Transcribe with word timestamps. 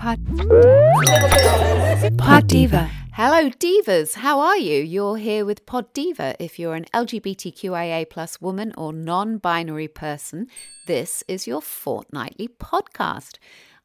pod, 0.00 0.18
pod 2.16 2.46
Diva. 2.46 2.90
Hello, 3.12 3.50
divas. 3.50 4.14
How 4.14 4.40
are 4.40 4.56
you? 4.56 4.82
You're 4.82 5.18
here 5.18 5.44
with 5.44 5.66
Pod 5.66 5.92
Diva. 5.92 6.34
If 6.42 6.58
you're 6.58 6.74
an 6.74 6.86
LGBTQIA 6.94 8.08
plus 8.08 8.40
woman 8.40 8.72
or 8.78 8.94
non-binary 8.94 9.88
person, 9.88 10.46
this 10.86 11.22
is 11.28 11.46
your 11.46 11.60
fortnightly 11.60 12.48
podcast. 12.48 13.36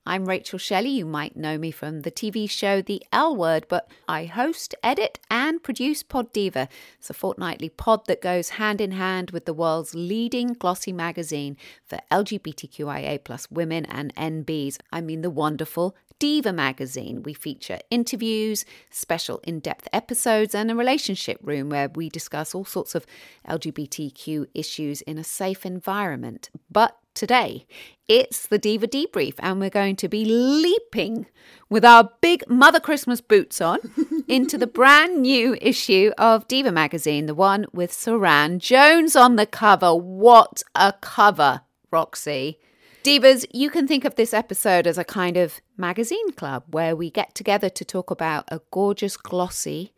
I'm 0.08 0.26
Rachel 0.26 0.60
Shelley. 0.60 0.92
You 0.92 1.06
might 1.06 1.36
know 1.36 1.58
me 1.58 1.72
from 1.72 2.02
the 2.02 2.12
TV 2.12 2.48
show 2.48 2.80
The 2.80 3.04
L 3.12 3.36
Word, 3.36 3.66
but 3.68 3.90
I 4.08 4.26
host, 4.26 4.76
edit, 4.84 5.20
and 5.32 5.64
produce 5.64 6.04
Pod 6.04 6.32
Diva. 6.32 6.70
It's 7.00 7.10
a 7.10 7.14
fortnightly 7.16 7.70
pod 7.70 8.06
that 8.06 8.22
goes 8.22 8.50
hand 8.50 8.80
in 8.80 8.92
hand 8.92 9.32
with 9.32 9.46
the 9.46 9.54
world's 9.54 9.96
leading 9.96 10.54
glossy 10.54 10.94
magazine 10.94 11.58
for 11.84 11.98
LGBTQIA 12.12 13.24
plus 13.24 13.50
women 13.50 13.84
and 13.86 14.14
NBs. 14.16 14.78
I 14.94 15.02
mean 15.02 15.24
the 15.24 15.32
wonderful 15.32 15.96
Diva 16.20 16.54
magazine. 16.54 17.24
We 17.24 17.34
feature 17.34 17.80
interviews, 17.90 18.66
special 18.90 19.40
in 19.44 19.60
depth 19.60 19.88
episodes, 19.92 20.56
and 20.56 20.72
a 20.72 20.76
relationship 20.76 21.40
room 21.42 21.70
where 21.70 21.90
we 21.90 22.10
discuss 22.10 22.56
all 22.56 22.66
sorts 22.66 22.96
of 22.96 23.06
LGBTQ 23.48 24.48
issues 24.54 25.02
in 25.02 25.18
a 25.18 25.24
safe 25.24 25.66
environment. 25.66 26.50
But 26.72 26.98
today, 27.14 27.66
it's 28.08 28.46
the 28.46 28.58
Diva 28.58 28.88
Debrief, 28.88 29.36
and 29.40 29.60
we're 29.60 29.70
going 29.70 29.96
to 29.98 30.08
be 30.08 30.24
leaping 30.26 31.26
with 31.70 31.84
our 31.84 32.12
big 32.22 32.48
Mother 32.48 32.80
Christmas 32.80 33.22
boots 33.22 33.60
on 33.60 33.80
into 34.28 34.58
the 34.58 34.68
brand 34.68 35.22
new 35.22 35.58
issue 35.60 36.12
of 36.18 36.48
Diva 36.48 36.72
magazine, 36.72 37.26
the 37.26 37.36
one 37.36 37.66
with 37.74 37.92
Suranne 37.92 38.60
Jones 38.60 39.16
on 39.16 39.36
the 39.36 39.46
cover. 39.46 39.94
What 39.96 40.64
a 40.76 40.94
cover, 41.02 41.62
Roxy! 41.92 42.60
Divas, 43.06 43.46
you 43.54 43.70
can 43.70 43.88
think 43.88 44.04
of 44.04 44.16
this 44.16 44.34
episode 44.34 44.88
as 44.88 44.98
a 44.98 45.04
kind 45.04 45.38
of 45.38 45.62
magazine 45.78 46.32
club 46.32 46.64
where 46.72 46.96
we 46.96 47.12
get 47.12 47.36
together 47.36 47.70
to 47.70 47.86
talk 47.86 48.10
about 48.10 48.46
a 48.48 48.62
gorgeous 48.72 49.16
glossy 49.16 49.94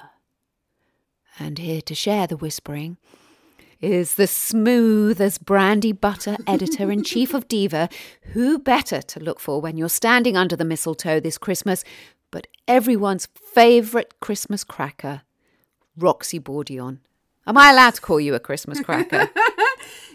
And 1.38 1.60
here 1.60 1.82
to 1.82 1.94
share 1.94 2.26
the 2.26 2.38
whispering 2.38 2.98
is 3.80 4.16
the 4.16 4.26
smooth 4.26 5.22
as 5.22 5.38
brandy 5.38 5.92
butter 5.92 6.38
editor 6.48 6.90
in 6.92 7.04
chief 7.04 7.36
of 7.36 7.48
Diva. 7.48 7.88
Who 8.34 8.58
better 8.58 9.04
to 9.04 9.20
look 9.20 9.40
for 9.40 9.62
when 9.62 9.78
you're 9.78 9.90
standing 9.90 10.36
under 10.36 10.56
the 10.56 10.66
mistletoe 10.66 11.20
this 11.20 11.38
Christmas 11.38 11.84
but 12.32 12.48
everyone's 12.68 13.28
favourite 13.36 14.20
Christmas 14.20 14.64
cracker, 14.64 15.22
Roxy 15.96 16.40
Bourdillon. 16.40 17.02
Am 17.48 17.58
I 17.58 17.72
allowed 17.72 17.96
to 17.96 18.02
call 18.02 18.20
you 18.20 18.36
a 18.36 18.40
Christmas 18.40 18.80
cracker? 18.80 19.30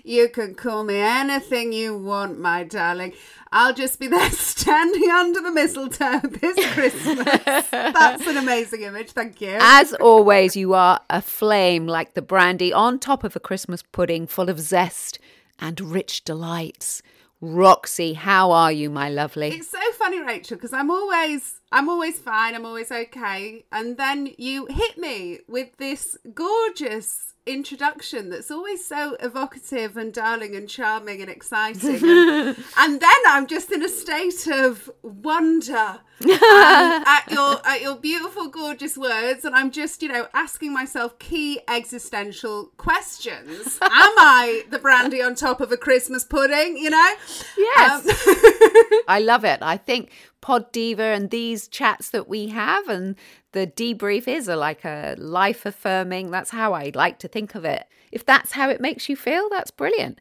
You 0.07 0.29
can 0.29 0.55
call 0.55 0.85
me 0.85 0.97
anything 0.97 1.73
you 1.73 1.97
want, 1.97 2.39
my 2.39 2.63
darling. 2.63 3.15
I'll 3.51 3.73
just 3.73 3.99
be 3.99 4.07
there 4.07 4.31
standing 4.33 5.11
under 5.11 5.41
the 5.41 5.51
mistletoe 5.51 6.21
this 6.25 6.75
Christmas. 6.75 7.25
That's 7.71 8.27
an 8.27 8.37
amazing 8.37 8.83
image. 8.83 9.13
Thank 9.13 9.41
you. 9.41 9.57
As 9.59 9.95
always, 9.95 10.57
you 10.57 10.75
are 10.75 11.01
a 11.09 11.23
flame 11.23 11.87
like 11.87 12.13
the 12.13 12.21
brandy 12.21 12.71
on 12.71 12.99
top 12.99 13.25
of 13.25 13.35
a 13.35 13.41
Christmas 13.41 13.83
pudding 13.83 14.27
full 14.27 14.51
of 14.51 14.61
zest 14.61 15.19
and 15.59 15.81
rich 15.81 16.23
delights. 16.23 17.01
Roxy, 17.45 18.15
how 18.15 18.53
are 18.53 18.73
you, 18.73 18.89
my 18.89 19.11
lovely? 19.11 19.49
It's 19.49 19.71
so 19.71 19.93
funny, 19.93 20.19
Rachel, 20.19 20.57
because 20.57 20.73
I'm 20.73 20.91
always 20.91 21.61
I'm 21.71 21.91
always 21.91 22.19
fine, 22.19 22.55
I'm 22.55 22.65
always 22.65 22.91
okay. 22.91 23.67
And 23.71 23.99
then 23.99 24.33
you 24.39 24.67
hit 24.67 24.97
me 24.97 25.41
with 25.47 25.77
this 25.77 26.17
gorgeous 26.33 27.34
introduction 27.47 28.31
that's 28.31 28.51
always 28.51 28.85
so 28.85 29.17
evocative 29.21 29.97
and 29.97 30.13
darling 30.13 30.57
and 30.57 30.69
charming 30.69 31.21
and 31.21 31.31
exciting. 31.31 31.97
And, 31.97 32.57
and 32.79 33.01
then 33.01 33.21
I'm 33.27 33.47
just 33.47 33.71
in 33.71 33.83
a 33.83 33.89
state 33.89 34.47
of 34.47 34.91
wonder 35.03 36.01
um, 36.23 36.31
at 36.33 37.25
your 37.31 37.61
at 37.67 37.83
your 37.83 37.97
beautiful, 37.97 38.49
gorgeous 38.49 38.97
words, 38.97 39.45
and 39.45 39.55
I'm 39.55 39.71
just, 39.71 40.03
you 40.03 40.09
know, 40.09 40.29
asking 40.33 40.73
myself 40.73 41.19
key 41.19 41.61
existential 41.69 42.71
questions. 42.77 43.79
Am 43.83 43.91
I 43.91 44.65
the 44.71 44.79
brandy 44.79 45.21
on 45.23 45.35
top 45.35 45.61
of 45.61 45.73
a 45.73 45.77
Christmas 45.77 46.25
pudding? 46.25 46.77
You 46.77 46.91
know? 46.91 47.15
Yes. 47.59 48.27
Um, 48.27 49.01
I 49.09 49.21
love 49.21 49.45
it. 49.45 49.59
I 49.61 49.77
think 49.77 50.11
Pod 50.45 50.71
Diva 50.73 51.03
and 51.03 51.31
these 51.31 51.69
chats 51.69 52.11
that 52.11 52.29
we 52.29 52.49
have 52.49 52.87
and 52.87 53.17
the 53.53 53.67
debrief 53.67 54.29
is 54.29 54.47
a, 54.47 54.57
like 54.57 54.85
a 54.85 55.15
life 55.17 55.65
affirming. 55.65 56.31
That's 56.31 56.51
how 56.51 56.75
I 56.75 56.93
like 56.95 57.19
to 57.21 57.29
think 57.29 57.55
of 57.55 57.65
it. 57.65 57.87
If 58.13 58.27
that's 58.27 58.53
how 58.53 58.69
it 58.69 58.79
makes 58.79 59.09
you 59.09 59.17
feel, 59.17 59.49
that's 59.49 59.71
brilliant. 59.71 60.21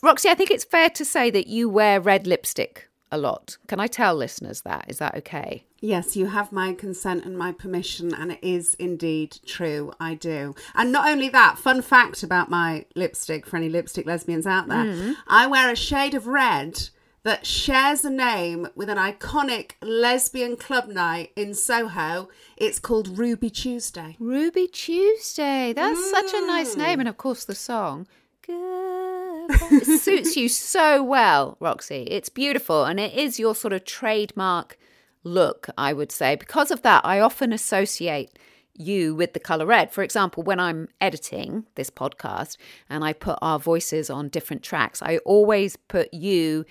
Roxy, 0.00 0.28
I 0.28 0.34
think 0.34 0.52
it's 0.52 0.62
fair 0.62 0.90
to 0.90 1.04
say 1.04 1.28
that 1.32 1.48
you 1.48 1.68
wear 1.68 2.00
red 2.00 2.24
lipstick 2.24 2.88
a 3.10 3.18
lot. 3.18 3.58
Can 3.66 3.80
I 3.80 3.88
tell 3.88 4.14
listeners 4.14 4.60
that? 4.60 4.84
Is 4.86 4.98
that 4.98 5.16
okay? 5.16 5.64
Yes, 5.80 6.14
you 6.14 6.26
have 6.26 6.52
my 6.52 6.72
consent 6.72 7.24
and 7.24 7.36
my 7.36 7.50
permission, 7.50 8.14
and 8.14 8.30
it 8.30 8.38
is 8.42 8.74
indeed 8.74 9.40
true. 9.44 9.92
I 9.98 10.14
do. 10.14 10.54
And 10.76 10.92
not 10.92 11.08
only 11.08 11.28
that, 11.30 11.58
fun 11.58 11.82
fact 11.82 12.22
about 12.22 12.48
my 12.48 12.84
lipstick 12.94 13.44
for 13.44 13.56
any 13.56 13.68
lipstick 13.68 14.06
lesbians 14.06 14.46
out 14.46 14.68
there 14.68 14.84
mm. 14.84 15.16
I 15.26 15.48
wear 15.48 15.68
a 15.68 15.74
shade 15.74 16.14
of 16.14 16.28
red 16.28 16.90
that 17.24 17.46
shares 17.46 18.04
a 18.04 18.10
name 18.10 18.68
with 18.76 18.90
an 18.90 18.98
iconic 18.98 19.72
lesbian 19.82 20.56
club 20.56 20.88
night 20.88 21.32
in 21.34 21.54
Soho. 21.54 22.28
It's 22.56 22.78
called 22.78 23.18
Ruby 23.18 23.48
Tuesday. 23.48 24.16
Ruby 24.20 24.68
Tuesday. 24.68 25.72
That's 25.74 26.10
such 26.10 26.34
a 26.34 26.46
nice 26.46 26.74
mm. 26.74 26.78
name. 26.78 27.00
And 27.00 27.08
of 27.08 27.16
course, 27.16 27.44
the 27.44 27.54
song. 27.54 28.06
It 28.46 30.00
suits 30.00 30.36
you 30.36 30.50
so 30.50 31.02
well, 31.02 31.56
Roxy. 31.60 32.02
It's 32.10 32.28
beautiful. 32.28 32.84
And 32.84 33.00
it 33.00 33.14
is 33.14 33.38
your 33.38 33.54
sort 33.54 33.72
of 33.72 33.84
trademark 33.84 34.78
look, 35.22 35.68
I 35.78 35.94
would 35.94 36.12
say. 36.12 36.36
Because 36.36 36.70
of 36.70 36.82
that, 36.82 37.06
I 37.06 37.20
often 37.20 37.54
associate 37.54 38.38
you 38.74 39.14
with 39.14 39.32
the 39.32 39.40
color 39.40 39.64
red. 39.64 39.92
For 39.92 40.02
example, 40.02 40.42
when 40.42 40.60
I'm 40.60 40.88
editing 41.00 41.64
this 41.74 41.88
podcast 41.88 42.58
and 42.90 43.02
I 43.02 43.14
put 43.14 43.38
our 43.40 43.58
voices 43.58 44.10
on 44.10 44.28
different 44.28 44.62
tracks, 44.62 45.00
I 45.00 45.18
always 45.18 45.76
put 45.76 46.12
you 46.12 46.66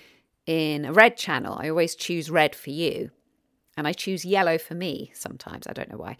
in 0.46 0.84
a 0.84 0.92
red 0.92 1.16
channel. 1.16 1.58
I 1.60 1.68
always 1.68 1.94
choose 1.94 2.30
red 2.30 2.54
for 2.54 2.70
you. 2.70 3.10
And 3.76 3.88
I 3.88 3.92
choose 3.92 4.24
yellow 4.24 4.56
for 4.58 4.74
me 4.74 5.10
sometimes. 5.14 5.66
I 5.66 5.72
don't 5.72 5.90
know 5.90 5.98
why. 5.98 6.16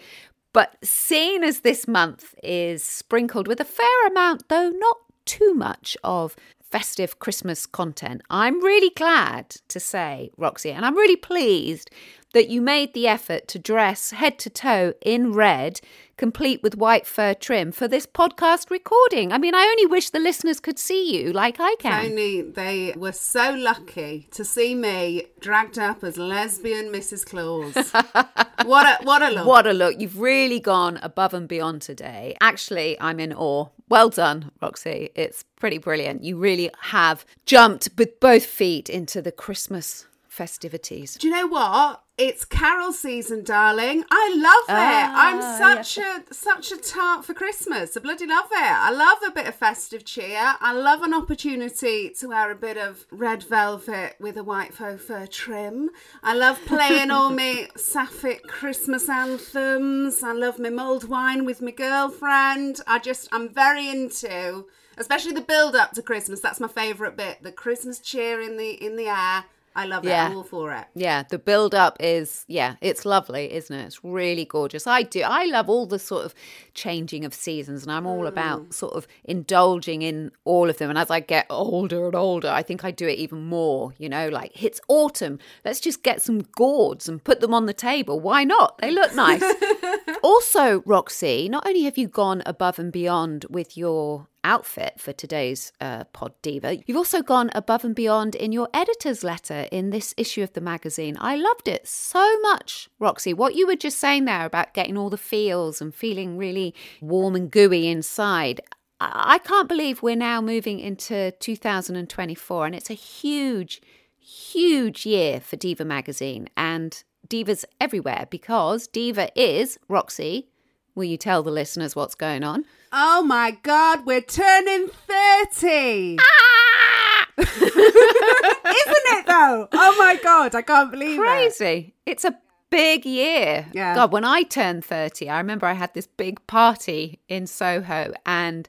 But 0.52 0.76
seeing 0.82 1.42
as 1.44 1.60
this 1.60 1.86
month 1.86 2.34
is 2.42 2.82
sprinkled 2.82 3.48
with 3.48 3.60
a 3.60 3.64
fair 3.64 4.06
amount, 4.06 4.48
though 4.48 4.70
not 4.70 4.96
too 5.24 5.54
much, 5.54 5.96
of 6.04 6.36
festive 6.60 7.18
Christmas 7.18 7.66
content, 7.66 8.22
I'm 8.30 8.62
really 8.62 8.90
glad 8.90 9.50
to 9.68 9.78
say, 9.80 10.30
Roxy, 10.36 10.70
and 10.70 10.84
I'm 10.84 10.96
really 10.96 11.16
pleased 11.16 11.90
that 12.34 12.48
you 12.48 12.60
made 12.60 12.92
the 12.92 13.06
effort 13.06 13.48
to 13.48 13.58
dress 13.58 14.10
head 14.10 14.38
to 14.40 14.50
toe 14.50 14.92
in 15.00 15.32
red, 15.32 15.80
complete 16.16 16.62
with 16.64 16.76
white 16.76 17.06
fur 17.06 17.32
trim, 17.32 17.70
for 17.70 17.86
this 17.86 18.06
podcast 18.06 18.70
recording. 18.70 19.32
I 19.32 19.38
mean, 19.38 19.54
I 19.54 19.62
only 19.62 19.86
wish 19.86 20.10
the 20.10 20.18
listeners 20.18 20.58
could 20.58 20.78
see 20.78 21.16
you 21.16 21.32
like 21.32 21.56
I 21.60 21.76
can. 21.76 22.06
Only 22.06 22.42
they 22.42 22.92
were 22.96 23.12
so 23.12 23.54
lucky 23.54 24.28
to 24.32 24.44
see 24.44 24.74
me 24.74 25.26
dragged 25.40 25.78
up 25.78 26.02
as 26.02 26.18
lesbian 26.18 26.86
Mrs. 26.86 27.24
Claus. 27.24 27.74
what 28.66 28.84
a 28.84 29.04
what 29.04 29.22
a 29.22 29.30
look! 29.30 29.46
What 29.46 29.66
a 29.66 29.72
look. 29.72 30.00
You've 30.00 30.18
really 30.18 30.58
gone 30.58 30.98
above 31.02 31.34
and 31.34 31.46
beyond 31.46 31.82
today. 31.82 32.36
Actually, 32.40 33.00
I'm 33.00 33.20
in 33.20 33.32
awe. 33.32 33.68
Well 33.88 34.10
done, 34.10 34.50
Roxy. 34.60 35.10
It's 35.14 35.44
pretty 35.56 35.78
brilliant. 35.78 36.24
You 36.24 36.36
really 36.36 36.70
have 36.80 37.24
jumped 37.46 37.90
with 37.96 38.18
both 38.18 38.44
feet 38.44 38.90
into 38.90 39.22
the 39.22 39.30
Christmas 39.30 40.06
festivities? 40.34 41.14
Do 41.14 41.28
you 41.28 41.32
know 41.32 41.46
what? 41.46 42.02
It's 42.16 42.44
carol 42.44 42.92
season, 42.92 43.42
darling. 43.42 44.04
I 44.10 44.34
love 44.36 44.76
it. 44.76 44.80
Ah, 44.80 45.14
I'm 45.16 45.40
such 45.58 45.98
a 45.98 46.34
such 46.34 46.70
a 46.70 46.76
tart 46.76 47.24
for 47.24 47.34
Christmas. 47.34 47.96
I 47.96 48.00
bloody 48.00 48.26
love 48.26 48.46
it. 48.52 48.58
I 48.58 48.90
love 48.90 49.18
a 49.26 49.32
bit 49.32 49.48
of 49.48 49.54
festive 49.54 50.04
cheer. 50.04 50.54
I 50.60 50.72
love 50.72 51.02
an 51.02 51.14
opportunity 51.14 52.10
to 52.10 52.28
wear 52.28 52.50
a 52.50 52.54
bit 52.54 52.76
of 52.76 53.06
red 53.10 53.42
velvet 53.42 54.16
with 54.20 54.36
a 54.36 54.44
white 54.44 54.74
faux 54.74 55.02
fur 55.02 55.26
trim. 55.26 55.90
I 56.22 56.34
love 56.34 56.60
playing 56.66 57.10
all 57.10 57.30
my 57.42 57.68
sapphic 57.76 58.46
Christmas 58.46 59.08
anthems. 59.08 60.22
I 60.22 60.32
love 60.32 60.58
my 60.58 60.70
mulled 60.70 61.08
wine 61.08 61.44
with 61.44 61.62
my 61.62 61.72
girlfriend. 61.72 62.80
I 62.86 62.98
just 62.98 63.28
I'm 63.32 63.48
very 63.48 63.88
into 63.88 64.66
especially 64.96 65.32
the 65.32 65.40
build 65.40 65.74
up 65.74 65.92
to 65.92 66.02
Christmas. 66.02 66.40
That's 66.40 66.60
my 66.60 66.68
favourite 66.68 67.16
bit. 67.16 67.42
The 67.42 67.52
Christmas 67.52 67.98
cheer 67.98 68.40
in 68.40 68.56
the 68.56 68.70
in 68.70 68.96
the 68.96 69.08
air. 69.08 69.44
I 69.76 69.86
love 69.86 70.04
it. 70.04 70.08
Yeah. 70.08 70.26
I'm 70.26 70.36
all 70.36 70.44
for 70.44 70.72
it. 70.72 70.86
Yeah, 70.94 71.24
the 71.28 71.38
build 71.38 71.74
up 71.74 71.96
is 71.98 72.44
yeah, 72.46 72.76
it's 72.80 73.04
lovely, 73.04 73.52
isn't 73.52 73.74
it? 73.74 73.84
It's 73.84 74.04
really 74.04 74.44
gorgeous. 74.44 74.86
I 74.86 75.02
do. 75.02 75.22
I 75.22 75.46
love 75.46 75.68
all 75.68 75.86
the 75.86 75.98
sort 75.98 76.24
of 76.24 76.34
changing 76.74 77.24
of 77.24 77.34
seasons, 77.34 77.82
and 77.82 77.90
I'm 77.90 78.06
all 78.06 78.26
about 78.26 78.68
mm. 78.68 78.72
sort 78.72 78.94
of 78.94 79.08
indulging 79.24 80.02
in 80.02 80.30
all 80.44 80.70
of 80.70 80.78
them. 80.78 80.90
And 80.90 80.98
as 80.98 81.10
I 81.10 81.20
get 81.20 81.46
older 81.50 82.06
and 82.06 82.14
older, 82.14 82.48
I 82.48 82.62
think 82.62 82.84
I 82.84 82.92
do 82.92 83.08
it 83.08 83.18
even 83.18 83.44
more. 83.46 83.92
You 83.98 84.08
know, 84.08 84.28
like 84.28 84.62
it's 84.62 84.80
autumn. 84.86 85.40
Let's 85.64 85.80
just 85.80 86.02
get 86.04 86.22
some 86.22 86.42
gourds 86.42 87.08
and 87.08 87.22
put 87.22 87.40
them 87.40 87.52
on 87.52 87.66
the 87.66 87.74
table. 87.74 88.20
Why 88.20 88.44
not? 88.44 88.78
They 88.78 88.92
look 88.92 89.14
nice. 89.14 89.42
also, 90.22 90.82
Roxy, 90.86 91.48
not 91.48 91.66
only 91.66 91.82
have 91.82 91.98
you 91.98 92.06
gone 92.06 92.42
above 92.46 92.78
and 92.78 92.92
beyond 92.92 93.46
with 93.50 93.76
your 93.76 94.28
outfit 94.44 95.00
for 95.00 95.12
today's 95.12 95.72
uh, 95.80 96.04
Pod 96.04 96.32
Diva, 96.42 96.78
you've 96.86 96.96
also 96.96 97.22
gone 97.22 97.50
above 97.54 97.84
and 97.84 97.94
beyond 97.94 98.34
in 98.34 98.52
your 98.52 98.68
editor's 98.72 99.24
letter 99.24 99.66
in 99.72 99.90
this 99.90 100.14
issue 100.16 100.42
of 100.42 100.52
the 100.52 100.60
magazine. 100.60 101.16
I 101.18 101.36
loved 101.36 101.66
it 101.66 101.88
so 101.88 102.38
much, 102.40 102.88
Roxy. 102.98 103.34
What 103.34 103.54
you 103.54 103.66
were 103.66 103.74
just 103.76 103.98
saying 103.98 104.26
there 104.26 104.44
about 104.44 104.74
getting 104.74 104.96
all 104.96 105.10
the 105.10 105.16
feels 105.16 105.80
and 105.80 105.94
feeling 105.94 106.36
really 106.36 106.74
warm 107.00 107.34
and 107.34 107.50
gooey 107.50 107.88
inside. 107.88 108.60
I 109.00 109.34
I 109.34 109.38
can't 109.38 109.68
believe 109.68 110.02
we're 110.02 110.16
now 110.16 110.40
moving 110.40 110.78
into 110.78 111.32
2024 111.32 112.66
and 112.66 112.74
it's 112.74 112.90
a 112.90 112.94
huge, 112.94 113.82
huge 114.18 115.04
year 115.04 115.40
for 115.40 115.56
Diva 115.56 115.84
magazine 115.84 116.48
and 116.56 117.02
divas 117.28 117.64
everywhere 117.80 118.26
because 118.30 118.86
Diva 118.86 119.28
is, 119.34 119.78
Roxy, 119.88 120.48
will 120.94 121.04
you 121.04 121.16
tell 121.16 121.42
the 121.42 121.50
listeners 121.50 121.96
what's 121.96 122.14
going 122.14 122.44
on? 122.44 122.64
Oh 122.96 123.24
my 123.24 123.58
god, 123.64 124.06
we're 124.06 124.20
turning 124.20 124.86
30. 124.86 126.16
Ah! 126.20 127.26
Isn't 127.38 127.50
it 127.66 129.26
though? 129.26 129.68
Oh 129.72 129.96
my 129.98 130.16
god, 130.22 130.54
I 130.54 130.62
can't 130.62 130.92
believe 130.92 131.18
it. 131.18 131.22
Crazy. 131.22 131.94
It's 132.06 132.24
a 132.24 132.38
big 132.70 133.04
year. 133.04 133.66
Yeah. 133.72 133.96
God, 133.96 134.12
when 134.12 134.22
I 134.24 134.44
turned 134.44 134.84
30, 134.84 135.28
I 135.28 135.38
remember 135.38 135.66
I 135.66 135.72
had 135.72 135.92
this 135.94 136.06
big 136.06 136.46
party 136.46 137.18
in 137.28 137.48
Soho 137.48 138.12
and 138.24 138.68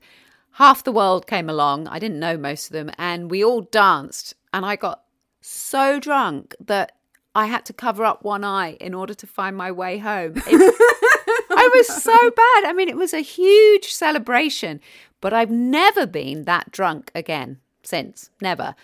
half 0.54 0.83
the 0.83 0.92
world 0.92 1.27
came 1.27 1.48
along. 1.48 1.88
I 1.88 2.00
didn't 2.00 2.19
know 2.19 2.36
most 2.36 2.66
of 2.66 2.74
them 2.74 2.89
and 2.98 3.30
we 3.30 3.44
all 3.44 3.62
danced 3.62 4.33
and 4.51 4.66
I 4.66 4.75
got 4.75 5.04
so 5.42 6.00
drunk 6.00 6.56
that 6.60 6.94
I 7.36 7.45
had 7.45 7.63
to 7.66 7.74
cover 7.74 8.04
up 8.04 8.24
one 8.24 8.44
eye 8.44 8.72
in 8.81 8.95
order 8.95 9.13
to 9.13 9.27
find 9.27 9.56
my 9.56 9.72
way 9.72 10.00
home. 10.00 10.33
It- 10.48 10.75
I 11.50 11.70
was 11.76 11.88
so 12.04 12.12
bad. 12.32 12.66
I 12.70 12.74
mean, 12.74 12.90
it 12.90 12.98
was 12.98 13.14
a 13.14 13.20
huge 13.22 13.86
celebration, 13.92 14.80
but 15.22 15.34
I've 15.34 15.52
never 15.52 16.06
been 16.06 16.44
that 16.46 16.72
drunk 16.72 17.12
again 17.16 17.60
since. 17.84 18.30
Never. 18.42 18.76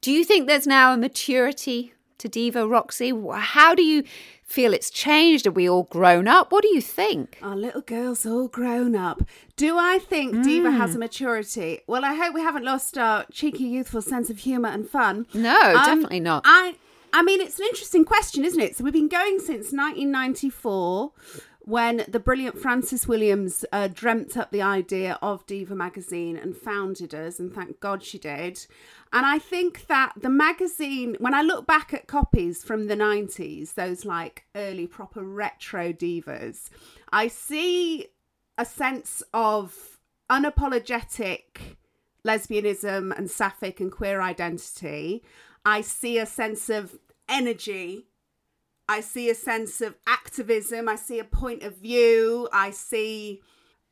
Do 0.00 0.12
you 0.12 0.24
think 0.24 0.46
there's 0.46 0.66
now 0.66 0.92
a 0.92 0.96
maturity 0.96 1.92
to 2.18 2.28
Diva 2.28 2.66
Roxy? 2.66 3.12
How 3.34 3.74
do 3.74 3.82
you 3.82 4.04
feel 4.44 4.72
it's 4.72 4.90
changed? 4.90 5.46
Are 5.46 5.50
we 5.50 5.68
all 5.68 5.84
grown 5.84 6.28
up? 6.28 6.52
What 6.52 6.62
do 6.62 6.68
you 6.68 6.80
think? 6.80 7.38
Our 7.42 7.56
little 7.56 7.80
girl's 7.80 8.24
all 8.24 8.46
grown 8.48 8.94
up. 8.94 9.22
Do 9.56 9.76
I 9.78 9.98
think 9.98 10.44
Diva 10.44 10.70
has 10.70 10.92
Mm. 10.92 10.96
a 10.96 10.98
maturity? 10.98 11.80
Well, 11.88 12.04
I 12.04 12.14
hope 12.14 12.34
we 12.34 12.42
haven't 12.42 12.64
lost 12.64 12.96
our 12.96 13.24
cheeky, 13.32 13.64
youthful 13.64 14.02
sense 14.02 14.30
of 14.30 14.38
humour 14.38 14.68
and 14.68 14.88
fun. 14.88 15.26
No, 15.34 15.58
Um, 15.60 15.84
definitely 15.84 16.20
not. 16.20 16.42
I, 16.46 16.76
I 17.12 17.22
mean, 17.22 17.40
it's 17.40 17.58
an 17.58 17.66
interesting 17.66 18.04
question, 18.04 18.44
isn't 18.44 18.60
it? 18.60 18.76
So 18.76 18.84
we've 18.84 18.92
been 18.92 19.08
going 19.08 19.38
since 19.40 19.72
1994, 19.72 21.12
when 21.66 22.04
the 22.06 22.20
brilliant 22.20 22.56
Frances 22.56 23.08
Williams 23.08 23.64
uh, 23.72 23.88
dreamt 23.88 24.36
up 24.36 24.52
the 24.52 24.62
idea 24.62 25.18
of 25.20 25.44
Diva 25.46 25.74
magazine 25.74 26.36
and 26.36 26.56
founded 26.56 27.12
us, 27.12 27.40
and 27.40 27.52
thank 27.52 27.80
God 27.80 28.04
she 28.04 28.18
did. 28.18 28.64
And 29.12 29.26
I 29.26 29.40
think 29.40 29.88
that 29.88 30.12
the 30.16 30.30
magazine, 30.30 31.16
when 31.18 31.34
I 31.34 31.42
look 31.42 31.66
back 31.66 31.92
at 31.92 32.06
copies 32.06 32.62
from 32.62 32.86
the 32.86 32.94
90s, 32.94 33.74
those 33.74 34.04
like 34.04 34.44
early 34.54 34.86
proper 34.86 35.24
retro 35.24 35.92
divas, 35.92 36.70
I 37.12 37.26
see 37.26 38.06
a 38.56 38.64
sense 38.64 39.24
of 39.34 39.98
unapologetic 40.30 41.76
lesbianism 42.24 43.16
and 43.18 43.28
sapphic 43.28 43.80
and 43.80 43.90
queer 43.90 44.20
identity. 44.20 45.24
I 45.64 45.80
see 45.80 46.18
a 46.18 46.26
sense 46.26 46.70
of 46.70 46.96
energy. 47.28 48.06
I 48.88 49.00
see 49.00 49.28
a 49.30 49.34
sense 49.34 49.80
of 49.80 49.96
activism. 50.06 50.88
I 50.88 50.96
see 50.96 51.18
a 51.18 51.24
point 51.24 51.62
of 51.62 51.76
view. 51.76 52.48
I 52.52 52.70
see 52.70 53.42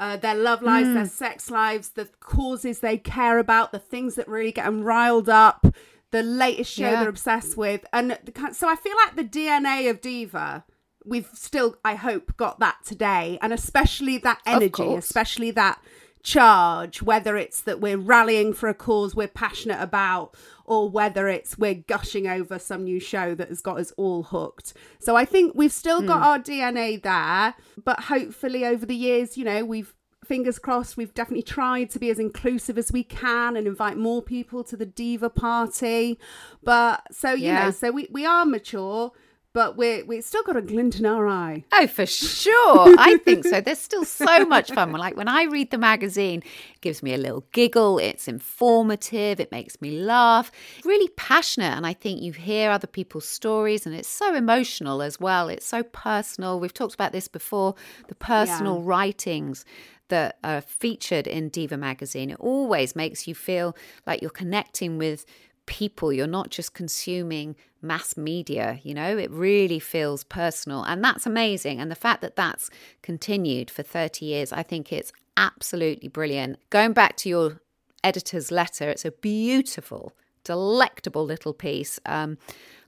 uh, 0.00 0.17
their 0.17 0.35
love 0.35 0.62
lives, 0.62 0.93
their 0.94 1.06
sex 1.06 1.50
lives, 1.50 1.91
the 1.91 2.08
causes 2.20 2.81
they 2.81 2.99
care 2.99 3.38
about, 3.38 3.73
the 3.73 3.79
things 3.79 4.14
that 4.17 4.29
really 4.29 4.52
get 4.52 4.64
them 4.67 4.82
riled 4.82 5.29
up, 5.29 5.67
the 6.11 6.23
latest 6.23 6.73
show 6.73 6.82
Yeah. 6.91 7.00
they're 7.00 7.08
obsessed 7.08 7.56
with. 7.56 7.85
And 7.93 8.11
the 8.25 8.50
so 8.52 8.69
I 8.69 8.76
feel 8.76 8.94
like 9.05 9.17
the 9.17 9.25
DNA 9.25 9.91
of 9.91 10.00
Diva, 10.00 10.64
we've 11.05 11.29
still, 11.35 11.76
I 11.85 11.94
hope, 11.96 12.37
got 12.37 12.61
that 12.61 12.79
today. 12.85 13.38
And 13.43 13.52
especially 13.52 14.19
that 14.19 14.41
energy, 14.46 14.94
especially 14.94 15.50
that 15.52 15.81
charge, 16.23 17.02
whether 17.02 17.37
it's 17.37 17.61
that 17.62 17.81
we're 17.81 17.99
rallying 17.99 18.52
for 18.52 18.69
a 18.69 18.75
cause 18.75 19.14
we're 19.14 19.29
passionate 19.29 19.81
about, 19.81 20.35
or 20.64 20.88
whether 20.88 21.28
it's 21.28 21.58
we're 21.58 21.75
gushing 21.75 22.26
over 22.26 22.58
some 22.58 22.84
new 22.84 23.00
show 23.00 23.34
that 23.34 23.49
has 23.49 23.61
got 23.61 23.78
us 23.78 23.93
all 23.96 24.22
hooked. 24.25 24.72
So 24.99 25.16
I 25.16 25.25
think 25.25 25.52
we've 25.55 25.72
still 25.72 26.02
got 26.02 26.19
hmm. 26.19 26.25
our 26.25 26.38
DNA 26.38 27.02
there, 27.02 27.55
but 27.82 28.00
hopefully 28.05 28.64
over 28.64 28.87
the 28.87 28.94
years, 28.94 29.37
you 29.37 29.44
know, 29.44 29.64
we've 29.64 29.94
fingers 30.25 30.58
crossed 30.58 30.96
we've 30.96 31.12
definitely 31.12 31.43
tried 31.43 31.90
to 31.90 31.99
be 31.99 32.08
as 32.08 32.19
inclusive 32.19 32.78
as 32.78 32.90
we 32.90 33.05
can 33.05 33.56
and 33.56 33.66
invite 33.66 33.96
more 33.96 34.22
people 34.22 34.64
to 34.64 34.75
the 34.75 34.87
diva 34.87 35.28
party 35.28 36.19
but 36.62 37.02
so 37.12 37.32
you 37.32 37.44
Yeah. 37.44 37.64
know 37.64 37.70
so 37.70 37.90
we, 37.90 38.08
we 38.10 38.25
are 38.25 38.46
mature 38.46 39.12
but 39.55 39.77
we're 39.77 40.05
we 40.05 40.21
still 40.21 40.43
got 40.43 40.56
a 40.56 40.61
glint 40.62 40.99
in 40.99 41.06
our 41.06 41.27
eye 41.27 41.65
Oh, 41.73 41.87
for 41.87 42.05
sure. 42.05 42.95
I 42.99 43.17
think 43.25 43.45
so. 43.45 43.61
There's 43.61 43.79
still 43.79 44.05
so 44.05 44.45
much 44.55 44.71
fun. 44.73 44.93
Like 44.93 45.17
when 45.17 45.29
I 45.29 45.45
read 45.45 45.71
the 45.71 45.79
magazine, 45.79 46.41
it 46.75 46.81
gives 46.83 47.03
me 47.03 47.15
a 47.15 47.17
little 47.17 47.45
giggle. 47.53 47.99
It's 47.99 48.29
informative. 48.29 49.41
It 49.41 49.51
makes 49.51 49.81
me 49.81 49.91
laugh. 50.01 50.51
Really 50.84 51.08
passionate. 51.17 51.75
And 51.77 51.87
I 51.87 51.94
think 51.94 52.20
you 52.20 52.32
hear 52.32 52.70
other 52.70 52.87
people's 52.87 53.29
stories 53.29 53.87
and 53.87 53.94
it's 53.94 54.08
so 54.08 54.34
emotional 54.34 55.01
as 55.01 55.19
well. 55.19 55.49
It's 55.49 55.67
so 55.67 55.82
personal. 55.82 56.61
We've 56.61 56.75
talked 56.75 56.94
about 56.94 57.13
this 57.13 57.29
before 57.29 57.75
the 58.08 58.15
personal 58.15 58.82
writings 58.82 59.65
that 60.08 60.39
are 60.44 60.61
featured 60.61 61.27
in 61.27 61.49
Diva 61.49 61.77
magazine. 61.77 62.31
It 62.31 62.39
always 62.41 62.94
makes 62.94 63.27
you 63.27 63.34
feel 63.34 63.75
like 64.06 64.20
you're 64.20 64.31
connecting 64.31 64.99
with 64.99 65.25
people. 65.67 66.13
You're 66.13 66.27
not 66.27 66.51
just 66.51 66.75
consuming 66.75 67.56
mass 67.85 68.17
media, 68.17 68.81
you 68.83 68.94
know, 68.94 69.17
it 69.17 69.31
really 69.31 69.79
feels 69.79 70.25
personal. 70.25 70.83
And 70.83 71.05
that's 71.05 71.27
amazing. 71.27 71.81
And 71.81 71.91
the 71.91 71.97
fact 71.97 72.23
that 72.23 72.37
that's 72.37 72.71
continued 73.03 73.71
for 73.71 73.83
30 73.83 74.25
years, 74.25 74.53
I 74.53 74.63
think 74.63 74.93
it's 74.93 75.13
absolutely 75.37 76.09
brilliant. 76.09 76.59
Going 76.71 76.93
back 76.93 77.17
to 77.19 77.29
your 77.29 77.61
editor's 78.03 78.51
letter, 78.51 78.89
it's 78.89 79.05
a 79.05 79.11
beautiful, 79.11 80.13
delectable 80.43 81.25
little 81.25 81.53
piece, 81.53 82.01
um, 82.06 82.39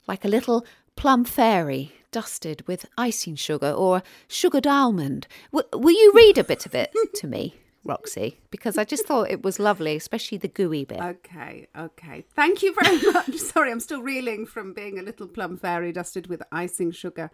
like 0.07 0.25
a 0.25 0.29
little 0.29 0.65
plum 0.95 1.23
fairy 1.23 1.93
dusted 2.11 2.67
with 2.67 2.85
icing 2.97 3.35
sugar 3.35 3.71
or 3.71 4.01
sugared 4.27 4.65
almond. 4.65 5.27
W- 5.53 5.69
will 5.73 5.95
you 5.95 6.11
read 6.15 6.37
a 6.37 6.43
bit 6.43 6.65
of 6.65 6.73
it 6.73 6.91
to 7.15 7.27
me? 7.27 7.55
Roxy, 7.87 8.39
because 8.51 8.77
I 8.77 8.83
just 8.83 9.05
thought 9.05 9.29
it 9.29 9.43
was 9.43 9.59
lovely, 9.59 9.95
especially 9.95 10.37
the 10.37 10.47
gooey 10.47 10.85
bit. 10.85 10.99
Okay, 11.01 11.67
okay. 11.77 12.25
Thank 12.35 12.61
you 12.61 12.75
very 12.81 13.01
much. 13.13 13.35
Sorry, 13.37 13.71
I'm 13.71 13.79
still 13.79 14.01
reeling 14.01 14.45
from 14.45 14.73
being 14.73 14.99
a 14.99 15.01
little 15.01 15.27
plum 15.27 15.57
fairy 15.57 15.91
dusted 15.91 16.27
with 16.27 16.43
icing 16.51 16.91
sugar. 16.91 17.31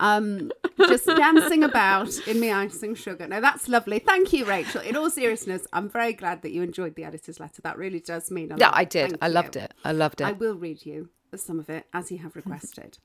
Um, 0.00 0.50
just 0.78 1.06
dancing 1.06 1.64
about 1.64 2.10
in 2.28 2.40
my 2.40 2.52
icing 2.52 2.94
sugar. 2.94 3.26
No, 3.26 3.40
that's 3.40 3.68
lovely. 3.68 3.98
Thank 3.98 4.32
you, 4.32 4.44
Rachel. 4.44 4.82
In 4.82 4.96
all 4.96 5.10
seriousness, 5.10 5.66
I'm 5.72 5.88
very 5.88 6.12
glad 6.12 6.42
that 6.42 6.52
you 6.52 6.62
enjoyed 6.62 6.94
the 6.94 7.04
editor's 7.04 7.40
letter. 7.40 7.62
That 7.62 7.78
really 7.78 8.00
does 8.00 8.30
mean 8.30 8.48
a 8.48 8.54
lot. 8.54 8.60
Yeah, 8.60 8.70
I 8.72 8.84
did. 8.84 9.10
Thank 9.10 9.22
I 9.24 9.28
you. 9.28 9.32
loved 9.34 9.56
it. 9.56 9.74
I 9.84 9.92
loved 9.92 10.20
it. 10.20 10.24
I 10.24 10.32
will 10.32 10.54
read 10.54 10.84
you 10.84 11.08
some 11.36 11.58
of 11.58 11.68
it 11.68 11.86
as 11.92 12.12
you 12.12 12.18
have 12.18 12.36
requested. 12.36 12.98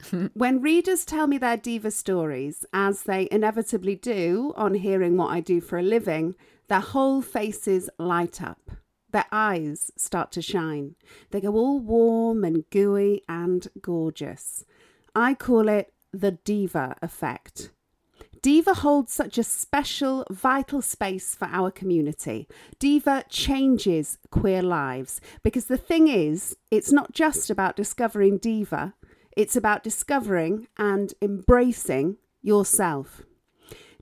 when 0.34 0.60
readers 0.62 1.04
tell 1.04 1.26
me 1.26 1.38
their 1.38 1.56
diva 1.56 1.90
stories, 1.90 2.64
as 2.72 3.02
they 3.02 3.28
inevitably 3.30 3.96
do 3.96 4.52
on 4.56 4.74
hearing 4.74 5.16
what 5.16 5.30
I 5.30 5.40
do 5.40 5.60
for 5.60 5.78
a 5.78 5.82
living, 5.82 6.34
their 6.68 6.80
whole 6.80 7.22
faces 7.22 7.88
light 7.98 8.42
up. 8.42 8.70
their 9.10 9.24
eyes 9.32 9.90
start 9.96 10.30
to 10.32 10.42
shine. 10.42 10.94
They 11.30 11.40
go 11.40 11.54
all 11.54 11.80
warm 11.80 12.44
and 12.44 12.68
gooey 12.70 13.22
and 13.28 13.66
gorgeous. 13.80 14.64
I 15.14 15.34
call 15.34 15.68
it 15.68 15.92
the 16.12 16.32
diva 16.32 16.96
effect. 17.02 17.70
Diva 18.40 18.72
holds 18.74 19.12
such 19.12 19.36
a 19.36 19.42
special, 19.42 20.24
vital 20.30 20.80
space 20.80 21.34
for 21.34 21.46
our 21.50 21.72
community. 21.72 22.46
Diva 22.78 23.24
changes 23.28 24.18
queer 24.30 24.62
lives 24.62 25.20
because 25.42 25.64
the 25.64 25.76
thing 25.76 26.06
is, 26.06 26.56
it's 26.70 26.92
not 26.92 27.12
just 27.12 27.50
about 27.50 27.74
discovering 27.74 28.38
Diva, 28.38 28.94
it's 29.38 29.54
about 29.54 29.84
discovering 29.84 30.66
and 30.76 31.14
embracing 31.22 32.16
yourself. 32.42 33.22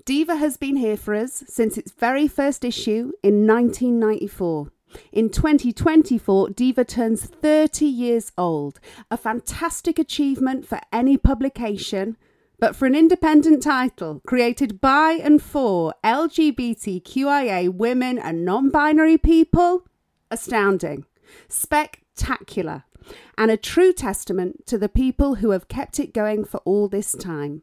Diva 0.07 0.37
has 0.37 0.57
been 0.57 0.77
here 0.77 0.97
for 0.97 1.15
us 1.15 1.45
since 1.47 1.77
its 1.77 1.93
very 1.93 2.27
first 2.27 2.65
issue 2.65 3.13
in 3.23 3.47
1994. 3.47 4.73
In 5.13 5.29
2024, 5.29 6.51
Diva 6.51 6.87
turns 6.87 7.25
30 7.27 7.85
years 7.85 8.33
old, 8.39 8.81
a 9.11 9.19
fantastic 9.19 9.99
achievement 9.99 10.67
for 10.67 10.81
any 10.91 11.19
publication 11.19 12.17
but 12.59 12.75
for 12.75 12.87
an 12.87 12.95
independent 12.95 13.63
title 13.63 14.23
created 14.27 14.81
by 14.81 15.21
and 15.23 15.43
for 15.43 15.93
LGBTQIA 16.03 17.69
women 17.69 18.19
and 18.19 18.47
non 18.47 18.71
binary 18.71 19.19
people, 19.19 19.83
astounding, 20.31 21.05
spectacular, 21.49 22.85
and 23.39 23.51
a 23.51 23.57
true 23.57 23.93
testament 23.93 24.67
to 24.67 24.79
the 24.79 24.89
people 24.89 25.37
who 25.37 25.51
have 25.51 25.69
kept 25.69 26.01
it 26.01 26.15
going 26.15 26.45
for 26.45 26.59
all 26.59 26.89
this 26.89 27.13
time. 27.13 27.63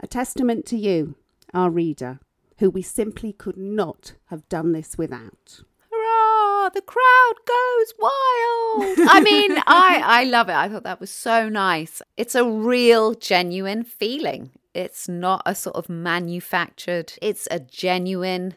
A 0.00 0.06
testament 0.06 0.66
to 0.66 0.76
you, 0.76 1.16
our 1.54 1.70
reader, 1.70 2.20
who 2.58 2.70
we 2.70 2.82
simply 2.82 3.32
could 3.32 3.56
not 3.56 4.14
have 4.26 4.48
done 4.48 4.72
this 4.72 4.96
without 4.96 5.60
Hurrah! 5.90 6.70
the 6.70 6.82
crowd 6.82 7.34
goes 7.46 7.94
wild. 7.98 9.08
I 9.10 9.20
mean, 9.22 9.52
I 9.66 10.02
I 10.04 10.24
love 10.24 10.48
it. 10.48 10.54
I 10.54 10.68
thought 10.68 10.84
that 10.84 11.00
was 11.00 11.10
so 11.10 11.48
nice. 11.48 12.02
It's 12.16 12.34
a 12.34 12.48
real 12.48 13.14
genuine 13.14 13.84
feeling. 13.84 14.50
It's 14.74 15.08
not 15.08 15.42
a 15.46 15.54
sort 15.54 15.76
of 15.76 15.88
manufactured. 15.88 17.14
It's 17.22 17.48
a 17.50 17.60
genuine 17.60 18.56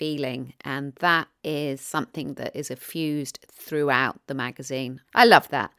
feeling 0.00 0.54
and 0.64 0.94
that 1.00 1.28
is 1.44 1.78
something 1.82 2.32
that 2.34 2.56
is 2.56 2.70
effused 2.70 3.38
throughout 3.52 4.18
the 4.28 4.34
magazine. 4.34 5.02
I 5.14 5.26
love 5.26 5.46
that. 5.50 5.72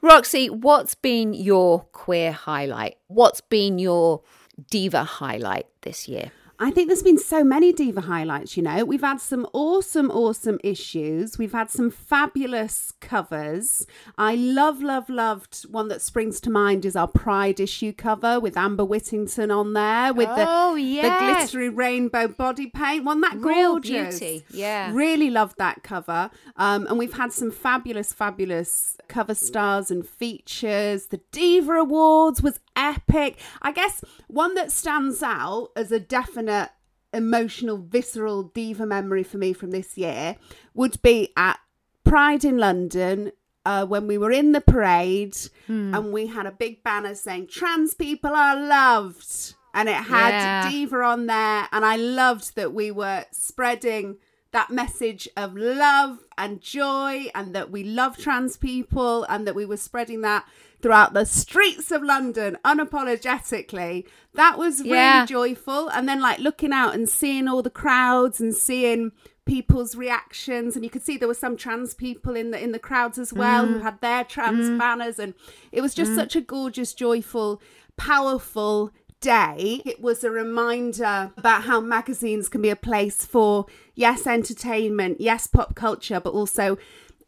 Roxy, 0.00 0.48
what's 0.48 0.94
been 0.94 1.34
your 1.34 1.80
queer 1.92 2.32
highlight? 2.32 2.96
What's 3.08 3.42
been 3.42 3.78
your 3.78 4.22
diva 4.70 5.04
highlight 5.04 5.66
this 5.82 6.08
year? 6.08 6.32
I 6.60 6.72
think 6.72 6.88
there's 6.88 7.04
been 7.04 7.18
so 7.18 7.44
many 7.44 7.72
diva 7.72 8.00
highlights, 8.00 8.56
you 8.56 8.64
know. 8.64 8.84
We've 8.84 9.00
had 9.00 9.20
some 9.20 9.46
awesome, 9.52 10.10
awesome 10.10 10.58
issues. 10.64 11.38
We've 11.38 11.52
had 11.52 11.70
some 11.70 11.88
fabulous 11.88 12.92
covers. 13.00 13.86
I 14.16 14.34
love, 14.34 14.82
love, 14.82 15.08
loved 15.08 15.62
one 15.70 15.86
that 15.88 16.02
springs 16.02 16.40
to 16.40 16.50
mind 16.50 16.84
is 16.84 16.96
our 16.96 17.06
Pride 17.06 17.60
issue 17.60 17.92
cover 17.92 18.40
with 18.40 18.56
Amber 18.56 18.84
Whittington 18.84 19.52
on 19.52 19.72
there 19.72 20.12
with 20.12 20.28
oh, 20.30 20.74
the, 20.74 20.82
yes. 20.82 21.04
the 21.04 21.24
glittery 21.34 21.68
rainbow 21.68 22.26
body 22.26 22.66
paint. 22.66 23.04
Wasn't 23.04 23.22
that 23.22 23.36
Real 23.36 23.74
gorgeous? 23.74 24.18
beauty, 24.18 24.44
yeah. 24.50 24.90
Really 24.92 25.30
loved 25.30 25.58
that 25.58 25.84
cover. 25.84 26.30
Um, 26.56 26.88
and 26.88 26.98
we've 26.98 27.14
had 27.14 27.32
some 27.32 27.52
fabulous, 27.52 28.12
fabulous 28.12 28.96
cover 29.06 29.34
stars 29.34 29.92
and 29.92 30.06
features. 30.06 31.06
The 31.06 31.20
Diva 31.30 31.74
Awards 31.74 32.42
was 32.42 32.58
epic. 32.78 33.38
I 33.60 33.72
guess 33.72 34.02
one 34.28 34.54
that 34.54 34.72
stands 34.72 35.22
out 35.22 35.70
as 35.76 35.92
a 35.92 36.00
definite 36.00 36.70
emotional, 37.12 37.78
visceral 37.78 38.44
diva 38.44 38.86
memory 38.86 39.22
for 39.22 39.38
me 39.38 39.52
from 39.52 39.70
this 39.70 39.96
year 39.98 40.36
would 40.74 41.00
be 41.02 41.32
at 41.36 41.58
Pride 42.04 42.44
in 42.44 42.56
London. 42.58 43.32
Uh, 43.66 43.84
when 43.84 44.06
we 44.06 44.16
were 44.16 44.30
in 44.32 44.52
the 44.52 44.62
parade 44.62 45.36
and 45.66 46.10
we 46.10 46.28
had 46.28 46.46
a 46.46 46.50
big 46.50 46.82
banner 46.82 47.14
saying 47.14 47.46
trans 47.48 47.92
people 47.92 48.30
are 48.30 48.56
loved 48.56 49.54
and 49.74 49.90
it 49.90 49.94
had 49.96 50.30
Yeah. 50.30 50.70
diva 50.70 51.02
on 51.02 51.26
there 51.26 51.68
and 51.70 51.84
i 51.84 51.94
loved 51.96 52.56
that 52.56 52.72
we 52.72 52.90
were 52.90 53.26
spreading 53.30 54.16
that 54.52 54.70
message 54.70 55.28
of 55.36 55.54
love 55.54 56.20
and 56.38 56.62
joy 56.62 57.26
and 57.34 57.54
that 57.54 57.70
we 57.70 57.84
love 57.84 58.16
trans 58.16 58.56
people 58.56 59.24
and 59.24 59.46
that 59.46 59.54
we 59.54 59.66
were 59.66 59.76
spreading 59.76 60.22
that 60.22 60.46
throughout 60.80 61.12
the 61.12 61.24
streets 61.24 61.90
of 61.90 62.02
London 62.02 62.56
unapologetically. 62.64 64.06
That 64.34 64.58
was 64.58 64.80
really 64.80 64.90
Yeah. 64.90 65.26
joyful. 65.26 65.88
And 65.88 66.08
then 66.08 66.20
like 66.20 66.38
looking 66.38 66.72
out 66.72 66.94
and 66.94 67.08
seeing 67.08 67.48
all 67.48 67.62
the 67.62 67.70
crowds 67.70 68.40
and 68.40 68.54
seeing 68.54 69.12
people's 69.48 69.96
reactions 69.96 70.76
and 70.76 70.84
you 70.84 70.90
could 70.90 71.02
see 71.02 71.16
there 71.16 71.26
were 71.26 71.32
some 71.32 71.56
trans 71.56 71.94
people 71.94 72.36
in 72.36 72.50
the 72.50 72.62
in 72.62 72.70
the 72.72 72.78
crowds 72.78 73.18
as 73.18 73.32
well 73.32 73.66
who 73.66 73.78
mm. 73.78 73.82
had 73.82 73.98
their 74.02 74.22
trans 74.22 74.68
mm. 74.68 74.78
banners 74.78 75.18
and 75.18 75.32
it 75.72 75.80
was 75.80 75.94
just 75.94 76.10
mm. 76.10 76.16
such 76.16 76.36
a 76.36 76.40
gorgeous 76.42 76.92
joyful 76.92 77.58
powerful 77.96 78.92
day 79.22 79.80
it 79.86 80.02
was 80.02 80.22
a 80.22 80.30
reminder 80.30 81.32
about 81.38 81.62
how 81.62 81.80
magazines 81.80 82.46
can 82.50 82.60
be 82.60 82.68
a 82.68 82.76
place 82.76 83.24
for 83.24 83.64
yes 83.94 84.26
entertainment 84.26 85.18
yes 85.18 85.46
pop 85.46 85.74
culture 85.74 86.20
but 86.20 86.34
also 86.34 86.76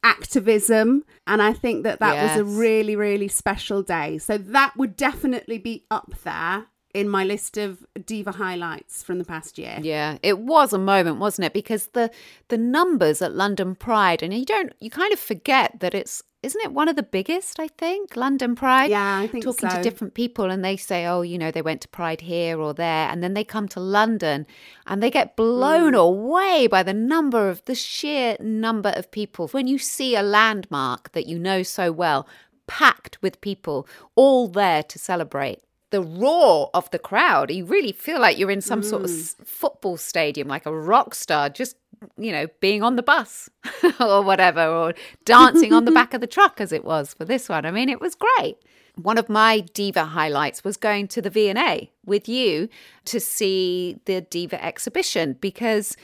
activism 0.03 1.05
and 1.27 1.43
i 1.43 1.53
think 1.53 1.85
that 1.85 1.99
that 2.01 2.23
was 2.23 2.41
a 2.41 2.45
really 2.45 2.97
really 2.97 3.29
special 3.29 3.83
day. 3.83 4.19
So 4.19 4.39
that 4.39 4.77
would 4.77 4.97
definitely 4.97 5.59
be 5.59 5.85
up 5.91 6.15
there 6.25 6.67
in 6.93 7.09
my 7.09 7.25
list 7.25 7.57
of 7.57 7.87
diva 8.05 8.33
highlights 8.33 9.03
from 9.03 9.19
the 9.19 9.25
past 9.25 9.59
year. 9.59 9.79
Yeah, 9.81 10.19
it 10.23 10.39
was 10.39 10.73
a 10.73 10.79
moment, 10.79 11.19
wasn't 11.19 11.47
it? 11.47 11.53
Because 11.53 11.89
the 11.89 12.11
the 12.49 12.59
numbers 12.59 13.23
at 13.23 13.35
London 13.35 13.75
Pride, 13.75 14.23
and 14.23 14.35
you 14.35 14.45
don't, 14.45 14.73
you 14.81 14.91
kind 14.91 15.13
of 15.13 15.21
forget 15.21 15.81
that 15.81 15.95
it's, 15.95 16.23
isn't 16.43 16.61
it 16.63 16.73
one 16.73 16.89
of 16.89 16.97
the 16.97 17.03
biggest? 17.03 17.61
I 17.61 17.69
think 17.69 18.17
London 18.17 18.55
Pride. 18.55 18.91
Yeah, 18.91 19.19
I 19.19 19.27
think 19.27 19.45
talking 19.45 19.69
so. 19.69 19.77
to 19.77 19.83
different 19.83 20.15
people, 20.15 20.51
and 20.51 20.65
they 20.65 20.77
say, 20.77 21.07
oh, 21.07 21.23
you 21.23 21.37
know, 21.39 21.51
they 21.51 21.63
went 21.63 21.81
to 21.83 21.89
Pride 21.89 22.23
here 22.23 22.59
or 22.59 22.73
there, 22.73 23.09
and 23.11 23.23
then 23.23 23.35
they 23.35 23.45
come 23.45 23.69
to 23.69 23.81
London, 23.81 24.47
and 24.87 25.03
they 25.03 25.11
get 25.11 25.37
blown 25.37 25.93
Mm. 25.93 25.99
away 25.99 26.67
by 26.67 26.83
the 26.83 26.95
number 26.95 27.49
of 27.51 27.65
the 27.67 27.75
sheer 27.75 28.37
number 28.41 28.93
of 28.97 29.11
people. 29.11 29.49
When 29.49 29.67
you 29.67 29.79
see 29.79 30.17
a 30.17 30.23
landmark 30.23 31.13
that 31.13 31.27
you 31.27 31.39
know 31.39 31.63
so 31.63 31.93
well, 31.93 32.27
packed 32.67 33.21
with 33.21 33.41
people, 33.41 33.87
all 34.15 34.49
there 34.49 34.83
to 34.85 34.99
celebrate 34.99 35.61
the 35.91 36.01
roar 36.01 36.71
of 36.73 36.89
the 36.93 37.01
crowd. 37.01 37.51
You 37.51 37.65
really 37.65 37.91
feel 37.91 38.21
like 38.21 38.39
you're 38.39 38.51
in 38.53 38.61
some 38.61 38.81
sort 38.81 39.03
of 39.03 39.11
football 39.11 39.97
stadium, 39.97 40.47
like 40.47 40.65
a 40.65 40.73
rock 40.73 41.17
star, 41.17 41.49
just, 41.49 41.75
you 42.17 42.33
know, 42.33 42.47
being 42.61 42.83
on 42.83 42.97
the 42.97 43.03
bus 43.03 43.51
or 44.01 44.23
whatever, 44.23 44.67
or 44.67 44.95
dancing 45.25 45.73
on 45.73 45.85
the 45.85 45.91
back 45.91 46.15
of 46.15 46.21
the 46.21 46.27
truck 46.27 46.61
as 46.61 46.73
it 46.73 46.85
was 46.85 47.15
for 47.15 47.25
this 47.25 47.49
one. 47.49 47.67
I 47.67 47.71
mean, 47.71 47.89
it 47.89 48.01
was 48.01 48.15
great. 48.15 48.57
One 48.97 49.19
of 49.19 49.29
my 49.29 49.61
diva 49.61 50.05
highlights 50.05 50.65
was 50.65 50.77
going 50.77 51.09
to 51.09 51.23
the 51.23 51.31
V&A 51.31 51.91
with 52.05 52.29
you 52.29 52.69
to 53.07 53.21
see 53.21 53.99
the 54.05 54.21
diva 54.21 54.63
exhibition 54.63 55.37
because 55.41 55.97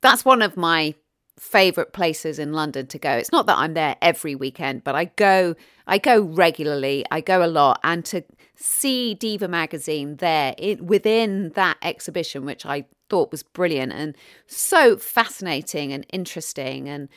that's 0.00 0.24
one 0.24 0.42
of 0.42 0.56
my 0.56 0.94
favorite 1.38 1.92
places 1.92 2.38
in 2.38 2.52
London 2.52 2.86
to 2.86 2.98
go. 2.98 3.10
It's 3.10 3.32
not 3.32 3.46
that 3.46 3.58
I'm 3.58 3.74
there 3.74 3.96
every 4.00 4.34
weekend, 4.34 4.84
but 4.84 4.94
I 4.94 5.06
go 5.06 5.54
I 5.86 5.98
go 5.98 6.20
regularly. 6.20 7.04
I 7.10 7.20
go 7.20 7.44
a 7.44 7.48
lot 7.48 7.80
and 7.82 8.04
to 8.06 8.22
see 8.54 9.14
Diva 9.14 9.48
magazine 9.48 10.16
there 10.16 10.54
it, 10.56 10.80
within 10.80 11.50
that 11.50 11.78
exhibition 11.82 12.44
which 12.44 12.64
I 12.64 12.84
thought 13.12 13.30
was 13.30 13.42
brilliant 13.42 13.92
and 13.92 14.16
so 14.46 14.96
fascinating 14.96 15.92
and 15.92 16.06
interesting 16.14 16.88
and 16.88 17.10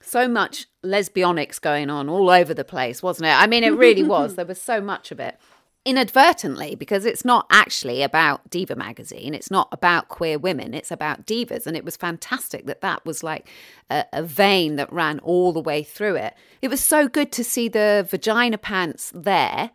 so 0.00 0.28
much 0.28 0.66
lesbionics 0.84 1.60
going 1.60 1.90
on 1.90 2.08
all 2.08 2.30
over 2.30 2.54
the 2.54 2.62
place, 2.62 3.02
wasn't 3.02 3.26
it? 3.26 3.32
I 3.32 3.48
mean, 3.48 3.64
it 3.64 3.70
really 3.70 4.02
was. 4.16 4.36
There 4.36 4.46
was 4.46 4.62
so 4.62 4.80
much 4.80 5.10
of 5.10 5.18
it 5.18 5.40
inadvertently 5.84 6.76
because 6.76 7.04
it's 7.04 7.24
not 7.24 7.46
actually 7.50 8.04
about 8.04 8.48
Diva 8.48 8.76
magazine. 8.76 9.34
It's 9.34 9.50
not 9.50 9.66
about 9.72 10.06
queer 10.06 10.38
women. 10.38 10.72
It's 10.72 10.92
about 10.92 11.26
divas. 11.26 11.66
And 11.66 11.76
it 11.76 11.84
was 11.84 11.96
fantastic 11.96 12.66
that 12.66 12.80
that 12.82 13.04
was 13.04 13.24
like 13.24 13.48
a, 13.90 14.04
a 14.12 14.22
vein 14.22 14.76
that 14.76 14.92
ran 14.92 15.18
all 15.18 15.52
the 15.52 15.60
way 15.60 15.82
through 15.82 16.14
it. 16.14 16.34
It 16.62 16.68
was 16.68 16.80
so 16.80 17.08
good 17.08 17.32
to 17.32 17.42
see 17.42 17.66
the 17.66 18.06
vagina 18.08 18.56
pants 18.56 19.10
there 19.12 19.72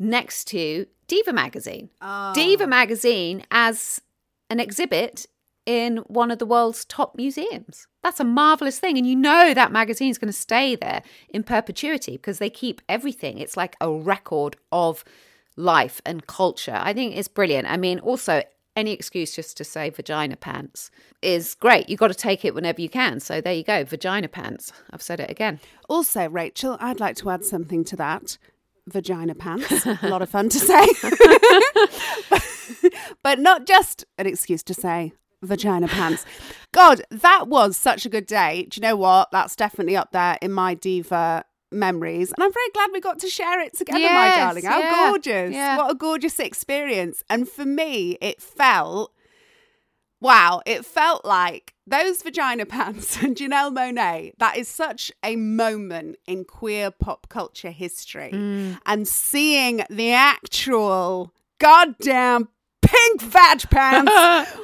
next 0.00 0.46
to 0.46 0.86
Diva 1.06 1.32
magazine. 1.32 1.90
Ah. 2.00 2.32
Diva 2.34 2.66
magazine 2.66 3.44
as 3.52 4.00
an 4.50 4.60
exhibit 4.60 5.26
in 5.64 5.98
one 6.08 6.30
of 6.30 6.38
the 6.38 6.46
world's 6.46 6.84
top 6.84 7.16
museums. 7.16 7.86
That's 8.02 8.20
a 8.20 8.24
marvelous 8.24 8.78
thing. 8.78 8.98
And 8.98 9.06
you 9.06 9.14
know 9.14 9.54
that 9.54 9.72
magazine 9.72 10.10
is 10.10 10.18
going 10.18 10.32
to 10.32 10.38
stay 10.38 10.74
there 10.74 11.02
in 11.28 11.44
perpetuity 11.44 12.12
because 12.12 12.38
they 12.38 12.50
keep 12.50 12.82
everything. 12.88 13.38
It's 13.38 13.56
like 13.56 13.76
a 13.80 13.90
record 13.90 14.56
of 14.72 15.04
life 15.56 16.00
and 16.04 16.26
culture. 16.26 16.78
I 16.82 16.92
think 16.92 17.16
it's 17.16 17.28
brilliant. 17.28 17.70
I 17.70 17.76
mean, 17.76 18.00
also, 18.00 18.42
any 18.74 18.92
excuse 18.92 19.34
just 19.34 19.56
to 19.58 19.64
say 19.64 19.90
vagina 19.90 20.36
pants 20.36 20.90
is 21.20 21.54
great. 21.54 21.88
You've 21.88 22.00
got 22.00 22.08
to 22.08 22.14
take 22.14 22.44
it 22.44 22.54
whenever 22.54 22.80
you 22.80 22.88
can. 22.88 23.20
So 23.20 23.40
there 23.40 23.52
you 23.52 23.64
go, 23.64 23.84
vagina 23.84 24.28
pants. 24.28 24.72
I've 24.90 25.02
said 25.02 25.20
it 25.20 25.30
again. 25.30 25.60
Also, 25.88 26.28
Rachel, 26.28 26.76
I'd 26.80 27.00
like 27.00 27.16
to 27.16 27.30
add 27.30 27.44
something 27.44 27.84
to 27.84 27.96
that. 27.96 28.38
Vagina 28.88 29.34
pants. 29.34 29.86
a 30.02 30.08
lot 30.08 30.22
of 30.22 30.28
fun 30.28 30.48
to 30.48 30.58
say. 30.58 30.86
but 33.22 33.38
not 33.38 33.66
just 33.66 34.04
an 34.18 34.26
excuse 34.26 34.62
to 34.64 34.74
say 34.74 35.12
vagina 35.42 35.88
pants. 35.88 36.24
God, 36.72 37.02
that 37.10 37.48
was 37.48 37.76
such 37.76 38.06
a 38.06 38.08
good 38.08 38.26
day. 38.26 38.66
Do 38.70 38.80
you 38.80 38.82
know 38.82 38.96
what? 38.96 39.30
That's 39.30 39.56
definitely 39.56 39.96
up 39.96 40.12
there 40.12 40.38
in 40.40 40.52
my 40.52 40.74
diva 40.74 41.44
memories. 41.70 42.32
And 42.32 42.42
I'm 42.42 42.52
very 42.52 42.68
glad 42.74 42.90
we 42.92 43.00
got 43.00 43.18
to 43.20 43.28
share 43.28 43.60
it 43.60 43.76
together, 43.76 43.98
my 44.00 44.34
darling. 44.36 44.64
How 44.64 44.78
yeah, 44.78 45.08
gorgeous. 45.08 45.52
yeah. 45.52 45.76
What 45.76 45.90
a 45.90 45.94
gorgeous 45.94 46.38
experience. 46.38 47.24
And 47.28 47.48
for 47.48 47.64
me, 47.64 48.18
it 48.20 48.40
felt 48.40 49.12
wow, 50.22 50.62
it 50.64 50.86
felt 50.86 51.24
like 51.24 51.74
those 51.86 52.22
vagina 52.22 52.64
pants 52.66 53.22
and 53.22 53.36
Janelle 53.36 53.74
Monáe, 53.74 54.32
that 54.38 54.56
is 54.56 54.68
such 54.68 55.12
a 55.22 55.36
moment 55.36 56.16
in 56.26 56.44
queer 56.44 56.90
pop 56.90 57.28
culture 57.28 57.70
history. 57.70 58.30
Mm. 58.32 58.78
And 58.86 59.06
seeing 59.06 59.82
the 59.90 60.12
actual 60.12 61.34
goddamn 61.58 62.48
pink 62.80 63.22
vag 63.22 63.62
pants 63.70 64.56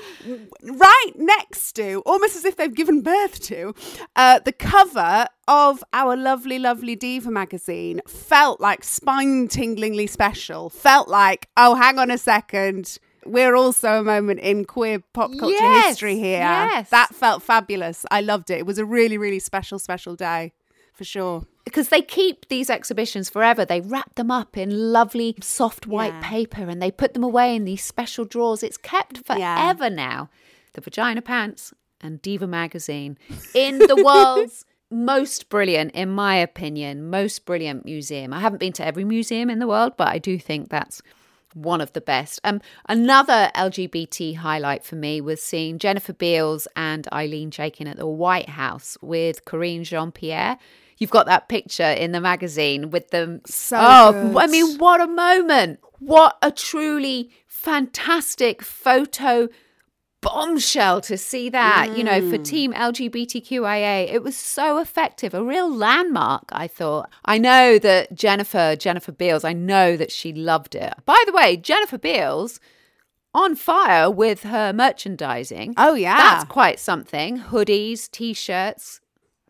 right 0.62 1.12
next 1.16 1.72
to, 1.72 2.02
almost 2.06 2.36
as 2.36 2.44
if 2.44 2.56
they've 2.56 2.74
given 2.74 3.00
birth 3.00 3.40
to, 3.40 3.74
uh, 4.16 4.38
the 4.40 4.52
cover 4.52 5.26
of 5.48 5.82
our 5.92 6.16
lovely, 6.16 6.58
lovely 6.58 6.94
Diva 6.94 7.30
magazine 7.30 8.00
felt 8.06 8.60
like 8.60 8.84
spine 8.84 9.48
tinglingly 9.48 10.08
special. 10.08 10.70
Felt 10.70 11.08
like, 11.08 11.48
oh, 11.56 11.74
hang 11.74 11.98
on 11.98 12.10
a 12.10 12.18
second. 12.18 12.98
We're 13.30 13.54
also 13.56 14.00
a 14.00 14.04
moment 14.04 14.40
in 14.40 14.64
queer 14.64 15.02
pop 15.12 15.30
culture 15.38 15.54
Yes, 15.54 15.86
history 15.88 16.16
here. 16.16 16.38
yes. 16.40 16.90
That 16.90 17.14
felt 17.14 17.42
fabulous. 17.42 18.04
I 18.10 18.20
loved 18.20 18.50
it. 18.50 18.58
It 18.58 18.66
was 18.66 18.78
a 18.78 18.84
really, 18.84 19.18
really 19.18 19.38
special, 19.38 19.78
special 19.78 20.16
day 20.16 20.52
for 20.94 21.04
sure. 21.04 21.44
because 21.64 21.90
they 21.90 22.02
keep 22.02 22.48
these 22.48 22.70
exhibitions 22.70 23.28
forever. 23.30 23.64
They 23.64 23.80
wrap 23.80 24.14
them 24.16 24.30
up 24.30 24.56
in 24.56 24.92
lovely 24.92 25.36
soft 25.42 25.86
white 25.86 26.14
Yeah. 26.14 26.20
paper 26.28 26.62
and 26.68 26.80
they 26.82 26.90
put 26.90 27.12
them 27.14 27.22
away 27.22 27.54
in 27.54 27.64
these 27.64 27.84
special 27.84 28.24
drawers. 28.24 28.62
It's 28.62 28.78
kept 28.78 29.20
Yeah. 29.28 29.54
forever 29.74 29.90
now. 29.90 30.30
The 30.72 30.80
Vagina 30.80 31.20
Pants 31.22 31.72
and 32.00 32.22
Diva 32.22 32.46
magazine 32.46 33.18
in 33.54 33.78
the 33.80 33.96
world's 34.02 34.64
most 34.90 35.50
brilliant, 35.50 35.90
in 35.92 36.08
my 36.08 36.36
opinion, 36.36 37.10
most 37.10 37.44
brilliant 37.44 37.84
museum. 37.84 38.32
I 38.32 38.40
haven't 38.40 38.58
been 38.58 38.72
to 38.74 38.84
every 38.86 39.04
museum 39.04 39.50
in 39.50 39.58
the 39.58 39.66
world, 39.68 39.92
but 39.98 40.08
I 40.08 40.18
do 40.18 40.38
think 40.38 40.70
that's 40.70 41.02
one 41.54 41.80
of 41.80 41.92
the 41.92 42.00
best. 42.00 42.40
Um, 42.44 42.60
another 42.88 43.50
LGBT 43.54 44.36
highlight 44.36 44.84
for 44.84 44.96
me 44.96 45.20
was 45.20 45.42
seeing 45.42 45.78
Jennifer 45.78 46.12
Beals 46.12 46.68
and 46.76 47.06
Ilene 47.12 47.50
Chaiken 47.50 47.86
at 47.86 47.96
the 47.96 48.06
White 48.06 48.48
House 48.48 48.96
with 49.00 49.44
Karine 49.44 49.84
Jean-Pierre. 49.84 50.58
You've 50.98 51.10
got 51.10 51.26
that 51.26 51.48
picture 51.48 51.84
in 51.84 52.12
the 52.12 52.20
magazine 52.20 52.90
with 52.90 53.10
them. 53.10 53.40
So 53.46 53.78
oh, 53.80 54.12
good. 54.12 54.36
I 54.36 54.46
mean, 54.48 54.78
what 54.78 55.00
a 55.00 55.06
moment! 55.06 55.80
What 56.00 56.38
a 56.42 56.50
truly 56.50 57.30
fantastic 57.46 58.62
photo 58.62 59.48
bombshell 60.20 61.00
to 61.02 61.16
see 61.16 61.48
that, 61.50 61.96
you 61.96 62.02
know, 62.02 62.20
Mm. 62.20 62.30
for 62.30 62.38
Team 62.38 62.72
LGBTQIA. 62.72 64.08
It 64.12 64.22
was 64.22 64.36
so 64.36 64.78
effective, 64.78 65.34
a 65.34 65.42
real 65.42 65.72
landmark, 65.72 66.44
I 66.50 66.66
thought. 66.66 67.08
I 67.24 67.38
know 67.38 67.78
that 67.78 68.14
Jennifer, 68.14 68.74
Jennifer 68.76 69.12
Beals, 69.12 69.44
I 69.44 69.52
know 69.52 69.96
that 69.96 70.10
she 70.12 70.32
loved 70.32 70.74
it. 70.74 70.94
By 71.04 71.22
the 71.26 71.32
way, 71.32 71.56
Jennifer 71.56 71.98
Beals 71.98 72.58
on 73.34 73.54
fire 73.54 74.10
with 74.10 74.42
her 74.42 74.72
merchandising. 74.72 75.74
Oh, 75.76 75.94
yeah. 75.94 76.16
That's 76.16 76.44
quite 76.44 76.80
something. 76.80 77.38
Hoodies, 77.38 78.10
t 78.10 78.32
shirts. 78.34 79.00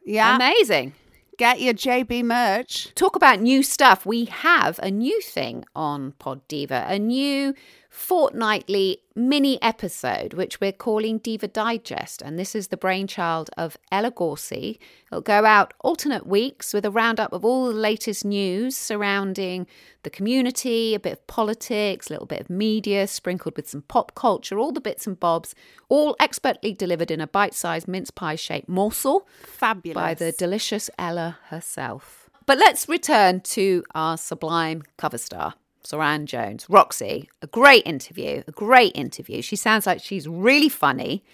Yeah. 0.04 0.36
Amazing. 0.36 0.92
Get 1.38 1.60
your 1.60 1.72
JB 1.74 2.24
merch. 2.24 2.92
Talk 2.96 3.14
about 3.14 3.40
new 3.40 3.62
stuff. 3.62 4.04
We 4.04 4.24
have 4.24 4.80
a 4.82 4.90
new 4.90 5.20
thing 5.22 5.64
on 5.76 6.12
Pod 6.18 6.40
Diva, 6.48 6.84
a 6.88 6.98
new 6.98 7.54
fortnightly 7.98 9.02
mini 9.16 9.60
episode, 9.60 10.32
which 10.32 10.60
we're 10.60 10.70
calling 10.70 11.18
Diva 11.18 11.48
Digest. 11.48 12.22
And 12.22 12.38
this 12.38 12.54
is 12.54 12.68
the 12.68 12.76
brainchild 12.76 13.50
of 13.58 13.76
Ella 13.90 14.12
Gorsey. 14.12 14.78
It'll 15.10 15.20
go 15.20 15.44
out 15.44 15.74
alternate 15.80 16.24
weeks 16.24 16.72
with 16.72 16.84
a 16.84 16.92
roundup 16.92 17.32
of 17.32 17.44
all 17.44 17.66
the 17.66 17.74
latest 17.74 18.24
news 18.24 18.76
surrounding 18.76 19.66
the 20.04 20.10
community, 20.10 20.94
a 20.94 21.00
bit 21.00 21.14
of 21.14 21.26
politics, 21.26 22.08
a 22.08 22.12
little 22.12 22.26
bit 22.26 22.40
of 22.40 22.48
media, 22.48 23.08
sprinkled 23.08 23.56
with 23.56 23.68
some 23.68 23.82
pop 23.82 24.14
culture, 24.14 24.60
all 24.60 24.70
the 24.70 24.80
bits 24.80 25.06
and 25.06 25.18
bobs, 25.18 25.56
all 25.88 26.14
expertly 26.20 26.72
delivered 26.72 27.10
in 27.10 27.20
a 27.20 27.26
bite 27.26 27.52
sized 27.52 27.88
mince 27.88 28.12
pie 28.12 28.36
shaped 28.36 28.68
morsel 28.68 29.26
Fabulous. 29.42 29.96
by 29.96 30.14
the 30.14 30.30
delicious 30.30 30.88
Ella 30.98 31.38
herself. 31.48 32.30
But 32.46 32.58
let's 32.58 32.88
return 32.88 33.40
to 33.40 33.82
our 33.94 34.16
sublime 34.16 34.84
cover 34.96 35.18
star, 35.18 35.54
Suranne 35.84 36.26
Jones. 36.26 36.66
Roxy, 36.68 37.28
a 37.42 37.46
great 37.46 37.86
interview, 37.86 38.42
a 38.46 38.52
great 38.52 38.92
interview. 38.94 39.42
She 39.42 39.56
sounds 39.56 39.86
like 39.86 40.00
she's 40.02 40.26
really 40.28 40.68
funny. 40.68 41.24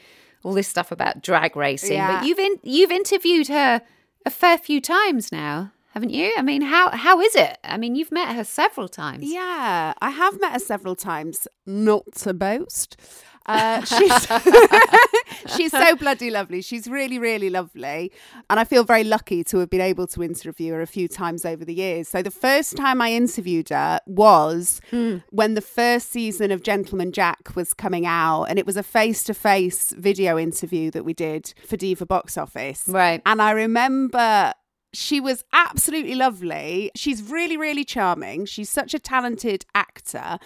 All 0.43 0.53
this 0.53 0.69
stuff 0.69 0.93
about 0.93 1.23
drag 1.23 1.57
racing, 1.57 1.93
Yeah. 1.95 2.19
but 2.19 2.27
you've 2.27 2.39
in, 2.39 2.59
you've 2.63 2.91
interviewed 2.91 3.49
her 3.49 3.81
a 4.27 4.31
fair 4.31 4.59
few 4.59 4.81
times 4.81 5.33
now, 5.33 5.73
haven't 5.95 6.11
you? 6.11 6.33
I 6.37 6.43
mean, 6.43 6.63
how 6.63 6.91
how 6.91 7.21
is 7.21 7.35
it? 7.35 7.57
I 7.65 7.79
mean, 7.79 7.95
you've 7.95 8.13
met 8.13 8.35
her 8.37 8.45
several 8.45 8.89
times. 8.89 9.25
Yeah, 9.25 9.95
I 10.01 10.11
have 10.11 10.39
met 10.41 10.53
her 10.53 10.59
several 10.59 10.97
times. 10.97 11.49
Not 11.67 12.13
to 12.17 12.35
boast. 12.35 12.97
Uh, 13.47 13.85
she's 13.85 14.27
she's 15.57 15.71
so 15.71 15.97
bloody 15.97 16.31
lovely. 16.31 16.63
She's 16.63 16.89
really, 16.89 17.19
really 17.19 17.51
lovely, 17.51 18.13
and 18.49 18.61
I 18.61 18.65
feel 18.65 18.85
very 18.85 19.05
lucky 19.05 19.45
to 19.45 19.59
have 19.59 19.71
been 19.71 19.81
able 19.81 20.07
to 20.09 20.23
interview 20.23 20.73
her 20.73 20.83
a 20.83 20.87
few 20.87 21.09
times 21.09 21.45
over 21.45 21.65
the 21.65 21.75
years. 21.75 22.09
So 22.09 22.23
the 22.23 22.31
first 22.31 22.77
time 22.77 23.01
I 23.01 23.13
interviewed 23.13 23.69
her 23.71 24.01
was 24.07 24.81
when 25.31 25.55
the 25.55 25.61
first 25.61 26.11
season 26.11 26.51
of 26.51 26.63
Gentleman 26.63 27.13
Jack 27.13 27.55
was 27.55 27.75
coming 27.75 28.07
out, 28.07 28.45
and 28.45 28.59
it 28.59 28.67
was 28.67 28.77
a 28.77 28.83
face-to-face 28.83 29.95
video 29.99 30.39
interview 30.39 30.91
that 30.91 31.05
we 31.05 31.13
did 31.13 31.53
for 31.67 31.77
Diva 31.77 32.07
Box 32.07 32.39
Office. 32.39 32.85
Right. 32.87 33.21
And 33.27 33.41
I 33.43 33.51
remember 33.51 34.55
she 34.95 35.21
was 35.21 35.45
absolutely 35.53 36.15
lovely. 36.15 36.91
She's 36.95 37.23
really, 37.23 37.57
really 37.57 37.85
charming. 37.85 38.47
She's 38.47 38.71
such 38.71 38.95
a 38.95 38.99
talented 38.99 39.65
actor. 39.75 40.39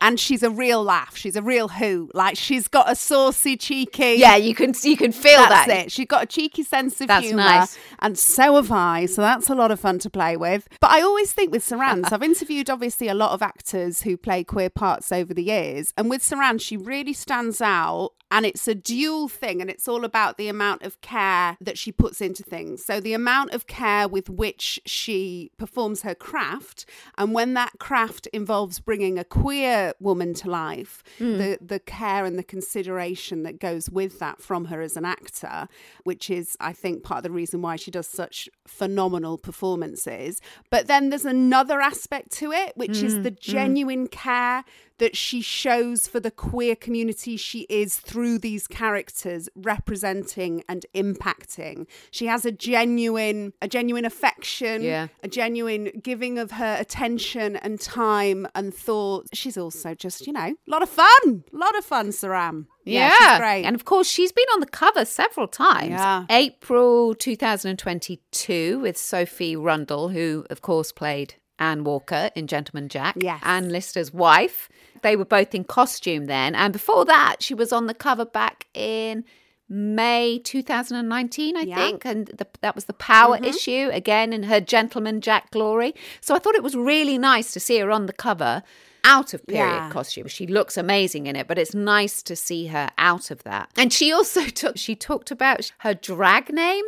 And 0.00 0.18
she's 0.18 0.42
a 0.42 0.50
real 0.50 0.82
laugh. 0.82 1.16
She's 1.16 1.36
a 1.36 1.42
real 1.42 1.68
who. 1.68 2.10
Like 2.14 2.36
she's 2.36 2.66
got 2.68 2.90
a 2.90 2.96
saucy, 2.96 3.56
cheeky. 3.56 4.14
Yeah, 4.18 4.36
you 4.36 4.54
can 4.54 4.74
you 4.82 4.96
can 4.96 5.12
feel 5.12 5.38
That's 5.38 5.66
that. 5.66 5.86
it. 5.86 5.92
She's 5.92 6.06
got 6.06 6.24
a 6.24 6.26
cheeky 6.26 6.64
sense 6.64 7.00
of 7.00 7.06
That's 7.06 7.26
humour. 7.26 7.42
nice. 7.44 7.78
And 8.00 8.18
so 8.18 8.56
have 8.56 8.72
I. 8.72 9.06
So 9.06 9.22
that's 9.22 9.48
a 9.48 9.54
lot 9.54 9.70
of 9.70 9.78
fun 9.78 9.98
to 10.00 10.10
play 10.10 10.36
with. 10.36 10.68
But 10.80 10.90
I 10.90 11.00
always 11.00 11.32
think 11.32 11.52
with 11.52 11.64
Suranne, 11.64 12.06
so 12.08 12.16
I've 12.16 12.22
interviewed 12.24 12.68
obviously 12.68 13.08
a 13.08 13.14
lot 13.14 13.30
of 13.32 13.40
actors 13.40 14.02
who 14.02 14.16
play 14.16 14.42
queer 14.42 14.68
parts 14.68 15.12
over 15.12 15.32
the 15.32 15.44
years. 15.44 15.94
And 15.96 16.10
with 16.10 16.22
Suranne, 16.22 16.60
she 16.60 16.76
really 16.76 17.12
stands 17.12 17.60
out. 17.60 18.10
And 18.30 18.44
it's 18.44 18.66
a 18.66 18.74
dual 18.74 19.28
thing. 19.28 19.60
And 19.60 19.70
it's 19.70 19.86
all 19.86 20.04
about 20.04 20.38
the 20.38 20.48
amount 20.48 20.82
of 20.82 21.00
care 21.02 21.56
that 21.60 21.78
she 21.78 21.92
puts 21.92 22.20
into 22.20 22.42
things. 22.42 22.84
So 22.84 22.98
the 22.98 23.14
amount 23.14 23.54
of 23.54 23.68
care 23.68 23.93
with 24.02 24.28
which 24.28 24.80
she 24.84 25.50
performs 25.56 26.02
her 26.02 26.14
craft. 26.14 26.84
And 27.16 27.32
when 27.32 27.54
that 27.54 27.78
craft 27.78 28.26
involves 28.28 28.80
bringing 28.80 29.18
a 29.18 29.24
queer 29.24 29.92
woman 30.00 30.34
to 30.34 30.50
life, 30.50 31.02
hmm. 31.18 31.38
the, 31.38 31.58
the 31.60 31.80
care 31.80 32.24
and 32.24 32.38
the 32.38 32.42
consideration 32.42 33.42
that 33.44 33.60
goes 33.60 33.88
with 33.88 34.18
that 34.18 34.40
from 34.40 34.66
her 34.66 34.80
as 34.80 34.96
an 34.96 35.04
actor, 35.04 35.68
which 36.04 36.30
is, 36.30 36.56
I 36.60 36.72
think, 36.72 37.04
part 37.04 37.18
of 37.18 37.24
the 37.24 37.30
reason 37.30 37.62
why 37.62 37.76
she 37.76 37.90
does 37.90 38.06
such 38.06 38.48
phenomenal 38.66 39.38
performances. 39.38 40.40
But 40.70 40.86
then 40.86 41.10
there's 41.10 41.24
another 41.24 41.80
aspect 41.80 42.30
to 42.32 42.52
it, 42.52 42.76
which 42.76 43.02
is 43.02 43.14
hmm, 43.14 43.22
the 43.22 43.30
hmm. 43.30 43.36
genuine 43.40 44.06
care 44.08 44.64
that 44.98 45.16
she 45.16 45.40
shows 45.40 46.06
for 46.06 46.20
the 46.20 46.30
queer 46.30 46.76
community 46.76 47.36
she 47.36 47.60
is 47.68 47.96
through 47.96 48.38
these 48.38 48.66
characters 48.66 49.48
representing 49.56 50.62
and 50.68 50.86
impacting 50.94 51.86
she 52.10 52.26
has 52.26 52.44
a 52.44 52.52
genuine 52.52 53.52
a 53.60 53.68
genuine 53.68 54.04
affection 54.04 54.82
Yeah. 54.82 55.08
a 55.22 55.28
genuine 55.28 55.90
giving 56.02 56.38
of 56.38 56.52
her 56.52 56.76
attention 56.78 57.56
and 57.56 57.80
time 57.80 58.46
and 58.54 58.74
thought 58.74 59.26
she's 59.32 59.56
also 59.56 59.94
just 59.94 60.26
you 60.26 60.32
know 60.32 60.40
a 60.40 60.70
lot 60.70 60.82
of 60.82 60.88
fun 60.88 61.44
a 61.52 61.56
lot 61.56 61.76
of 61.76 61.84
fun 61.84 62.08
Suranne 62.10 62.66
Yeah, 62.84 63.10
she's 63.18 63.38
great 63.38 63.64
And 63.64 63.74
of 63.74 63.84
course, 63.84 64.08
she's 64.08 64.30
been 64.32 64.46
on 64.54 64.60
the 64.60 64.66
cover 64.66 65.04
several 65.06 65.48
times. 65.48 65.90
Yeah. 65.90 66.26
April 66.28 67.14
2022 67.14 68.78
with 68.80 68.96
Sophie 68.96 69.56
Rundle, 69.56 70.10
who, 70.10 70.44
of 70.50 70.60
course, 70.60 70.92
played 70.92 71.34
Anne 71.58 71.84
Walker 71.84 72.30
in 72.34 72.46
Gentleman 72.46 72.88
Jack. 72.88 73.16
Yes. 73.18 73.40
Anne 73.44 73.70
Lister's 73.70 74.12
wife. 74.12 74.68
They 75.02 75.16
were 75.16 75.24
both 75.24 75.54
in 75.54 75.64
costume 75.64 76.26
then. 76.26 76.54
And 76.54 76.72
before 76.72 77.04
that, 77.04 77.36
she 77.40 77.54
was 77.54 77.72
on 77.72 77.86
the 77.86 77.94
cover 77.94 78.24
back 78.24 78.66
in 78.74 79.24
May 79.68 80.38
2019, 80.38 81.56
I 81.56 81.60
Yeah. 81.60 81.76
think. 81.76 82.04
And 82.04 82.26
the, 82.26 82.46
that 82.60 82.74
was 82.74 82.84
the 82.84 82.92
Power 82.92 83.36
mm-hmm. 83.36 83.44
issue, 83.44 83.90
again, 83.92 84.32
in 84.32 84.44
her 84.44 84.60
Gentleman 84.60 85.20
Jack 85.20 85.50
glory. 85.50 85.94
So 86.20 86.34
I 86.34 86.38
thought 86.38 86.54
it 86.54 86.62
was 86.62 86.74
really 86.74 87.18
nice 87.18 87.52
to 87.52 87.60
see 87.60 87.78
her 87.78 87.90
on 87.90 88.06
the 88.06 88.12
cover 88.12 88.62
out 89.04 89.34
of 89.34 89.46
period 89.46 89.66
Yeah. 89.66 89.90
costume. 89.90 90.28
She 90.28 90.46
looks 90.46 90.76
amazing 90.76 91.26
in 91.26 91.36
it, 91.36 91.46
but 91.46 91.58
it's 91.58 91.74
nice 91.74 92.22
to 92.22 92.34
see 92.34 92.66
her 92.68 92.88
out 92.98 93.30
of 93.30 93.42
that. 93.44 93.70
And 93.76 93.92
she 93.92 94.12
also 94.12 94.44
took 94.60 94.76
she 94.78 94.96
talked 94.96 95.30
about 95.30 95.70
her 95.78 95.94
drag 95.94 96.52
name. 96.52 96.84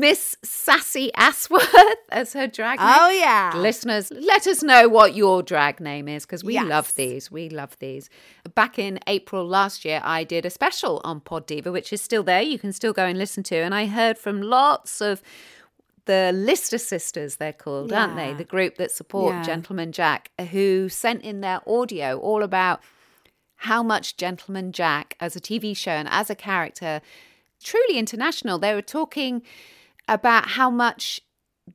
Miss 0.00 0.36
Sassy 0.42 1.10
Asworth 1.16 1.74
as 2.10 2.32
her 2.32 2.46
drag 2.46 2.78
name. 2.78 2.88
Oh, 2.90 3.10
yeah. 3.10 3.52
Listeners, 3.56 4.10
let 4.10 4.46
us 4.46 4.62
know 4.62 4.88
what 4.88 5.14
your 5.14 5.42
drag 5.42 5.78
name 5.78 6.08
is 6.08 6.24
because 6.24 6.42
we 6.42 6.54
Yes. 6.54 6.66
love 6.66 6.94
these. 6.94 7.30
We 7.30 7.48
love 7.50 7.78
these. 7.80 8.08
Back 8.54 8.78
in 8.78 8.98
April 9.06 9.44
last 9.46 9.84
year, 9.84 10.00
I 10.02 10.24
did 10.24 10.46
a 10.46 10.50
special 10.50 11.00
on 11.04 11.20
Pod 11.20 11.46
Diva, 11.46 11.70
which 11.70 11.92
is 11.92 12.00
still 12.00 12.22
there. 12.22 12.40
You 12.40 12.58
can 12.58 12.72
still 12.72 12.92
go 12.94 13.04
and 13.04 13.18
listen 13.18 13.42
to. 13.44 13.56
And 13.56 13.74
I 13.74 13.86
heard 13.86 14.16
from 14.18 14.40
lots 14.40 15.00
of 15.02 15.22
the 16.06 16.32
Lister 16.34 16.78
sisters, 16.78 17.36
they're 17.36 17.52
called, 17.52 17.92
aren't 17.92 18.16
they? 18.16 18.32
The 18.32 18.44
group 18.44 18.76
that 18.76 18.90
support 18.90 19.34
Yeah. 19.34 19.42
Gentleman 19.42 19.92
Jack, 19.92 20.30
who 20.50 20.88
sent 20.88 21.22
in 21.22 21.42
their 21.42 21.60
audio 21.68 22.18
all 22.18 22.42
about 22.42 22.80
how 23.56 23.82
much 23.82 24.16
Gentleman 24.16 24.72
Jack 24.72 25.14
as 25.20 25.36
a 25.36 25.40
TV 25.40 25.76
show 25.76 25.90
and 25.92 26.08
as 26.10 26.30
a 26.30 26.34
character, 26.34 27.02
truly 27.62 27.98
international. 27.98 28.58
They 28.58 28.74
were 28.74 28.80
talking 28.80 29.42
about 30.10 30.48
how 30.50 30.68
much 30.70 31.20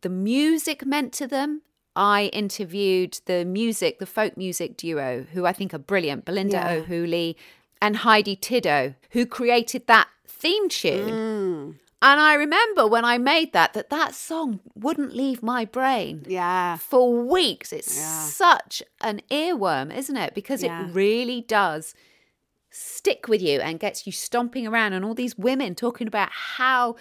the 0.01 0.09
music 0.09 0.85
meant 0.85 1.13
to 1.13 1.25
them. 1.27 1.61
I 1.95 2.25
interviewed 2.33 3.19
the 3.25 3.45
music, 3.45 3.99
the 3.99 4.05
folk 4.05 4.35
music 4.35 4.75
duo, 4.75 5.25
who 5.33 5.45
I 5.45 5.53
think 5.53 5.73
are 5.73 5.77
brilliant, 5.79 6.25
Belinda 6.25 6.57
Yeah. 6.57 6.71
O'Hooley 6.73 7.37
and 7.81 7.97
Heidi 7.97 8.35
Tidow, 8.35 8.95
who 9.11 9.25
created 9.25 9.87
that 9.87 10.09
theme 10.27 10.67
tune. 10.67 11.09
Mm. 11.09 11.75
And 12.01 12.19
I 12.19 12.33
remember 12.33 12.85
when 12.85 13.05
I 13.05 13.17
made 13.17 13.53
that, 13.53 13.73
that 13.73 13.89
that 13.89 14.13
song 14.13 14.59
wouldn't 14.75 15.15
leave 15.15 15.41
my 15.41 15.63
brain 15.63 16.25
Yeah. 16.27 16.75
for 16.77 17.15
weeks. 17.25 17.71
It's 17.71 17.97
Yeah. 17.97 18.25
such 18.25 18.83
an 19.01 19.21
earworm, 19.31 19.95
isn't 19.95 20.17
it? 20.17 20.35
Because 20.35 20.61
Yeah. 20.61 20.85
it 20.87 20.93
really 20.93 21.41
does 21.41 21.95
stick 22.69 23.29
with 23.29 23.41
you 23.41 23.61
and 23.61 23.79
gets 23.79 24.05
you 24.05 24.11
stomping 24.11 24.67
around. 24.67 24.91
And 24.91 25.05
all 25.05 25.13
these 25.13 25.37
women 25.37 25.73
talking 25.75 26.07
about 26.07 26.29
how 26.31 26.97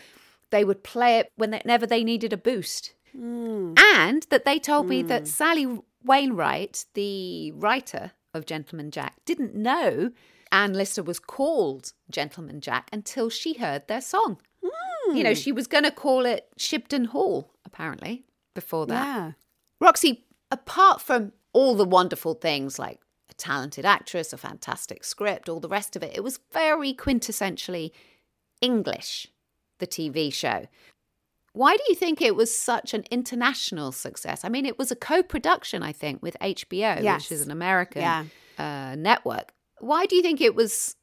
they 0.50 0.64
would 0.64 0.82
play 0.82 1.18
it 1.18 1.30
whenever 1.36 1.86
they 1.86 2.04
needed 2.04 2.32
a 2.32 2.36
boost. 2.36 2.94
Hmm. 3.12 3.74
And 3.96 4.26
that 4.30 4.44
they 4.44 4.58
told 4.58 4.88
me 4.88 5.02
that 5.02 5.28
Sally 5.28 5.80
Wainwright, 6.04 6.86
the 6.94 7.52
writer 7.52 8.12
of 8.32 8.46
Gentleman 8.46 8.90
Jack, 8.90 9.14
didn't 9.24 9.54
know 9.54 10.10
Anne 10.50 10.72
Lister 10.72 11.02
was 11.02 11.18
called 11.18 11.92
Gentleman 12.10 12.60
Jack 12.60 12.88
until 12.92 13.30
she 13.30 13.54
heard 13.54 13.86
their 13.88 14.00
song. 14.00 14.40
You 15.12 15.22
know, 15.22 15.34
she 15.34 15.52
was 15.52 15.66
going 15.66 15.84
to 15.84 15.90
call 15.90 16.24
it 16.24 16.48
Shibden 16.58 17.06
Hall, 17.08 17.50
apparently, 17.66 18.24
before 18.54 18.86
that. 18.86 19.04
Yeah. 19.04 19.32
Roxy, 19.80 20.24
apart 20.50 21.00
from 21.02 21.32
all 21.52 21.74
the 21.74 21.84
wonderful 21.84 22.34
things 22.34 22.78
like 22.78 23.00
a 23.30 23.34
talented 23.34 23.84
actress, 23.84 24.32
a 24.32 24.38
fantastic 24.38 25.04
script, 25.04 25.48
all 25.48 25.60
the 25.60 25.68
rest 25.68 25.94
of 25.94 26.02
it, 26.02 26.16
it 26.16 26.24
was 26.24 26.40
very 26.52 26.94
quintessentially 26.94 27.90
English, 28.60 29.28
the 29.84 30.10
TV 30.10 30.32
show. 30.32 30.66
Why 31.52 31.76
do 31.76 31.82
you 31.88 31.94
think 31.94 32.20
it 32.20 32.34
was 32.34 32.56
such 32.56 32.94
an 32.94 33.04
international 33.10 33.92
success? 33.92 34.44
I 34.44 34.48
mean, 34.48 34.66
it 34.66 34.78
was 34.78 34.90
a 34.90 34.96
co 34.96 35.22
production, 35.22 35.82
I 35.82 35.92
think, 35.92 36.22
with 36.22 36.36
HBO, 36.40 37.00
Yes. 37.02 37.22
which 37.22 37.32
is 37.32 37.42
an 37.46 37.50
American 37.52 38.02
Yeah. 38.02 38.24
uh, 38.58 38.96
network. 38.96 39.52
Why 39.78 40.06
do 40.06 40.16
you 40.16 40.22
think 40.22 40.40
it 40.40 40.54
was 40.54 40.96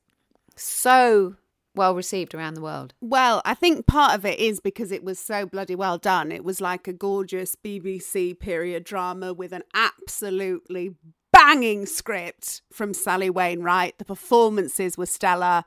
so 0.57 1.35
well 1.73 1.95
received 1.95 2.33
around 2.35 2.55
the 2.55 2.61
world? 2.61 2.93
Well, 2.99 3.41
I 3.45 3.53
think 3.53 3.87
part 3.87 4.13
of 4.13 4.25
it 4.25 4.39
is 4.39 4.59
because 4.59 4.91
it 4.91 5.03
was 5.05 5.19
so 5.19 5.45
bloody 5.45 5.75
well 5.75 5.97
done. 5.97 6.31
It 6.31 6.43
was 6.43 6.59
like 6.59 6.85
a 6.87 6.93
gorgeous 6.93 7.55
BBC 7.55 8.33
period 8.37 8.83
drama 8.83 9.33
with 9.33 9.53
an 9.53 9.63
absolutely 9.73 10.95
banging 11.31 11.85
script 11.85 12.61
from 12.73 12.93
Sally 12.93 13.29
Wainwright. 13.29 13.99
The 13.99 14.05
performances 14.05 14.97
were 14.97 15.05
stellar 15.05 15.63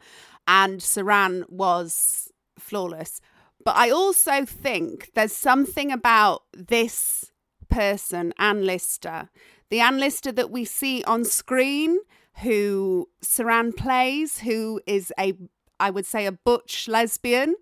and 0.46 0.80
Suranne 0.80 1.48
was 1.48 2.30
flawless. 2.64 3.20
But 3.64 3.76
I 3.76 3.90
also 3.90 4.44
think 4.44 5.10
there's 5.14 5.32
something 5.32 5.92
about 5.92 6.42
this 6.52 7.32
person, 7.70 8.32
Anne 8.38 8.64
Lister, 8.64 9.28
the 9.70 9.80
Anne 9.80 9.98
Lister 9.98 10.32
that 10.32 10.50
we 10.50 10.64
see 10.64 11.02
on 11.04 11.24
screen, 11.24 11.98
who 12.42 13.08
Suranne 13.22 13.72
plays, 13.76 14.40
who 14.40 14.80
is 14.86 15.12
a, 15.18 15.34
I 15.80 15.90
would 15.90 16.06
say, 16.06 16.26
a 16.26 16.32
butch 16.32 16.88
lesbian, 16.88 17.54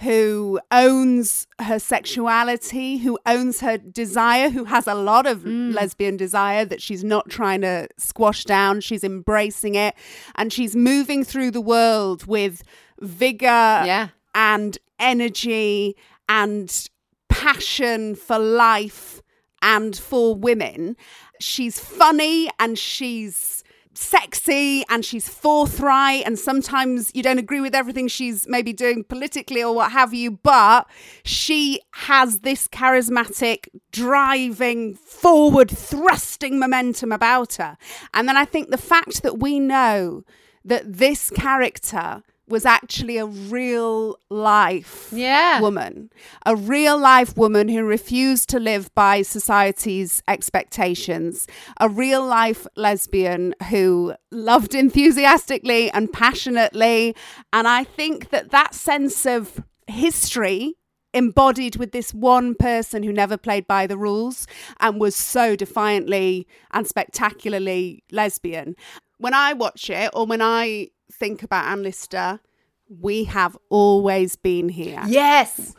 who 0.00 0.60
owns 0.70 1.48
her 1.60 1.78
sexuality, 1.78 2.98
who 2.98 3.18
owns 3.26 3.60
her 3.60 3.78
desire, 3.78 4.48
who 4.50 4.64
has 4.64 4.86
a 4.86 4.94
lot 4.94 5.26
of 5.26 5.40
mm. 5.40 5.74
lesbian 5.74 6.16
desire 6.16 6.64
that 6.64 6.80
she's 6.80 7.02
not 7.02 7.28
trying 7.28 7.62
to 7.62 7.88
squash 7.96 8.44
down. 8.44 8.80
She's 8.80 9.02
embracing 9.02 9.74
it 9.74 9.96
and 10.36 10.52
she's 10.52 10.76
moving 10.76 11.24
through 11.24 11.50
the 11.50 11.60
world 11.60 12.26
with 12.26 12.62
vigor 13.00 13.46
Yeah. 13.46 14.08
And 14.38 14.78
energy 15.00 15.96
and 16.28 16.88
passion 17.28 18.14
for 18.14 18.38
life 18.38 19.20
and 19.60 19.96
for 19.96 20.34
women. 20.34 20.96
She's 21.40 21.80
funny 21.80 22.48
and 22.60 22.78
she's 22.78 23.64
sexy 23.94 24.84
and 24.88 25.04
she's 25.04 25.28
forthright 25.28 26.22
and 26.24 26.38
sometimes 26.38 27.10
you 27.14 27.22
don't 27.22 27.38
agree 27.40 27.60
with 27.60 27.74
everything 27.74 28.06
she's 28.06 28.46
maybe 28.46 28.72
doing 28.72 29.02
politically 29.02 29.60
or 29.60 29.74
what 29.74 29.90
have 29.90 30.14
you 30.14 30.30
but 30.30 30.86
she 31.24 31.80
has 31.90 32.40
this 32.40 32.68
charismatic 32.68 33.66
driving 33.90 34.94
forward 34.94 35.68
thrusting 35.68 36.60
momentum 36.60 37.10
about 37.10 37.54
her 37.54 37.76
and 38.14 38.28
then 38.28 38.36
i 38.36 38.44
think 38.44 38.70
the 38.70 38.78
fact 38.78 39.24
that 39.24 39.40
we 39.40 39.58
know 39.58 40.22
that 40.64 40.84
this 40.86 41.28
character 41.30 42.22
was 42.48 42.64
actually 42.64 43.18
a 43.18 43.26
real 43.26 44.18
life 44.30 45.08
Yeah. 45.12 45.60
woman, 45.60 46.10
a 46.46 46.56
real 46.56 46.98
life 46.98 47.36
woman 47.36 47.68
who 47.68 47.84
refused 47.84 48.48
to 48.50 48.58
live 48.58 48.92
by 48.94 49.22
society's 49.22 50.22
expectations, 50.28 51.46
a 51.80 51.88
real 51.88 52.24
life 52.24 52.66
lesbian 52.76 53.54
who 53.70 54.14
loved 54.30 54.74
enthusiastically 54.74 55.90
and 55.90 56.12
passionately. 56.12 57.14
And 57.52 57.68
I 57.68 57.84
think 57.84 58.30
that 58.30 58.50
that 58.50 58.74
sense 58.74 59.26
of 59.26 59.62
history 59.86 60.74
embodied 61.14 61.76
with 61.76 61.92
this 61.92 62.12
one 62.12 62.54
person 62.54 63.02
who 63.02 63.12
never 63.12 63.36
played 63.38 63.66
by 63.66 63.86
the 63.86 63.96
rules 63.96 64.46
and 64.78 65.00
was 65.00 65.16
so 65.16 65.56
defiantly 65.56 66.46
and 66.72 66.86
spectacularly 66.86 68.04
lesbian. 68.12 68.76
When 69.18 69.34
I 69.34 69.52
watch 69.52 69.90
it 69.90 70.10
or 70.14 70.26
when 70.26 70.40
I 70.40 70.88
think 71.12 71.42
about 71.42 71.66
Anne 71.66 72.40
we 72.88 73.24
have 73.24 73.56
always 73.68 74.36
been 74.36 74.68
here. 74.68 75.02
Yes. 75.06 75.74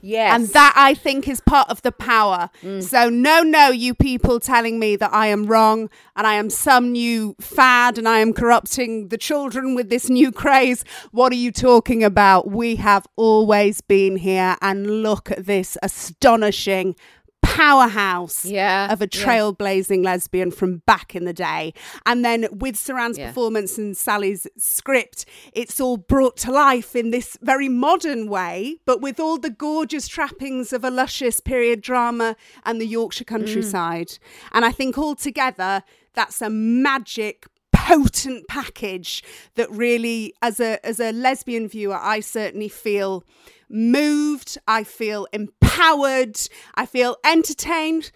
Yes. 0.00 0.34
And 0.34 0.48
that 0.48 0.74
I 0.76 0.92
think 0.92 1.26
is 1.26 1.40
part 1.40 1.70
of 1.70 1.80
the 1.80 1.90
power. 1.90 2.50
Mm. 2.62 2.82
So, 2.82 3.08
no, 3.08 3.42
no, 3.42 3.70
you 3.70 3.94
people 3.94 4.38
telling 4.38 4.78
me 4.78 4.96
that 4.96 5.10
I 5.14 5.28
am 5.28 5.46
wrong 5.46 5.88
and 6.14 6.26
I 6.26 6.34
am 6.34 6.50
some 6.50 6.92
new 6.92 7.34
fad 7.40 7.96
and 7.96 8.06
I 8.06 8.18
am 8.18 8.34
corrupting 8.34 9.08
the 9.08 9.16
children 9.16 9.74
with 9.74 9.88
this 9.88 10.10
new 10.10 10.30
craze. 10.30 10.84
What 11.10 11.32
are 11.32 11.36
you 11.36 11.50
talking 11.50 12.04
about? 12.04 12.50
We 12.50 12.76
have 12.76 13.06
always 13.16 13.80
been 13.80 14.16
here. 14.16 14.58
And 14.60 15.02
look 15.02 15.30
at 15.30 15.46
this 15.46 15.78
astonishing 15.82 16.96
powerhouse 17.44 18.44
Yeah, 18.44 18.92
of 18.92 19.00
a 19.00 19.04
yeah. 19.04 19.24
trailblazing 19.24 20.04
lesbian 20.04 20.50
from 20.50 20.78
back 20.86 21.14
in 21.14 21.24
the 21.24 21.32
day. 21.32 21.72
And 22.06 22.24
then 22.24 22.46
with 22.50 22.76
Suranne's 22.76 23.18
Yeah. 23.18 23.28
performance 23.28 23.78
and 23.78 23.96
Sally's 23.96 24.46
script, 24.58 25.24
it's 25.52 25.80
all 25.80 25.96
brought 25.96 26.36
to 26.38 26.50
life 26.50 26.96
in 26.96 27.10
this 27.10 27.36
very 27.42 27.68
modern 27.68 28.28
way, 28.28 28.76
but 28.84 29.00
with 29.00 29.20
all 29.20 29.38
the 29.38 29.50
gorgeous 29.50 30.08
trappings 30.08 30.72
of 30.72 30.84
a 30.84 30.90
luscious 30.90 31.40
period 31.40 31.80
drama 31.80 32.36
and 32.64 32.80
the 32.80 32.86
Yorkshire 32.86 33.24
countryside. 33.24 34.08
Mm. 34.08 34.18
And 34.52 34.64
I 34.64 34.72
think 34.72 34.98
all 34.98 35.14
together, 35.14 35.82
that's 36.14 36.40
a 36.42 36.50
magic 36.50 37.46
potent 37.72 38.46
package 38.48 39.22
that 39.56 39.70
really 39.70 40.32
as 40.40 40.60
a 40.60 40.84
as 40.86 41.00
a 41.00 41.10
lesbian 41.12 41.68
viewer 41.68 41.98
I 42.00 42.20
certainly 42.20 42.68
feel 42.68 43.24
moved 43.68 44.56
I 44.68 44.84
feel 44.84 45.26
empowered 45.32 45.63
I 45.76 46.86
feel 46.86 47.16
entertained 47.24 48.10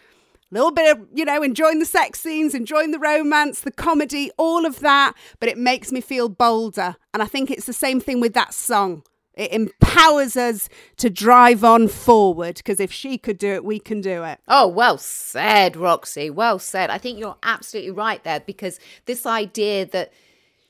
a 0.51 0.55
little 0.55 0.71
bit 0.71 0.97
of 0.97 1.07
you 1.12 1.25
know 1.25 1.42
enjoying 1.42 1.79
the 1.79 1.85
sex 1.85 2.21
scenes 2.21 2.55
enjoying 2.55 2.90
the 2.90 2.99
romance 2.99 3.61
the 3.61 3.71
comedy 3.71 4.31
all 4.38 4.64
of 4.64 4.81
that 4.81 5.12
but 5.40 5.49
it 5.49 5.59
makes 5.59 5.92
me 5.92 6.01
feel 6.01 6.29
bolder 6.29 6.97
and 7.12 7.23
I 7.23 7.27
think 7.27 7.51
it's 7.51 7.66
the 7.66 7.73
same 7.73 8.01
thing 8.01 8.21
with 8.21 8.33
that 8.35 8.55
song 8.55 9.03
it 9.35 9.53
empowers 9.53 10.37
us 10.37 10.68
to 10.97 11.11
drive 11.11 11.62
on 11.64 11.87
forward 11.88 12.57
because 12.57 12.81
if 12.81 12.90
she 12.90 13.18
could 13.18 13.38
do 13.38 13.53
it 13.53 13.64
we 13.64 13.79
can 13.79 14.01
do 14.01 14.25
it 14.25 14.40
Oh, 14.49 14.66
well 14.66 14.99
said, 14.99 15.77
Roxy. 15.77 16.31
Well 16.31 16.59
said. 16.59 16.90
I 16.90 16.99
think 16.99 17.18
you're 17.18 17.37
absolutely 17.42 17.90
right 17.92 18.23
there 18.25 18.40
because 18.40 18.81
this 19.05 19.27
idea 19.27 19.85
that 19.87 20.12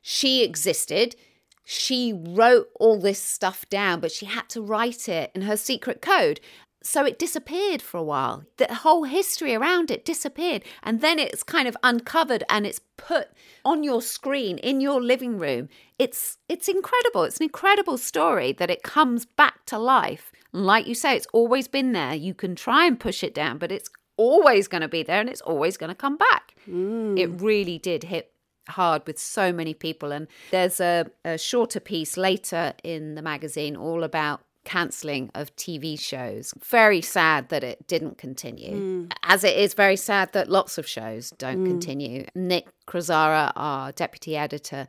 she 0.02 0.42
existed, 0.42 1.16
she 1.64 2.12
wrote 2.12 2.68
all 2.80 2.98
this 3.00 3.22
stuff 3.22 3.68
down, 3.68 4.00
but 4.00 4.10
she 4.10 4.26
had 4.26 4.48
to 4.50 4.60
write 4.62 5.08
it 5.08 5.30
in 5.34 5.42
her 5.42 5.56
secret 5.56 6.02
code. 6.02 6.40
So 6.82 7.04
it 7.04 7.18
disappeared 7.18 7.82
for 7.82 7.98
a 7.98 8.02
while. 8.02 8.44
The 8.56 8.72
whole 8.72 9.04
history 9.04 9.54
around 9.54 9.90
it 9.90 10.04
disappeared. 10.04 10.62
And 10.82 11.00
then 11.00 11.18
it's 11.18 11.42
kind 11.42 11.66
of 11.66 11.76
uncovered 11.82 12.44
and 12.48 12.66
it's 12.66 12.80
put 12.96 13.28
on 13.64 13.82
your 13.82 14.00
screen 14.00 14.58
in 14.58 14.80
your 14.80 15.02
living 15.02 15.38
room. 15.38 15.68
It's 15.98 16.38
it's 16.48 16.68
incredible. 16.68 17.24
It's 17.24 17.38
an 17.38 17.44
incredible 17.44 17.98
story 17.98 18.52
that 18.52 18.70
it 18.70 18.82
comes 18.82 19.26
back 19.26 19.66
to 19.66 19.78
life. 19.78 20.32
like 20.52 20.86
you 20.86 20.94
say, 20.94 21.14
it's 21.16 21.26
always 21.32 21.68
been 21.68 21.92
there. 21.92 22.14
You 22.14 22.32
can 22.32 22.54
try 22.54 22.86
and 22.86 22.98
push 22.98 23.22
it 23.22 23.34
down, 23.34 23.58
but 23.58 23.70
it's 23.70 23.90
always 24.16 24.66
going 24.68 24.80
to 24.80 24.88
be 24.88 25.02
there 25.02 25.20
and 25.20 25.28
it's 25.28 25.40
always 25.42 25.76
going 25.76 25.88
to 25.88 25.94
come 25.94 26.16
back. 26.16 26.54
Mm. 26.68 27.18
It 27.18 27.26
really 27.40 27.78
did 27.78 28.04
hit 28.04 28.32
hard 28.68 29.06
with 29.06 29.18
so 29.18 29.52
many 29.52 29.74
people. 29.74 30.12
And 30.12 30.26
there's 30.50 30.80
a, 30.80 31.06
a 31.24 31.38
shorter 31.38 31.80
piece 31.80 32.16
later 32.16 32.74
in 32.84 33.14
the 33.14 33.22
magazine 33.22 33.76
all 33.76 34.04
about 34.04 34.40
cancelling 34.68 35.30
of 35.34 35.54
TV 35.56 35.98
shows. 35.98 36.52
Very 36.62 37.00
sad 37.00 37.48
that 37.48 37.64
it 37.64 37.86
didn't 37.86 38.18
continue, 38.18 39.06
mm. 39.06 39.12
as 39.22 39.42
it 39.42 39.56
is 39.56 39.72
very 39.72 39.96
sad 39.96 40.34
that 40.34 40.50
lots 40.50 40.76
of 40.76 40.86
shows 40.86 41.30
don't 41.38 41.64
mm. 41.64 41.66
continue. 41.66 42.26
Nic 42.34 42.68
Crosara, 42.86 43.50
our 43.56 43.92
deputy 43.92 44.36
editor, 44.36 44.86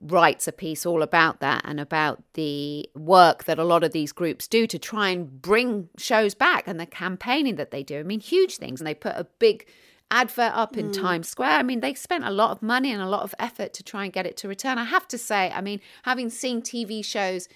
writes 0.00 0.48
a 0.48 0.52
piece 0.52 0.86
all 0.86 1.02
about 1.02 1.40
that 1.40 1.60
and 1.66 1.78
about 1.78 2.22
the 2.32 2.88
work 2.94 3.44
that 3.44 3.58
a 3.58 3.64
lot 3.64 3.84
of 3.84 3.92
these 3.92 4.10
groups 4.10 4.48
do 4.48 4.66
to 4.66 4.78
try 4.78 5.10
and 5.10 5.42
bring 5.42 5.90
shows 5.98 6.34
back 6.34 6.66
and 6.66 6.80
the 6.80 6.86
campaigning 6.86 7.56
that 7.56 7.70
they 7.70 7.82
do. 7.82 8.00
I 8.00 8.02
mean, 8.02 8.20
huge 8.20 8.56
things. 8.56 8.80
And 8.80 8.86
they 8.86 8.94
put 8.94 9.16
a 9.16 9.26
big 9.38 9.66
advert 10.10 10.52
up 10.54 10.78
in 10.78 10.88
mm. 10.88 10.98
Times 10.98 11.28
Square. 11.28 11.58
I 11.58 11.62
mean, 11.62 11.80
they 11.80 11.92
spent 11.92 12.24
a 12.24 12.30
lot 12.30 12.52
of 12.52 12.62
money 12.62 12.90
and 12.90 13.02
a 13.02 13.08
lot 13.08 13.22
of 13.22 13.34
effort 13.38 13.74
to 13.74 13.82
try 13.82 14.04
and 14.04 14.12
get 14.14 14.24
it 14.24 14.38
to 14.38 14.48
return. 14.48 14.78
I 14.78 14.84
have 14.84 15.06
to 15.08 15.18
say, 15.18 15.52
I 15.54 15.60
mean, 15.60 15.80
having 16.04 16.30
seen 16.30 16.62
TV 16.62 17.04
shows 17.04 17.48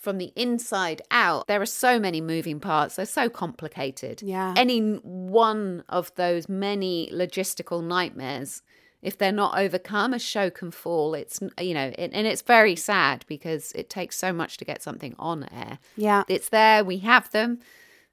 from 0.00 0.16
the 0.16 0.32
inside 0.34 1.02
out, 1.10 1.46
there 1.46 1.60
are 1.60 1.66
so 1.66 2.00
many 2.00 2.22
moving 2.22 2.58
parts. 2.58 2.96
They're 2.96 3.04
so 3.04 3.28
complicated. 3.28 4.22
Yeah. 4.22 4.54
Any 4.56 4.80
one 4.80 5.84
of 5.90 6.12
those 6.14 6.48
many 6.48 7.10
logistical 7.12 7.84
nightmares, 7.84 8.62
if 9.02 9.18
they're 9.18 9.30
not 9.30 9.58
overcome, 9.58 10.14
a 10.14 10.18
show 10.18 10.48
can 10.48 10.70
fall. 10.70 11.12
It's, 11.12 11.40
you 11.60 11.74
know, 11.74 11.92
it, 11.98 12.10
and 12.14 12.26
it's 12.26 12.40
very 12.40 12.76
sad 12.76 13.26
because 13.28 13.72
it 13.72 13.90
takes 13.90 14.16
so 14.16 14.32
much 14.32 14.56
to 14.56 14.64
get 14.64 14.82
something 14.82 15.14
on 15.18 15.46
air. 15.52 15.78
Yeah. 15.98 16.24
It's 16.28 16.48
there, 16.48 16.82
we 16.82 16.98
have 16.98 17.30
them. 17.30 17.58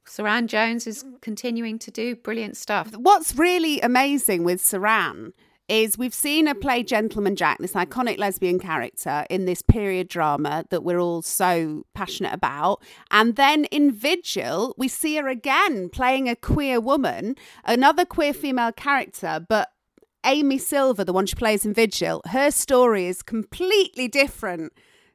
Suranne 0.06 0.48
Jones 0.48 0.88
is 0.88 1.06
continuing 1.22 1.80
to 1.80 1.92
do 1.92 2.18
brilliant 2.18 2.58
stuff. 2.58 2.94
What's 2.98 3.36
really 3.36 3.80
amazing 3.80 4.44
with 4.44 4.62
Suranne 4.62 5.32
is 5.70 5.98
we've 5.98 6.14
seen 6.14 6.48
her 6.48 6.54
play 6.54 6.84
Gentleman 6.84 7.36
Jack, 7.36 7.58
this 7.60 7.74
iconic 7.74 8.18
lesbian 8.18 8.60
character 8.60 9.26
in 9.30 9.46
this 9.46 9.62
period 9.62 10.08
drama 10.08 10.66
that 10.70 10.84
we're 10.84 11.00
all 11.00 11.22
so 11.22 11.86
passionate 11.94 12.34
about. 12.34 12.82
And 13.12 13.36
then 13.36 13.66
in 13.66 13.92
Vigil, 13.92 14.74
we 14.78 14.88
see 14.88 15.16
her 15.18 15.28
again 15.28 15.90
playing 15.90 16.30
a 16.30 16.36
queer 16.36 16.80
woman, 16.80 17.36
another 17.66 18.06
queer 18.06 18.34
female 18.34 18.72
character, 18.72 19.46
but 19.48 19.70
Amy 20.26 20.58
Silva, 20.58 21.06
the 21.06 21.14
one 21.14 21.26
she 21.26 21.36
plays 21.36 21.66
in 21.66 21.74
Vigil, 21.74 22.22
her 22.32 22.52
story 22.52 23.06
is 23.06 23.22
completely 23.22 24.08
different 24.08 24.74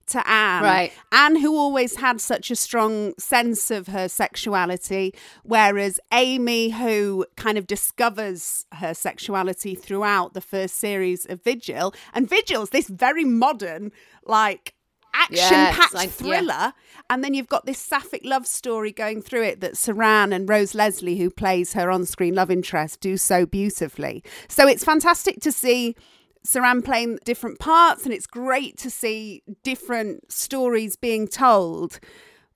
to 0.09 0.29
Anne. 0.29 0.63
Right. 0.63 0.93
Anne, 1.13 1.37
who 1.37 1.57
always 1.57 1.97
had 1.97 2.21
such 2.21 2.51
a 2.51 2.57
strong 2.57 3.15
sense 3.19 3.71
of 3.71 3.89
her 3.89 4.09
sexuality, 4.09 5.15
whereas 5.43 5.99
Amy, 6.13 6.71
who 6.71 7.27
kind 7.37 7.59
of 7.59 7.67
discovers 7.67 8.67
her 8.73 8.95
sexuality 8.95 9.75
throughout 9.75 10.35
the 10.35 10.41
first 10.41 10.77
series 10.77 11.27
of 11.27 11.43
Vigil, 11.43 11.95
and 12.13 12.29
Vigil's 12.29 12.71
this 12.71 12.89
very 12.89 13.25
modern, 13.25 13.93
like, 14.25 14.75
action-packed 15.15 15.93
like, 15.93 16.11
thriller, 16.11 16.47
yeah. 16.49 16.73
and 17.11 17.23
then 17.23 17.35
you've 17.35 17.47
got 17.47 17.67
this 17.67 17.79
sapphic 17.79 18.23
love 18.25 18.47
story 18.47 18.91
going 18.91 19.21
through 19.21 19.43
it 19.43 19.61
that 19.61 19.75
Suranne 19.75 20.35
and 20.35 20.49
Rose 20.49 20.75
Leslie, 20.75 21.19
who 21.19 21.29
plays 21.29 21.75
her 21.75 21.91
on-screen 21.91 22.35
love 22.35 22.51
interest, 22.51 23.01
do 23.01 23.19
so 23.19 23.45
beautifully. 23.45 24.25
So 24.49 24.67
it's 24.67 24.83
fantastic 24.83 25.41
to 25.43 25.53
see 25.53 25.97
Suranne 26.45 26.83
playing 26.83 27.19
different 27.25 27.59
parts, 27.59 28.05
and 28.05 28.13
it's 28.13 28.27
great 28.27 28.77
to 28.79 28.91
see 28.91 29.43
different 29.63 30.33
stories 30.33 30.97
being 30.97 31.29
told. 31.29 32.01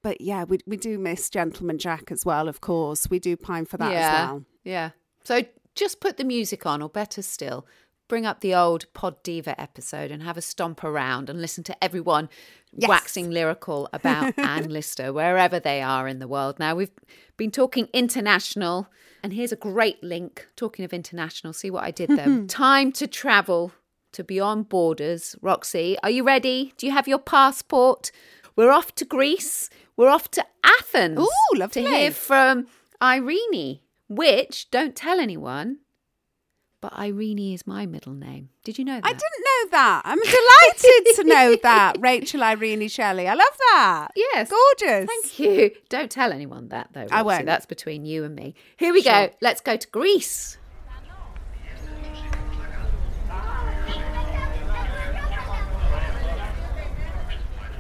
But 0.03 0.21
yeah, 0.21 0.45
we 0.45 0.59
we 0.67 0.77
do 0.77 0.99
miss 0.99 1.31
Gentleman 1.31 1.79
Jack 1.79 2.11
as 2.11 2.25
well. 2.25 2.49
Of 2.49 2.61
course, 2.61 3.09
we 3.11 3.19
do 3.19 3.37
pine 3.37 3.65
for 3.65 3.77
that 3.77 3.93
yeah, 3.93 3.99
as 3.99 4.13
well. 4.29 4.45
Yeah. 4.65 4.91
So 5.25 5.43
just 5.75 6.01
put 6.01 6.17
the 6.17 6.25
music 6.25 6.67
on, 6.67 6.83
or 6.83 6.89
better 6.89 7.23
still, 7.23 7.67
bring 8.09 8.27
up 8.27 8.41
the 8.41 8.55
old 8.55 8.87
Pod 8.93 9.23
Diva 9.23 9.61
episode 9.61 10.11
and 10.11 10.23
have 10.23 10.37
a 10.37 10.43
stomp 10.43 10.85
around 10.85 11.29
and 11.29 11.41
listen 11.41 11.65
to 11.65 11.85
everyone 11.85 12.29
yes. 12.73 12.89
waxing 12.89 13.31
lyrical 13.31 13.89
about 13.93 14.35
Anne 14.39 14.69
Lister, 14.69 15.13
wherever 15.13 15.59
they 15.59 15.83
are 15.83 16.09
in 16.09 16.19
the 16.19 16.29
world. 16.29 16.59
Now, 16.59 16.75
we've 16.75 16.91
been 17.37 17.51
talking 17.51 17.89
international, 17.93 18.89
and 19.23 19.33
here's 19.33 19.53
a 19.53 19.57
great 19.57 20.03
link. 20.03 20.47
Talking 20.57 20.85
of 20.85 20.93
international, 20.93 21.53
see 21.53 21.71
what 21.71 21.85
I 21.85 21.91
did 21.91 22.11
there. 22.11 22.45
Time 22.47 22.93
to 22.93 23.07
travel 23.07 23.73
to 24.13 24.25
beyond 24.25 24.69
borders. 24.69 25.37
Roxy, 25.43 25.97
are 26.03 26.11
you 26.11 26.25
ready? 26.25 26.73
Do 26.77 26.87
you 26.87 26.93
have 26.93 27.09
your 27.09 27.19
passport? 27.19 28.11
We're 28.55 28.73
off 28.73 28.95
to 28.97 29.05
Greece. 29.05 29.69
We're 29.97 30.09
off 30.09 30.31
to 30.33 30.45
Athens. 30.65 31.19
Ooh, 31.19 31.59
lovely. 31.59 31.83
To 31.83 31.89
hear 31.89 32.11
from 32.11 32.67
Irene, 33.03 33.81
which, 34.09 34.71
don't 34.71 34.97
tell 34.97 35.21
anyone, 35.21 35.79
but 36.89 36.97
Irene 37.01 37.53
is 37.53 37.67
my 37.67 37.85
middle 37.85 38.13
name. 38.13 38.51
Did 38.63 38.79
you 38.79 38.85
know 38.85 38.95
that? 38.95 39.05
I 39.05 39.09
didn't 39.09 39.21
know 39.21 39.71
that. 39.73 40.03
I'm 40.05 40.21
delighted 40.21 41.17
to 41.17 41.25
know 41.25 41.57
that. 41.65 41.97
Rachel 41.99 42.45
Irene 42.45 42.87
Shelley. 42.87 43.27
I 43.27 43.35
love 43.35 43.59
that. 43.73 44.09
Yes. 44.15 44.51
Gorgeous. 44.51 45.09
Thank 45.09 45.39
you. 45.41 45.73
Don't 45.89 46.13
tell 46.13 46.31
anyone 46.31 46.69
that, 46.69 46.91
though. 46.93 47.01
Roxy. 47.01 47.13
I 47.13 47.23
won't. 47.23 47.47
That's 47.47 47.67
between 47.67 48.05
you 48.05 48.23
and 48.23 48.37
me. 48.37 48.55
Here 48.77 48.93
we 48.93 49.03
sure. 49.03 49.13
go. 49.13 49.31
Let's 49.41 49.61
go 49.61 49.77
to 49.77 49.89
Greece. 49.89 50.59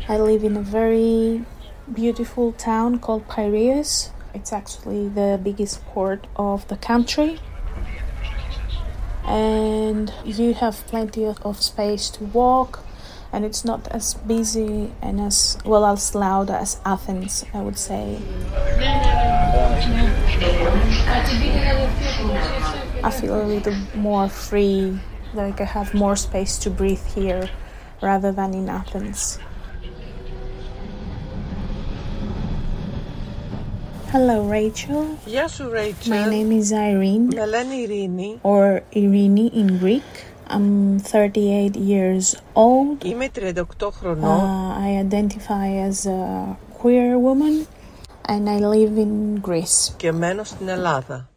I 0.08 0.18
live 0.18 0.42
in 0.42 0.56
a 0.56 0.62
very 0.62 1.44
beautiful 1.92 2.50
town 2.54 2.98
called 2.98 3.28
Piraeus. 3.28 4.10
It's 4.34 4.52
actually 4.52 5.08
the 5.08 5.38
biggest 5.40 5.84
port 5.86 6.26
of 6.34 6.66
the 6.66 6.76
country 6.76 7.38
and 9.26 10.12
you 10.24 10.54
have 10.54 10.86
plenty 10.86 11.26
of 11.26 11.62
space 11.62 12.08
to 12.10 12.24
walk 12.24 12.84
and 13.32 13.44
it's 13.44 13.64
not 13.64 13.88
as 13.88 14.14
busy 14.14 14.92
and 15.02 15.20
as 15.20 15.58
well 15.64 15.84
as 15.84 16.14
loud 16.14 16.48
as 16.48 16.80
Athens, 16.84 17.44
I 17.52 17.60
would 17.60 17.76
say. 17.76 18.18
I 23.02 23.10
feel 23.10 23.42
a 23.42 23.44
little 23.44 23.76
more 23.94 24.28
free, 24.28 24.98
like 25.34 25.60
I 25.60 25.64
have 25.64 25.92
more 25.92 26.16
space 26.16 26.56
to 26.58 26.70
breathe 26.70 27.04
here 27.14 27.50
rather 28.00 28.32
than 28.32 28.54
in 28.54 28.68
Athens. 28.68 29.38
Hello, 34.15 34.43
Rachel. 34.43 35.17
Yes, 35.25 35.59
Rachel. 35.59 36.09
My 36.09 36.29
name 36.29 36.51
is 36.51 36.73
Irene. 36.73 37.29
Melanie 37.29 37.83
Irene. 37.85 38.39
Or 38.43 38.83
Irene 38.95 39.47
in 39.47 39.77
Greek. 39.77 40.03
I'm 40.47 40.99
38 40.99 41.75
years 41.77 42.35
old. 42.53 43.03
Είμαι 43.05 43.29
38 43.33 43.91
χρονών. 43.91 44.39
Uh, 44.39 44.85
I 44.85 44.97
identify 45.07 45.67
as 45.87 46.05
a 46.05 46.57
queer 46.79 47.17
woman 47.17 47.67
and 48.27 48.49
I 48.49 48.59
live 48.59 48.97
in 48.97 49.41
Greece. 49.41 49.93
Και 49.97 50.11
μένω 50.11 50.43
στην 50.43 50.67
Ελλάδα. 50.67 51.29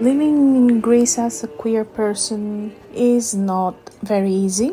Living 0.00 0.36
in 0.56 0.80
Greece 0.80 1.18
as 1.18 1.44
a 1.44 1.48
queer 1.60 1.84
person 1.84 2.72
is 2.94 3.34
not 3.34 3.74
very 4.02 4.32
easy. 4.32 4.70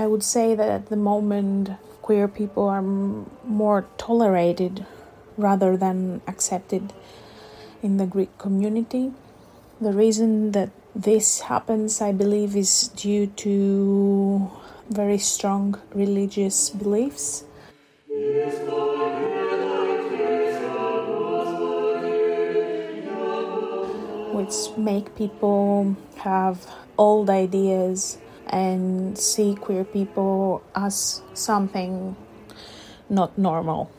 I 0.00 0.06
would 0.06 0.22
say 0.22 0.54
that 0.54 0.70
at 0.70 0.86
the 0.88 0.96
moment 0.96 1.72
queer 2.00 2.26
people 2.26 2.66
are 2.70 2.78
m- 2.78 3.28
more 3.44 3.84
tolerated 3.98 4.86
rather 5.36 5.76
than 5.76 6.22
accepted 6.26 6.94
in 7.82 7.98
the 7.98 8.06
Greek 8.06 8.38
community. 8.38 9.12
The 9.78 9.92
reason 9.92 10.52
that 10.52 10.70
this 10.94 11.40
happens, 11.40 12.00
I 12.00 12.12
believe, 12.12 12.56
is 12.56 12.88
due 12.96 13.26
to 13.44 14.50
very 14.88 15.18
strong 15.18 15.78
religious 15.92 16.70
beliefs. 16.70 17.44
Which 24.32 24.56
make 24.78 25.14
people 25.14 25.94
have 26.24 26.66
old 26.96 27.28
ideas 27.28 28.16
and 28.50 29.16
see 29.16 29.54
queer 29.54 29.84
people 29.84 30.62
as 30.74 31.22
something 31.34 32.16
not 33.08 33.38
normal. 33.38 33.90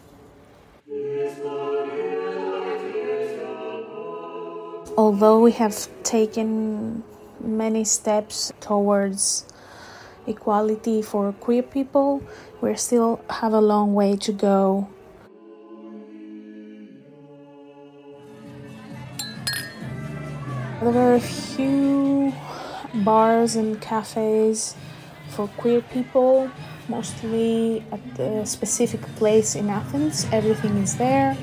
Although 4.98 5.40
we 5.40 5.54
have 5.54 5.88
taken 6.04 7.04
many 7.40 7.84
steps 7.84 8.52
towards 8.60 9.48
equality 10.28 11.02
for 11.02 11.32
queer 11.34 11.64
people, 11.64 12.22
we 12.62 12.76
still 12.76 13.22
have 13.30 13.54
a 13.54 13.62
long 13.62 13.96
way 13.96 14.16
to 14.18 14.32
go 14.32 14.88
There 20.82 21.12
are 21.12 21.14
a 21.14 21.20
few 21.20 22.34
bars 22.94 23.56
and 23.56 23.82
cafes 23.82 24.76
for 25.30 25.48
queer 25.58 25.82
people, 25.82 26.50
mostly 26.88 27.84
at 27.92 28.20
a 28.20 28.46
specific 28.46 29.02
place 29.16 29.56
in 29.56 29.70
Athens. 29.70 30.28
Everything 30.32 30.78
is 30.78 30.98
there. 30.98 31.38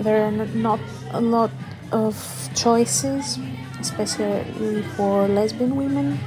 There 0.00 0.24
are 0.24 0.32
not 0.32 0.80
a 1.10 1.20
lot 1.20 1.50
of 1.92 2.16
choices, 2.54 3.38
especially 3.80 4.82
for 4.96 5.28
lesbian 5.28 5.76
women. 5.76 6.18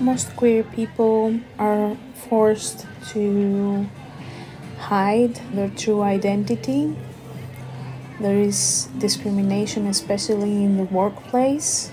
Most 0.00 0.34
queer 0.36 0.64
people 0.64 1.38
are 1.58 1.96
forced 2.28 2.86
to 3.10 3.86
hide 4.78 5.36
their 5.54 5.70
true 5.70 6.02
identity. 6.02 6.96
There 8.22 8.38
is 8.38 8.86
discrimination, 8.98 9.88
especially 9.88 10.62
in 10.62 10.76
the 10.76 10.84
workplace, 10.84 11.90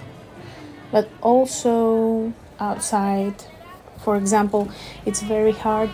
but 0.91 1.09
also 1.21 2.31
outside. 2.59 3.33
For 4.05 4.15
example, 4.15 4.69
it's 5.07 5.23
very 5.23 5.53
hard 5.53 5.89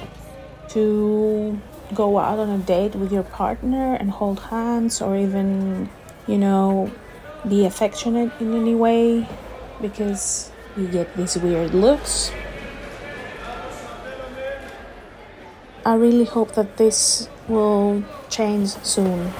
to 0.75 1.57
go 1.93 2.19
out 2.19 2.37
on 2.37 2.49
a 2.49 2.57
date 2.57 2.95
with 2.95 3.13
your 3.13 3.23
partner 3.23 3.95
and 3.95 4.11
hold 4.11 4.41
hands 4.51 5.01
or 5.01 5.15
even, 5.15 5.89
you 6.27 6.37
know, 6.37 6.91
be 7.47 7.65
affectionate 7.65 8.33
in 8.41 8.53
any 8.53 8.75
way 8.75 9.25
because 9.81 10.51
you 10.75 10.89
get 10.89 11.15
these 11.15 11.37
weird 11.37 11.73
looks. 11.73 12.29
I 15.85 15.95
really 15.95 16.25
hope 16.25 16.55
that 16.55 16.75
this 16.75 17.29
will 17.47 18.03
change 18.29 18.71
soon. 18.83 19.31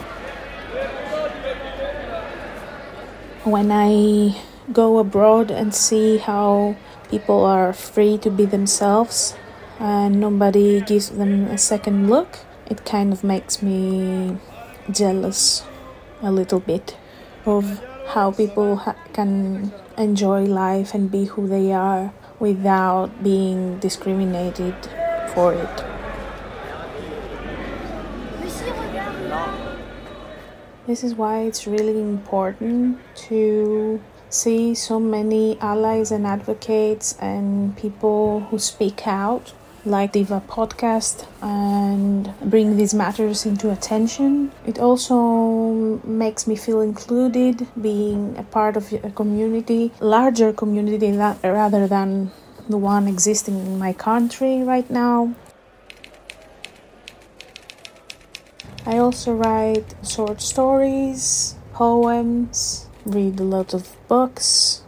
When 3.45 3.69
I 3.71 4.41
go 4.73 4.97
abroad 4.97 5.51
and 5.51 5.69
see 5.69 6.17
how 6.17 6.75
people 7.11 7.45
are 7.45 7.73
free 7.73 8.17
to 8.25 8.31
be 8.31 8.45
themselves 8.45 9.35
and 9.79 10.19
nobody 10.19 10.81
gives 10.81 11.11
them 11.11 11.45
a 11.53 11.59
second 11.59 12.09
look, 12.09 12.39
it 12.65 12.85
kind 12.85 13.13
of 13.13 13.23
makes 13.23 13.61
me 13.61 14.39
jealous 14.89 15.63
a 16.23 16.31
little 16.31 16.59
bit 16.59 16.97
of 17.45 17.85
how 18.07 18.31
people 18.31 18.77
ha- 18.77 18.95
can 19.13 19.71
enjoy 19.95 20.45
life 20.45 20.95
and 20.95 21.11
be 21.11 21.25
who 21.25 21.47
they 21.47 21.71
are 21.71 22.11
without 22.39 23.21
being 23.21 23.77
discriminated 23.77 24.73
for 25.35 25.53
it. 25.53 25.94
This 30.87 31.03
is 31.03 31.15
why 31.15 31.39
it's 31.39 31.65
really 31.65 31.99
important 31.99 32.99
to 33.29 33.99
see 34.29 34.75
so 34.75 34.99
many 34.99 35.57
allies 35.59 36.11
and 36.11 36.27
advocates 36.27 37.15
and 37.19 37.75
people 37.75 38.41
who 38.51 38.59
speak 38.59 39.07
out, 39.07 39.53
like 39.83 40.11
Diva 40.11 40.43
Podcast, 40.47 41.25
and 41.41 42.31
bring 42.39 42.77
these 42.77 42.93
matters 42.93 43.47
into 43.47 43.71
attention. 43.71 44.51
It 44.67 44.77
also 44.77 45.99
makes 46.03 46.45
me 46.45 46.55
feel 46.55 46.81
included, 46.81 47.67
being 47.81 48.35
a 48.37 48.43
part 48.43 48.77
of 48.77 48.93
a 48.93 49.09
community, 49.09 49.91
larger 49.99 50.53
community 50.53 51.11
rather 51.11 51.87
than 51.87 52.31
the 52.69 52.77
one 52.77 53.07
existing 53.07 53.57
in 53.57 53.79
my 53.79 53.93
country 53.93 54.61
right 54.61 54.89
now. 54.89 55.33
I 58.87 58.99
also 58.99 59.33
write 59.33 59.95
short 60.07 60.41
stories, 60.41 61.55
poems, 61.73 62.87
read 63.03 63.39
a 63.39 63.43
lot 63.43 63.73
of 63.73 63.97
books, 64.07 64.83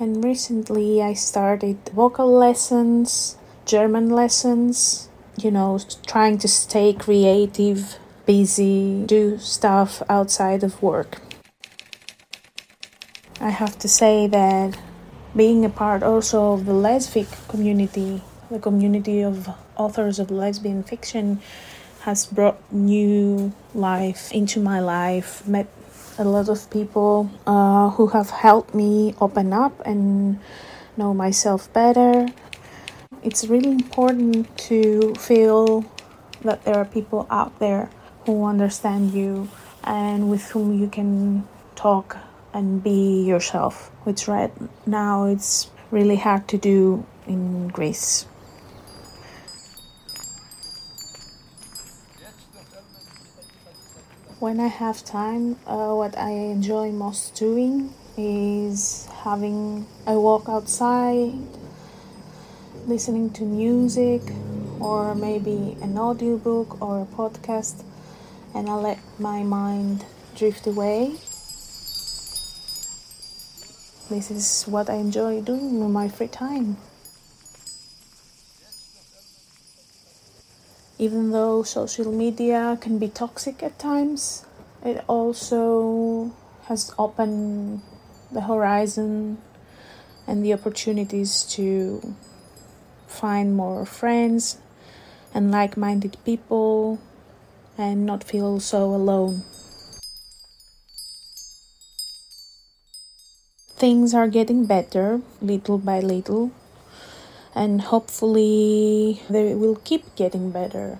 and 0.00 0.24
recently 0.24 1.00
I 1.00 1.14
started 1.14 1.78
vocal 1.94 2.32
lessons, 2.32 3.36
German 3.64 4.10
lessons, 4.10 5.08
you 5.40 5.52
know, 5.52 5.78
trying 6.04 6.38
to 6.38 6.48
stay 6.48 6.92
creative, 6.92 8.00
busy, 8.26 9.04
do 9.06 9.38
stuff 9.38 10.02
outside 10.08 10.64
of 10.64 10.82
work. 10.82 11.18
I 13.40 13.50
have 13.50 13.78
to 13.78 13.88
say 13.88 14.26
that 14.26 14.76
being 15.36 15.64
a 15.64 15.70
part 15.70 16.02
also 16.02 16.54
of 16.54 16.66
the 16.66 16.72
lesbic 16.72 17.28
community, 17.48 18.20
the 18.50 18.58
community 18.58 19.22
of 19.22 19.48
authors 19.76 20.18
of 20.18 20.32
lesbian 20.32 20.82
fiction, 20.82 21.40
has 22.08 22.24
brought 22.24 22.56
new 22.72 23.52
life 23.74 24.32
into 24.32 24.58
my 24.58 24.80
life. 24.80 25.46
Met 25.46 25.68
a 26.16 26.24
lot 26.24 26.48
of 26.48 26.70
people 26.70 27.28
uh, 27.46 27.90
who 27.90 28.06
have 28.16 28.30
helped 28.30 28.74
me 28.74 29.14
open 29.20 29.52
up 29.52 29.74
and 29.84 30.40
know 30.96 31.12
myself 31.12 31.70
better. 31.74 32.26
It's 33.22 33.44
really 33.44 33.72
important 33.72 34.56
to 34.72 35.12
feel 35.18 35.84
that 36.40 36.64
there 36.64 36.76
are 36.76 36.86
people 36.86 37.26
out 37.28 37.58
there 37.58 37.90
who 38.24 38.46
understand 38.46 39.12
you 39.12 39.50
and 39.84 40.30
with 40.30 40.48
whom 40.52 40.80
you 40.80 40.88
can 40.88 41.46
talk 41.76 42.16
and 42.54 42.82
be 42.82 43.22
yourself, 43.28 43.90
which 44.04 44.26
right 44.26 44.52
now 44.86 45.26
it's 45.26 45.70
really 45.90 46.16
hard 46.16 46.48
to 46.48 46.56
do 46.56 47.04
in 47.26 47.68
Greece. 47.68 48.24
When 54.40 54.60
I 54.60 54.68
have 54.68 55.04
time, 55.04 55.56
uh, 55.66 55.94
what 55.94 56.16
I 56.16 56.30
enjoy 56.30 56.92
most 56.92 57.34
doing 57.34 57.92
is 58.16 59.08
having 59.24 59.84
a 60.06 60.14
walk 60.14 60.48
outside, 60.48 61.34
listening 62.86 63.30
to 63.30 63.42
music, 63.42 64.22
or 64.78 65.16
maybe 65.16 65.76
an 65.82 65.98
audiobook 65.98 66.80
or 66.80 67.02
a 67.02 67.06
podcast, 67.06 67.82
and 68.54 68.70
I 68.70 68.74
let 68.74 68.98
my 69.18 69.42
mind 69.42 70.04
drift 70.36 70.68
away. 70.68 71.16
This 74.08 74.30
is 74.30 74.62
what 74.68 74.88
I 74.88 75.02
enjoy 75.02 75.40
doing 75.40 75.80
in 75.80 75.92
my 75.92 76.06
free 76.06 76.28
time. 76.28 76.76
Even 80.98 81.30
though 81.30 81.62
social 81.62 82.10
media 82.10 82.76
can 82.80 82.98
be 82.98 83.08
toxic 83.08 83.62
at 83.62 83.78
times, 83.78 84.44
it 84.84 85.04
also 85.06 86.32
has 86.64 86.92
opened 86.98 87.82
the 88.32 88.42
horizon 88.42 89.38
and 90.26 90.44
the 90.44 90.52
opportunities 90.52 91.44
to 91.44 92.14
find 93.06 93.56
more 93.56 93.86
friends 93.86 94.58
and 95.32 95.50
like 95.50 95.76
minded 95.76 96.16
people 96.24 96.98
and 97.78 98.04
not 98.04 98.24
feel 98.24 98.58
so 98.58 98.92
alone. 98.92 99.42
Things 103.76 104.12
are 104.12 104.26
getting 104.26 104.66
better 104.66 105.22
little 105.40 105.78
by 105.78 106.00
little 106.00 106.50
and 107.54 107.82
hopefully 107.82 109.22
they 109.28 109.54
will 109.54 109.76
keep 109.76 110.14
getting 110.14 110.50
better. 110.50 110.98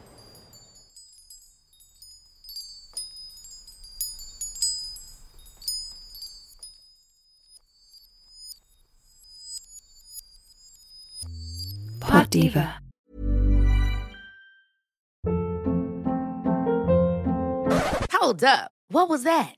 Pod 12.00 12.30
Diva. 12.30 12.80
Hold 18.12 18.42
up. 18.44 18.70
What 18.88 19.08
was 19.08 19.24
that? 19.24 19.57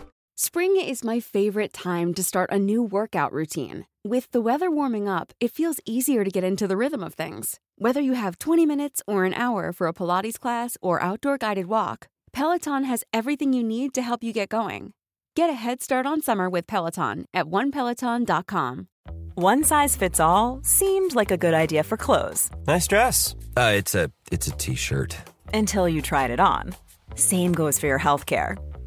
Spring 0.37 0.75
is 0.79 1.03
my 1.03 1.19
favorite 1.19 1.71
time 1.73 2.13
to 2.13 2.23
start 2.23 2.49
a 2.51 2.57
new 2.57 2.81
workout 2.81 3.31
routine. 3.31 3.85
With 4.03 4.31
the 4.31 4.41
weather 4.41 4.71
warming 4.71 5.07
up, 5.07 5.33
it 5.39 5.51
feels 5.51 5.79
easier 5.85 6.23
to 6.23 6.31
get 6.31 6.43
into 6.43 6.67
the 6.67 6.77
rhythm 6.77 7.03
of 7.03 7.13
things. 7.13 7.59
Whether 7.77 8.01
you 8.01 8.13
have 8.13 8.39
20 8.39 8.65
minutes 8.65 9.03
or 9.05 9.25
an 9.25 9.33
hour 9.35 9.71
for 9.71 9.87
a 9.87 9.93
Pilates 9.93 10.39
class 10.39 10.77
or 10.81 11.01
outdoor 11.03 11.37
guided 11.37 11.67
walk, 11.67 12.07
Peloton 12.33 12.85
has 12.85 13.03
everything 13.13 13.53
you 13.53 13.63
need 13.63 13.93
to 13.93 14.01
help 14.01 14.23
you 14.23 14.33
get 14.33 14.49
going. 14.49 14.93
Get 15.35 15.49
a 15.49 15.53
head 15.53 15.81
start 15.83 16.05
on 16.07 16.21
summer 16.21 16.49
with 16.49 16.65
Peloton 16.65 17.25
at 17.33 17.45
onepeloton.com. 17.45 18.87
One 19.35 19.63
size 19.63 19.95
fits 19.95 20.19
all 20.19 20.59
seemed 20.63 21.13
like 21.15 21.31
a 21.31 21.37
good 21.37 21.53
idea 21.53 21.83
for 21.83 21.95
clothes 21.97 22.49
Nice 22.67 22.85
dress. 22.87 23.35
Uh, 23.55 23.71
it's 23.75 23.95
a 23.95 24.11
it's 24.31 24.47
a 24.47 24.51
t-shirt. 24.51 25.15
until 25.53 25.87
you 25.87 26.01
tried 26.01 26.31
it 26.31 26.39
on. 26.39 26.73
Same 27.15 27.53
goes 27.53 27.79
for 27.79 27.87
your 27.87 27.99
healthcare. 27.99 28.57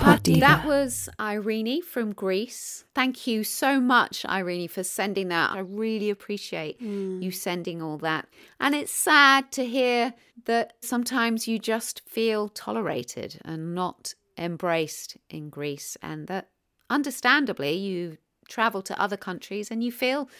Pod 0.00 0.22
That 0.24 0.64
was 0.64 1.08
Irene 1.18 1.82
from 1.82 2.12
Greece. 2.12 2.84
Thank 2.94 3.26
you 3.26 3.42
so 3.42 3.80
much, 3.80 4.24
Irene, 4.24 4.68
for 4.68 4.84
sending 4.84 5.28
that. 5.28 5.50
I 5.52 5.58
really 5.58 6.08
appreciate 6.08 6.80
mm. 6.80 7.20
you 7.22 7.32
sending 7.32 7.82
all 7.82 7.98
that. 7.98 8.28
And 8.60 8.74
it's 8.74 8.92
sad 8.92 9.50
to 9.52 9.66
hear 9.66 10.14
that 10.44 10.74
sometimes 10.80 11.48
you 11.48 11.58
just 11.58 12.02
feel 12.08 12.48
tolerated 12.48 13.40
and 13.44 13.74
not 13.74 14.14
embraced 14.38 15.16
in 15.28 15.50
Greece, 15.50 15.96
and 16.00 16.28
that 16.28 16.48
understandably 16.88 17.72
you 17.72 18.18
travel 18.48 18.82
to 18.82 19.00
other 19.00 19.16
countries 19.16 19.70
and 19.70 19.82
you 19.82 19.92
feel 19.92 20.30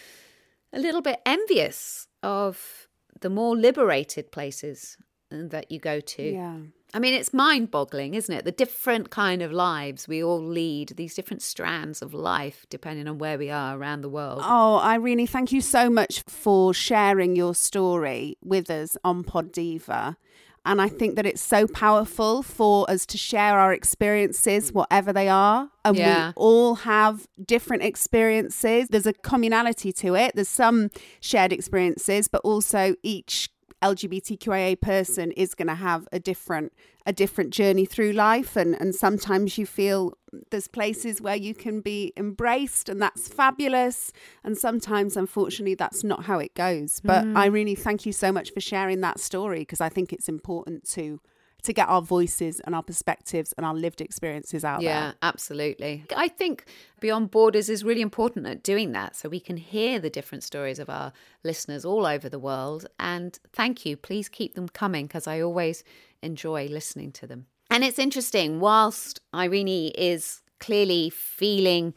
a 0.71 0.79
little 0.79 1.01
bit 1.01 1.19
envious 1.25 2.07
of 2.23 2.87
the 3.19 3.29
more 3.29 3.55
liberated 3.55 4.31
places 4.31 4.97
uh, 5.31 5.37
that 5.49 5.71
you 5.71 5.79
go 5.79 5.99
to. 5.99 6.23
Yeah. 6.23 6.57
I 6.93 6.99
mean, 6.99 7.13
it's 7.13 7.33
mind 7.33 7.69
boggling, 7.69 8.15
isn't 8.15 8.33
it? 8.33 8.45
The 8.45 8.51
different 8.51 9.11
kind 9.11 9.41
of 9.41 9.51
lives 9.51 10.07
we 10.07 10.23
all 10.23 10.41
lead, 10.43 10.93
these 10.97 11.13
different 11.13 11.41
strands 11.41 12.01
of 12.01 12.13
life, 12.13 12.65
depending 12.69 13.07
on 13.07 13.19
where 13.19 13.37
we 13.37 13.51
are 13.51 13.77
around 13.77 14.01
the 14.01 14.09
world. 14.09 14.41
Oh, 14.43 14.79
Irene, 14.79 15.27
thank 15.27 15.51
you 15.51 15.61
so 15.61 15.89
much 15.89 16.23
for 16.27 16.73
sharing 16.73 17.35
your 17.35 17.53
story 17.53 18.37
with 18.43 18.69
us 18.71 18.97
on 19.03 19.23
Pod 19.23 19.51
Diva. 19.51 20.17
And 20.65 20.81
I 20.81 20.89
think 20.89 21.15
that 21.15 21.25
it's 21.25 21.41
so 21.41 21.67
powerful 21.67 22.43
for 22.43 22.89
us 22.91 23.05
to 23.07 23.17
share 23.17 23.57
our 23.59 23.71
experiences, 23.73 24.73
whatever 24.73 25.13
they 25.13 25.29
are. 25.29 25.69
And 25.85 25.95
Yeah. 25.95 26.27
we 26.27 26.33
all 26.35 26.75
have 26.75 27.27
different 27.43 27.83
experiences. 27.83 28.89
There's 28.89 29.05
a 29.05 29.13
communality 29.13 29.95
to 29.97 30.15
it. 30.15 30.33
There's 30.35 30.49
some 30.49 30.89
shared 31.21 31.53
experiences, 31.53 32.27
but 32.27 32.41
also 32.43 32.95
each 33.03 33.49
LGBTQIA 33.81 34.79
person 34.79 35.31
is 35.31 35.55
going 35.55 35.67
to 35.67 35.75
have 35.75 36.07
a 36.11 36.19
different 36.19 36.73
a 37.05 37.13
different 37.13 37.51
journey 37.51 37.85
through 37.85 38.11
life 38.11 38.55
and 38.55 38.79
and 38.79 38.93
sometimes 38.93 39.57
you 39.57 39.65
feel 39.65 40.13
there's 40.51 40.67
places 40.67 41.21
where 41.21 41.35
you 41.35 41.55
can 41.55 41.81
be 41.81 42.13
embraced 42.17 42.87
and 42.89 43.01
that's 43.01 43.27
fabulous 43.27 44.11
and 44.43 44.57
sometimes 44.57 45.17
unfortunately 45.17 45.75
that's 45.75 46.03
not 46.03 46.25
how 46.25 46.37
it 46.39 46.53
goes. 46.53 46.99
But 47.03 47.25
Mm. 47.25 47.37
I 47.37 47.45
really 47.47 47.75
thank 47.75 48.05
you 48.05 48.13
so 48.13 48.31
much 48.31 48.51
for 48.53 48.59
sharing 48.59 49.01
that 49.01 49.19
story 49.19 49.59
because 49.59 49.81
I 49.81 49.89
think 49.89 50.13
it's 50.13 50.29
important 50.29 50.87
to 50.91 51.19
to 51.63 51.73
get 51.73 51.89
our 51.89 52.01
voices 52.01 52.59
and 52.61 52.73
our 52.73 52.83
perspectives 52.83 53.53
and 53.53 53.65
our 53.65 53.73
lived 53.73 54.01
experiences 54.01 54.63
out 54.63 54.81
Yeah, 54.81 54.89
there. 54.93 55.07
Yeah, 55.09 55.13
absolutely. 55.23 56.05
I 56.15 56.27
think 56.27 56.65
Beyond 56.99 57.31
Borders 57.31 57.69
is 57.69 57.83
really 57.83 58.01
important 58.01 58.47
at 58.47 58.63
doing 58.63 58.91
that 58.93 59.15
so 59.15 59.29
we 59.29 59.39
can 59.39 59.57
hear 59.57 59.99
the 59.99 60.09
different 60.09 60.43
stories 60.43 60.79
of 60.79 60.89
our 60.89 61.11
listeners 61.43 61.83
all 61.85 62.05
over 62.05 62.29
the 62.29 62.39
world. 62.39 62.87
And 62.99 63.37
thank 63.51 63.85
you. 63.85 63.97
Please 63.97 64.29
keep 64.29 64.55
them 64.55 64.69
coming 64.69 65.07
because 65.07 65.27
I 65.27 65.41
always 65.41 65.83
enjoy 66.21 66.67
listening 66.67 67.11
to 67.13 67.27
them. 67.27 67.47
And 67.69 67.83
it's 67.83 67.99
interesting, 67.99 68.59
whilst 68.59 69.19
Irene 69.33 69.91
is 69.95 70.41
clearly 70.59 71.09
feeling 71.09 71.93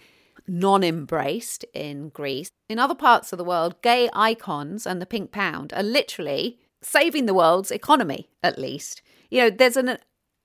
non 0.47 0.83
embraced 0.83 1.65
in 1.73 2.09
Greece, 2.11 2.51
in 2.69 2.79
other 2.79 2.95
parts 2.95 3.33
of 3.33 3.39
the 3.39 3.45
world, 3.45 3.81
gay 3.81 4.11
icons 4.13 4.87
and 4.87 5.01
the 5.01 5.07
pink 5.07 5.33
pound 5.33 5.73
are 5.73 5.83
literally 5.83 6.59
saving 6.83 7.27
the 7.27 7.35
world's 7.35 7.71
economy, 7.71 8.29
at 8.43 8.59
least. 8.59 9.03
You 9.33 9.45
know, 9.45 9.51
there's 9.51 9.79
an 9.79 9.97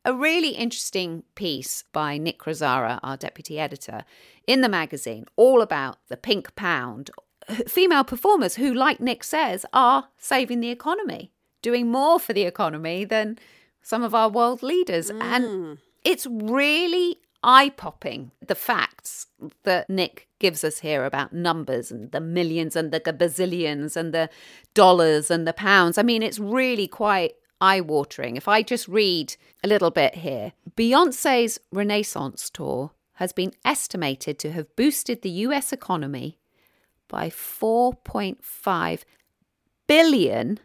a 0.05 0.13
really 0.13 0.51
interesting 0.51 1.23
piece 1.35 1.83
by 1.91 2.17
Nic 2.17 2.39
Crosara, 2.39 3.01
our 3.03 3.17
deputy 3.17 3.59
editor, 3.59 4.05
in 4.47 4.61
the 4.61 4.69
magazine, 4.69 5.25
all 5.35 5.61
about 5.61 5.97
the 6.07 6.15
pink 6.15 6.55
pound. 6.55 7.11
Female 7.67 8.05
performers 8.05 8.55
who, 8.55 8.73
like 8.73 9.01
Nic 9.01 9.25
says, 9.25 9.65
are 9.73 10.07
saving 10.17 10.61
the 10.61 10.69
economy, 10.69 11.33
doing 11.61 11.91
more 11.91 12.17
for 12.17 12.31
the 12.31 12.43
economy 12.43 13.03
than 13.03 13.37
some 13.81 14.03
of 14.03 14.15
our 14.15 14.29
world 14.29 14.63
leaders. 14.63 15.09
And 15.09 15.43
mm. 15.43 15.77
it's 16.05 16.25
really 16.25 17.17
eye 17.43 17.71
popping 17.75 18.31
the 18.39 18.55
facts 18.55 19.27
that 19.63 19.89
Nic 19.89 20.29
gives 20.39 20.63
us 20.63 20.79
here 20.79 21.03
about 21.03 21.33
numbers 21.33 21.91
and 21.91 22.09
the 22.13 22.21
millions 22.21 22.77
and 22.77 22.93
the 22.93 23.01
bazillions 23.01 23.97
and 23.97 24.13
the 24.13 24.29
dollars 24.73 25.29
and 25.29 25.45
the 25.45 25.51
pounds. 25.51 25.97
I 25.97 26.03
mean, 26.03 26.23
it's 26.23 26.39
really 26.39 26.87
quite 26.87 27.33
eye 27.59 27.81
watering. 27.81 28.35
If 28.35 28.47
I 28.47 28.61
just 28.61 28.87
read 28.87 29.35
a 29.63 29.67
little 29.67 29.91
bit 29.91 30.15
here 30.15 30.53
Beyonce's 30.75 31.59
Renaissance 31.71 32.49
tour 32.49 32.91
has 33.13 33.33
been 33.33 33.53
estimated 33.65 34.37
to 34.39 34.51
have 34.51 34.75
boosted 34.75 35.21
the 35.21 35.29
US 35.29 35.73
economy 35.73 36.37
by 37.07 37.29
4.5 37.29 39.01
billion 39.87 40.59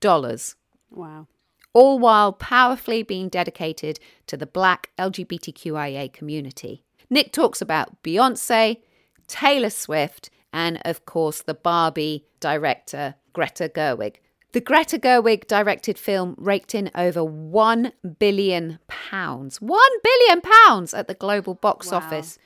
dollars 0.00 0.56
Wow. 0.90 1.26
all 1.72 1.98
while 1.98 2.32
powerfully 2.32 3.02
being 3.02 3.28
dedicated 3.28 4.00
to 4.26 4.36
the 4.36 4.46
black 4.46 4.90
LGBTQIA 4.98 6.12
community. 6.12 6.84
Nic 7.08 7.32
talks 7.32 7.60
about 7.60 8.02
Beyonce, 8.02 8.78
Taylor 9.28 9.70
Swift, 9.70 10.30
and 10.52 10.80
of 10.84 11.04
course 11.04 11.42
the 11.42 11.54
Barbie 11.54 12.26
director 12.40 13.14
Greta 13.32 13.68
Gerwig. 13.72 14.16
The 14.52 14.60
Greta 14.60 14.98
Gerwig 14.98 15.46
directed 15.46 15.96
film 15.96 16.34
raked 16.36 16.74
in 16.74 16.90
over 16.96 17.22
1 17.22 17.92
billion 18.18 18.80
pounds. 18.88 19.60
1 19.60 19.80
billion 20.02 20.40
pounds 20.40 20.92
at 20.92 21.06
the 21.06 21.14
global 21.14 21.54
box 21.54 21.92
office, 21.92 22.36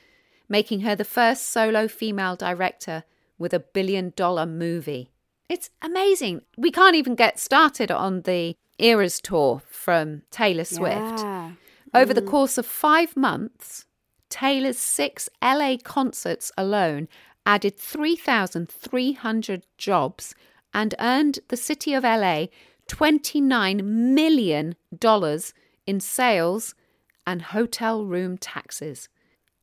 making 0.47 0.81
her 0.81 0.95
the 0.95 1.05
first 1.05 1.49
solo 1.49 1.89
female 1.89 2.37
director 2.37 3.05
with 3.39 3.55
a 3.55 3.61
billion 3.61 4.13
dollar 4.17 4.45
movie. 4.45 5.09
It's 5.49 5.71
amazing. 5.81 6.43
We 6.59 6.71
can't 6.71 6.95
even 6.95 7.15
get 7.15 7.39
started 7.39 7.91
on 7.91 8.23
the 8.23 8.55
Eras 8.79 9.19
tour 9.21 9.63
from 9.67 10.23
Taylor 10.31 10.65
Swift. 10.65 11.21
Yeah. 11.21 11.53
Over 11.95 12.13
the 12.13 12.21
mm. 12.21 12.29
course 12.29 12.59
of 12.59 12.67
five 12.67 13.17
months, 13.17 13.87
Taylor's 14.29 14.79
six 14.79 15.31
LA 15.43 15.77
concerts 15.83 16.53
alone 16.59 17.09
added 17.47 17.79
3,300 17.79 19.67
jobs 19.79 20.35
and 20.75 20.95
earned 20.99 21.39
the 21.49 21.57
city 21.57 21.95
of 21.95 22.03
LA 22.05 22.47
$29 22.89 23.83
million 23.83 24.77
in 25.87 26.01
sales 26.01 26.75
and 27.27 27.41
hotel 27.43 28.05
room 28.05 28.37
taxes. 28.37 29.09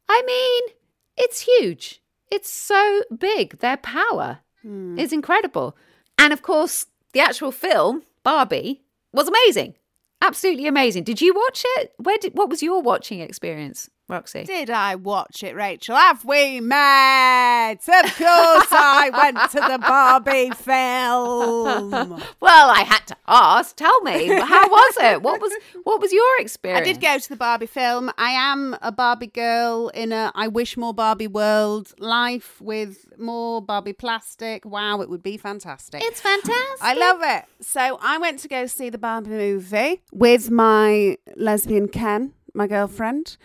I 0.10 0.24
mean, 0.26 0.76
it's 1.18 1.42
huge. 1.42 2.02
It's 2.32 2.50
so 2.50 3.04
big. 3.16 3.60
Their 3.60 3.78
power 3.78 4.40
hmm. 4.62 4.98
is 4.98 5.14
incredible. 5.14 5.76
And 6.18 6.34
of 6.34 6.42
course, 6.42 6.88
the 7.14 7.20
actual 7.20 7.52
film, 7.52 8.04
Barbie, 8.24 8.82
was 9.14 9.28
amazing. 9.28 9.76
Absolutely 10.22 10.68
amazing. 10.68 11.04
Did 11.04 11.22
you 11.22 11.34
watch 11.34 11.64
it? 11.78 11.94
Where 11.98 12.18
did 12.18 12.38
what 12.38 12.50
was 12.50 12.64
your 12.64 12.82
watching 12.82 13.20
experience 13.20 13.90
Roxy? 14.12 14.44
Did 14.44 14.70
I 14.70 14.96
watch 14.96 15.42
it, 15.44 15.56
Rachel? 15.56 15.96
Have 15.96 16.24
we 16.26 16.60
met? 16.60 17.78
Of 17.88 18.16
course, 18.18 18.68
I 18.72 19.10
went 19.14 19.52
to 19.52 19.60
the 19.60 19.80
Barbie 19.80 20.52
film. 20.52 22.22
Well, 22.42 22.70
I 22.70 22.82
had 22.82 23.06
to 23.08 23.16
ask. 23.28 23.76
Tell 23.76 24.02
me, 24.02 24.28
how 24.28 24.68
was 24.68 24.98
it? 25.00 25.22
What 25.22 25.40
was 25.42 25.54
what 25.84 26.02
was 26.02 26.12
your 26.12 26.40
experience? 26.40 26.82
I 26.88 26.92
did 26.92 27.00
go 27.02 27.18
to 27.18 27.30
the 27.30 27.36
Barbie 27.36 27.68
film. 27.68 28.12
I 28.18 28.32
am 28.32 28.76
a 28.82 28.92
Barbie 28.92 29.28
girl 29.28 29.90
in 29.90 30.12
a 30.12 30.32
I 30.36 30.48
wish 30.48 30.76
more 30.76 30.94
Barbie 30.94 31.28
world 31.28 31.94
life 32.00 32.60
with 32.60 33.06
more 33.18 33.62
Barbie 33.62 33.94
plastic. 33.94 34.66
Wow, 34.66 35.02
it 35.02 35.10
would 35.10 35.24
be 35.24 35.38
fantastic. 35.38 36.02
It's 36.04 36.20
fantastic. 36.20 36.82
I 36.82 36.94
love 36.94 37.20
it. 37.22 37.46
So 37.64 38.00
I 38.02 38.18
went 38.18 38.40
to 38.40 38.48
go 38.48 38.66
see 38.66 38.90
the 38.90 38.98
Barbie 38.98 39.30
movie 39.30 40.02
with 40.12 40.50
my 40.52 41.18
lesbian 41.36 41.88
Ken, 41.88 42.34
my 42.54 42.68
girlfriend. 42.68 43.38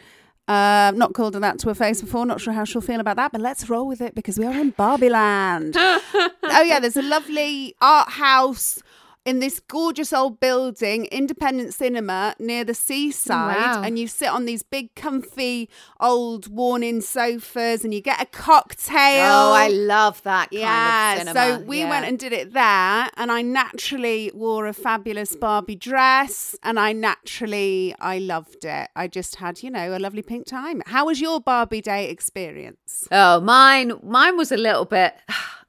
Uh, 0.49 0.93
not 0.95 1.13
called 1.13 1.35
her 1.35 1.41
that 1.41 1.59
to 1.59 1.69
her 1.69 1.75
face 1.75 2.01
before. 2.01 2.25
Not 2.25 2.41
sure 2.41 2.53
how 2.53 2.65
she'll 2.65 2.81
feel 2.81 3.01
about 3.01 3.17
that, 3.17 3.33
but 3.33 3.41
let's 3.41 3.69
roll 3.69 3.87
with 3.87 4.01
it 4.01 4.15
because 4.15 4.39
we 4.39 4.47
are 4.47 4.55
in 4.55 4.71
Barbie 4.71 5.09
Land. 5.09 5.75
oh 5.79 6.65
yeah, 6.65 6.79
there's 6.79 6.97
a 6.97 7.03
lovely 7.03 7.75
art 7.81 8.11
house 8.11 8.81
in 9.27 9.41
this 9.41 9.61
gorgeous 9.61 10.13
old 10.13 10.39
building, 10.41 11.05
independent 11.07 11.75
cinema 11.75 12.35
near 12.39 12.65
the 12.65 12.73
seaside, 12.75 13.57
Wow. 13.77 13.83
and 13.83 13.99
you 13.99 14.07
sit 14.07 14.29
on 14.29 14.45
these 14.47 14.63
big, 14.63 14.95
comfy, 14.95 15.69
old, 16.01 16.47
worn-in 16.47 17.01
sofas, 17.03 17.85
and 17.85 17.93
you 17.93 18.01
get 18.01 18.23
a 18.23 18.27
cocktail. 18.27 19.27
Oh, 19.33 19.53
I 19.53 19.69
love 19.69 20.23
that 20.23 20.51
kind 20.51 20.61
yeah, 20.61 21.13
of 21.15 21.19
cinema. 21.19 21.59
so 21.59 21.65
we 21.67 21.81
Yeah. 21.81 21.91
went 21.91 22.07
and 22.07 22.19
did 22.19 22.33
it 22.33 22.53
there, 22.53 23.11
and 23.17 23.33
I 23.33 23.43
naturally 23.43 24.31
wore 24.33 24.67
a 24.67 24.73
fabulous 24.73 25.35
Barbie 25.35 25.75
dress, 25.77 26.55
and 26.63 26.79
I 26.79 26.93
naturally 26.93 27.95
I 28.01 28.19
loved 28.19 28.65
it. 28.65 28.89
I 28.95 29.09
just 29.09 29.37
had, 29.37 29.63
you 29.63 29.71
know, 29.71 29.97
a 29.97 29.99
lovely 29.99 30.23
pink 30.23 30.47
time. 30.47 30.83
How 30.87 31.07
was 31.07 31.21
your 31.21 31.41
Barbie 31.41 31.83
day 31.83 32.09
experience? 32.09 33.09
Oh, 33.11 33.41
mine 33.41 33.93
mine 34.05 34.37
was 34.37 34.53
a 34.53 34.57
little 34.57 34.85
bit 34.85 35.15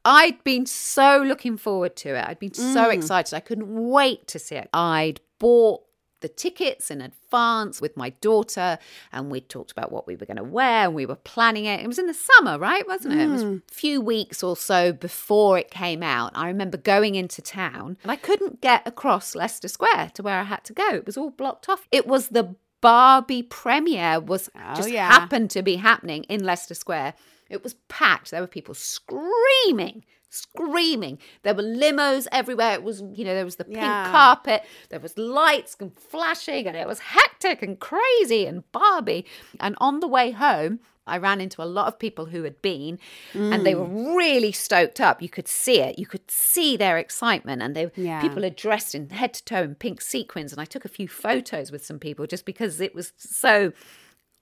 I'd 0.07 0.43
been 0.43 0.65
so 0.65 1.21
looking 1.25 1.57
forward 1.57 1.95
to 1.97 2.15
it. 2.17 2.25
I'd 2.27 2.39
been 2.39 2.53
so 2.53 2.85
Mm. 2.85 2.93
excited. 2.93 3.35
I 3.35 3.39
couldn't 3.41 3.67
wait 3.89 4.27
to 4.29 4.39
see 4.39 4.55
it. 4.55 4.69
I'd 4.73 5.19
bought 5.37 5.83
the 6.21 6.27
tickets 6.29 6.89
in 6.89 6.99
advance 6.99 7.79
with 7.79 7.95
my 7.95 8.09
daughter 8.21 8.79
and 9.11 9.29
we 9.29 9.39
talked 9.39 9.71
about 9.71 9.91
what 9.91 10.07
we 10.07 10.15
were 10.15 10.25
going 10.25 10.37
to 10.37 10.43
wear 10.43 10.85
and 10.85 10.95
we 10.95 11.05
were 11.05 11.15
planning 11.15 11.65
it. 11.65 11.79
It 11.81 11.87
was 11.87 11.99
in 11.99 12.07
the 12.07 12.13
summer, 12.15 12.57
right? 12.57 12.87
Wasn't 12.87 13.13
it? 13.13 13.19
It 13.19 13.27
was 13.27 13.43
a 13.43 13.61
few 13.69 14.01
weeks 14.01 14.41
or 14.41 14.57
so 14.57 14.91
before 14.93 15.59
it 15.59 15.69
came 15.69 16.01
out. 16.01 16.31
I 16.33 16.47
remember 16.47 16.77
going 16.77 17.13
into 17.13 17.41
town 17.41 17.97
and 18.01 18.11
I 18.11 18.15
couldn't 18.15 18.61
get 18.61 18.81
across 18.87 19.35
Leicester 19.35 19.67
Square 19.67 20.11
to 20.15 20.23
where 20.23 20.39
I 20.39 20.43
had 20.43 20.63
to 20.63 20.73
go. 20.73 20.89
It 20.95 21.05
was 21.05 21.17
all 21.17 21.29
blocked 21.29 21.69
off. 21.69 21.87
It 21.91 22.07
was 22.07 22.29
the 22.29 22.55
Barbie 22.81 23.43
premiere 23.43 24.19
was 24.19 24.49
just 24.75 24.89
yeah. 24.89 25.07
happened 25.09 25.49
to 25.51 25.61
be 25.63 25.75
happening 25.77 26.23
in 26.25 26.43
Leicester 26.43 26.75
Square. 26.75 27.13
It 27.49 27.63
was 27.63 27.75
packed. 27.87 28.31
There 28.31 28.41
were 28.41 28.47
people 28.47 28.73
screaming, 28.73 30.03
screaming. 30.29 31.19
There 31.43 31.53
were 31.53 31.63
limos 31.63 32.27
everywhere. 32.31 32.73
It 32.73 32.83
was, 32.83 33.01
you 33.13 33.25
know, 33.25 33.33
there 33.35 33.45
was 33.45 33.55
the 33.57 33.65
pink 33.65 33.77
Yeah. 33.77 34.11
carpet. 34.11 34.63
There 34.89 34.99
was 34.99 35.17
lights 35.17 35.75
and 35.79 35.97
flashing, 35.97 36.67
and 36.67 36.75
it 36.75 36.87
was 36.87 36.99
hectic 36.99 37.61
and 37.61 37.79
crazy 37.79 38.45
and 38.45 38.69
Barbie. 38.71 39.25
And 39.59 39.75
on 39.79 39.99
the 39.99 40.07
way 40.07 40.31
home, 40.31 40.79
I 41.09 41.17
ran 41.17 41.39
into 41.39 41.63
a 41.63 41.65
lot 41.65 41.87
of 41.87 41.97
people 41.97 42.25
who 42.25 42.43
had 42.43 42.61
been, 42.61 42.99
and 43.33 43.65
they 43.65 43.73
mm. 43.73 43.79
were 43.79 44.17
really 44.17 44.51
stoked 44.51 44.99
up. 44.99 45.21
You 45.21 45.29
could 45.29 45.47
see 45.47 45.79
it. 45.79 45.97
You 45.97 46.05
could 46.05 46.29
see 46.29 46.75
their 46.75 46.97
excitement, 46.97 47.61
and 47.61 47.75
they 47.75 47.89
Yeah. 47.95 48.21
people 48.21 48.43
are 48.43 48.49
dressed 48.49 48.93
in 48.93 49.09
head 49.09 49.33
to 49.35 49.45
toe 49.45 49.63
in 49.63 49.75
pink 49.75 50.01
sequins. 50.01 50.51
And 50.51 50.59
I 50.59 50.65
took 50.65 50.83
a 50.83 50.89
few 50.89 51.07
photos 51.07 51.71
with 51.71 51.85
some 51.85 51.97
people 51.97 52.27
just 52.27 52.45
because 52.45 52.81
it 52.81 52.93
was 52.93 53.13
so 53.15 53.71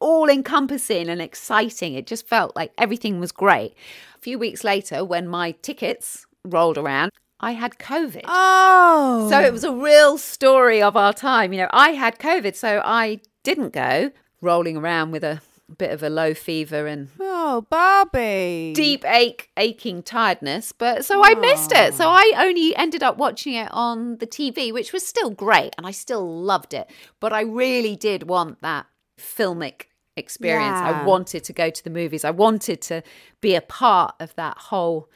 all 0.05 0.29
encompassing 0.29 1.09
and 1.09 1.19
exciting. 1.19 1.95
It 1.95 2.05
just 2.05 2.27
felt 2.27 2.55
like 2.55 2.71
everything 2.77 3.19
was 3.19 3.31
great. 3.31 3.73
A 4.15 4.19
few 4.19 4.37
weeks 4.37 4.63
later, 4.63 5.03
when 5.03 5.27
my 5.27 5.51
tickets 5.63 6.27
rolled 6.43 6.77
around, 6.77 7.11
I 7.39 7.53
had 7.53 7.79
COVID. 7.79 8.21
Oh, 8.25 9.27
So 9.31 9.41
it 9.41 9.51
was 9.51 9.63
a 9.63 9.73
real 9.73 10.19
story 10.19 10.79
of 10.79 10.95
our 10.95 11.11
time. 11.11 11.53
You 11.53 11.61
know, 11.61 11.69
I 11.71 11.89
had 11.89 12.19
COVID, 12.19 12.55
so 12.55 12.83
I 12.85 13.19
didn't 13.41 13.73
go, 13.73 14.11
rolling 14.41 14.77
around 14.77 15.09
with 15.09 15.23
a 15.23 15.41
bit 15.75 15.89
of 15.89 16.03
a 16.03 16.09
low 16.11 16.35
fever 16.35 16.85
and 16.85 17.09
oh, 17.19 17.65
Barbie. 17.67 18.73
deep 18.75 19.03
ache, 19.05 19.49
aching 19.57 20.03
tiredness. 20.03 20.71
But 20.71 21.03
so 21.03 21.23
I 21.25 21.33
missed 21.33 21.71
it. 21.71 21.95
So 21.95 22.07
I 22.07 22.31
only 22.37 22.75
ended 22.75 23.01
up 23.01 23.17
watching 23.17 23.55
it 23.55 23.69
on 23.71 24.17
the 24.19 24.27
TV, 24.27 24.71
which 24.71 24.93
was 24.93 25.03
still 25.03 25.31
great 25.31 25.73
and 25.79 25.87
I 25.87 25.91
still 25.91 26.43
loved 26.43 26.75
it. 26.75 26.91
But 27.19 27.33
I 27.33 27.41
really 27.41 27.95
did 27.95 28.29
want 28.29 28.61
that 28.61 28.85
filmic 29.19 29.85
experience. 30.17 30.77
I 30.77 31.03
wanted 31.03 31.43
to 31.45 31.53
go 31.53 31.69
to 31.69 31.83
the 31.83 31.89
movies. 31.89 32.23
I 32.23 32.31
wanted 32.31 32.81
to 32.83 33.03
be 33.41 33.55
a 33.55 33.61
part 33.61 34.15
of 34.19 34.35
that 34.35 34.57
whole 34.57 35.09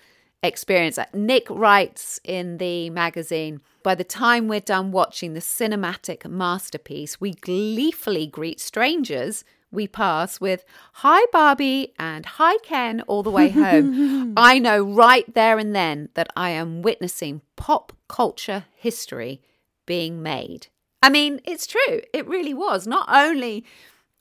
experience. 0.43 0.97
Uh, 0.97 1.05
Nic 1.13 1.49
writes 1.49 2.19
in 2.23 2.57
the 2.57 2.89
magazine 2.89 3.61
by 3.83 3.95
the 3.95 4.03
time 4.03 4.47
we're 4.47 4.59
done 4.59 4.91
watching 4.91 5.33
the 5.33 5.39
cinematic 5.39 6.29
masterpiece, 6.29 7.21
we 7.21 7.31
gleefully 7.33 8.27
greet 8.27 8.59
strangers 8.59 9.43
we 9.71 9.87
pass 9.87 10.41
with 10.41 10.65
hi 10.93 11.21
Barbie 11.31 11.93
and 11.99 12.25
hi 12.25 12.57
Ken 12.63 13.01
all 13.01 13.23
the 13.23 13.31
way 13.31 13.49
home. 13.49 14.33
I 14.35 14.59
know 14.59 14.81
right 14.83 15.31
there 15.33 15.59
and 15.59 15.75
then 15.75 16.09
that 16.15 16.31
I 16.35 16.49
am 16.51 16.81
witnessing 16.81 17.41
pop 17.55 17.93
culture 18.07 18.65
history 18.75 19.41
being 19.85 20.21
made. 20.21 20.67
I 21.01 21.09
mean, 21.09 21.39
it's 21.45 21.67
true. 21.67 22.01
It 22.13 22.27
really 22.27 22.53
was. 22.53 22.87
Not 22.87 23.07
only 23.09 23.65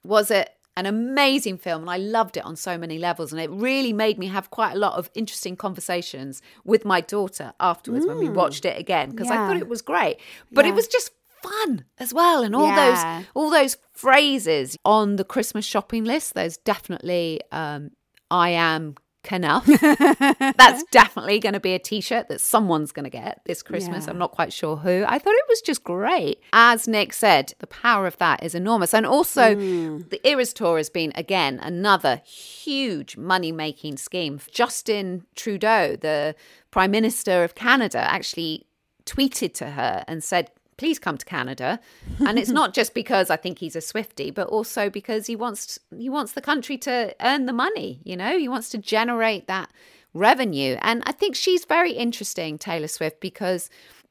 was 0.04 0.30
it 0.30 0.50
an 0.78 0.86
amazing 0.86 1.58
film 1.58 1.82
and 1.82 1.90
I 1.90 1.96
loved 1.96 2.36
it 2.36 2.44
on 2.44 2.54
so 2.54 2.78
many 2.78 2.98
levels 2.98 3.32
and 3.32 3.40
it 3.42 3.50
really 3.50 3.92
made 3.92 4.16
me 4.16 4.26
have 4.28 4.50
quite 4.50 4.74
a 4.76 4.78
lot 4.78 4.94
of 4.96 5.10
interesting 5.14 5.56
conversations 5.56 6.40
with 6.64 6.84
my 6.84 7.00
daughter 7.00 7.52
afterwards 7.58 8.06
when 8.06 8.18
we 8.18 8.28
watched 8.28 8.64
it 8.64 8.78
again 8.78 9.10
because 9.10 9.28
I 9.30 9.36
thought 9.46 9.56
it 9.56 9.68
was 9.68 9.82
great. 9.82 10.18
But 10.52 10.66
it 10.66 10.74
was 10.74 10.86
just 10.86 11.10
fun 11.42 11.84
as 11.98 12.14
well 12.14 12.42
and 12.44 12.54
all 12.54 12.68
Yeah. 12.68 12.92
those 13.22 13.26
all 13.34 13.50
those 13.50 13.76
phrases 13.92 14.76
on 14.84 15.16
the 15.16 15.24
Christmas 15.24 15.64
shopping 15.64 16.04
list 16.04 16.34
there's 16.34 16.56
definitely 16.58 17.40
um 17.52 17.90
I 18.30 18.50
am 18.50 18.94
Kenough. 19.24 19.66
That's 19.80 20.84
definitely 20.90 21.40
going 21.40 21.52
to 21.52 21.60
be 21.60 21.74
a 21.74 21.78
t-shirt 21.78 22.28
that 22.28 22.40
someone's 22.40 22.92
going 22.92 23.04
to 23.04 23.10
get 23.10 23.40
this 23.46 23.62
Christmas. 23.62 24.04
Yeah. 24.06 24.12
I'm 24.12 24.18
not 24.18 24.30
quite 24.30 24.52
sure 24.52 24.76
who. 24.76 25.04
I 25.06 25.18
thought 25.18 25.34
it 25.34 25.44
was 25.48 25.60
just 25.60 25.82
great. 25.84 26.40
As 26.52 26.86
Nic 26.86 27.12
said, 27.12 27.52
the 27.58 27.66
power 27.66 28.06
of 28.06 28.16
that 28.18 28.42
is 28.42 28.54
enormous. 28.54 28.94
And 28.94 29.04
also 29.04 29.54
hmm. 29.54 29.98
the 30.08 30.26
Eras 30.26 30.52
Tour 30.52 30.76
has 30.76 30.88
been 30.88 31.12
again 31.14 31.58
another 31.60 32.22
huge 32.24 33.16
money-making 33.16 33.96
scheme. 33.96 34.40
Justin 34.50 35.26
Trudeau, 35.34 35.96
the 35.96 36.34
Prime 36.70 36.92
Minister 36.92 37.44
of 37.44 37.54
Canada, 37.54 37.98
actually 37.98 38.66
tweeted 39.04 39.52
to 39.54 39.70
her 39.70 40.04
and 40.06 40.22
said, 40.22 40.50
please 40.78 40.98
come 40.98 41.18
to 41.18 41.26
Canada. 41.26 41.78
And 42.26 42.38
it's 42.38 42.50
not 42.50 42.72
just 42.72 42.94
because 42.94 43.28
I 43.28 43.36
think 43.36 43.58
he's 43.58 43.76
a 43.76 43.80
Swifty, 43.82 44.30
but 44.30 44.48
also 44.48 44.88
because 44.88 45.26
he 45.26 45.36
wants 45.36 45.78
he 45.96 46.08
wants 46.08 46.32
the 46.32 46.40
country 46.40 46.78
to 46.78 47.14
earn 47.20 47.44
the 47.44 47.52
money, 47.52 48.00
you 48.04 48.16
know? 48.16 48.38
He 48.38 48.48
wants 48.48 48.70
to 48.70 48.78
generate 48.78 49.46
that 49.48 49.70
revenue. 50.14 50.76
And 50.80 51.02
I 51.04 51.12
think 51.12 51.36
she's 51.36 51.64
very 51.64 51.92
interesting, 51.92 52.56
Taylor 52.56 52.88
Swift, 52.88 53.20
because 53.20 53.68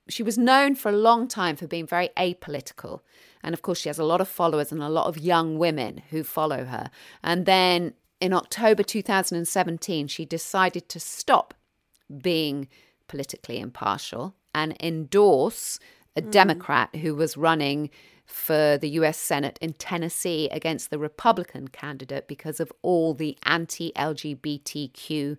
she 0.09 0.23
was 0.23 0.37
known 0.37 0.75
for 0.75 0.89
a 0.89 0.95
long 0.95 1.27
time 1.27 1.55
for 1.55 1.67
being 1.67 1.87
very 1.87 2.09
apolitical. 2.17 3.01
And 3.43 3.53
of 3.53 3.61
course, 3.61 3.79
she 3.79 3.89
has 3.89 3.99
a 3.99 4.03
lot 4.03 4.21
of 4.21 4.27
followers 4.27 4.71
and 4.71 4.81
a 4.81 4.89
lot 4.89 5.07
of 5.07 5.17
young 5.17 5.57
women 5.57 6.03
who 6.09 6.23
follow 6.23 6.65
her. 6.65 6.89
And 7.23 7.45
then 7.45 7.93
in 8.19 8.33
October 8.33 8.83
2017, 8.83 10.07
she 10.07 10.25
decided 10.25 10.89
to 10.89 10.99
stop 10.99 11.53
being 12.21 12.67
politically 13.07 13.59
impartial 13.59 14.35
and 14.53 14.75
endorse 14.81 15.79
a 16.17 16.21
mm-hmm. 16.21 16.31
Democrat 16.31 16.95
who 16.97 17.15
was 17.15 17.37
running 17.37 17.89
for 18.25 18.77
the 18.77 18.89
US 18.89 19.17
Senate 19.17 19.57
in 19.61 19.73
Tennessee 19.73 20.49
against 20.51 20.89
the 20.89 20.99
Republican 20.99 21.69
candidate 21.69 22.27
because 22.27 22.59
of 22.59 22.73
all 22.81 23.13
the 23.13 23.37
anti 23.43 23.93
LGBTQ 23.95 25.37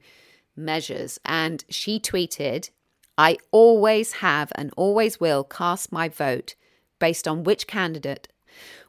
measures. 0.57 1.20
And 1.24 1.64
she 1.68 2.01
tweeted, 2.01 2.70
I 3.18 3.37
always 3.51 4.12
have 4.14 4.53
and 4.55 4.72
always 4.76 5.20
will 5.20 5.45
cast 5.45 5.93
my 5.93 6.09
vote 6.09 6.55
based 6.99 7.29
on 7.29 7.45
which 7.45 7.66
candidate 7.66 8.29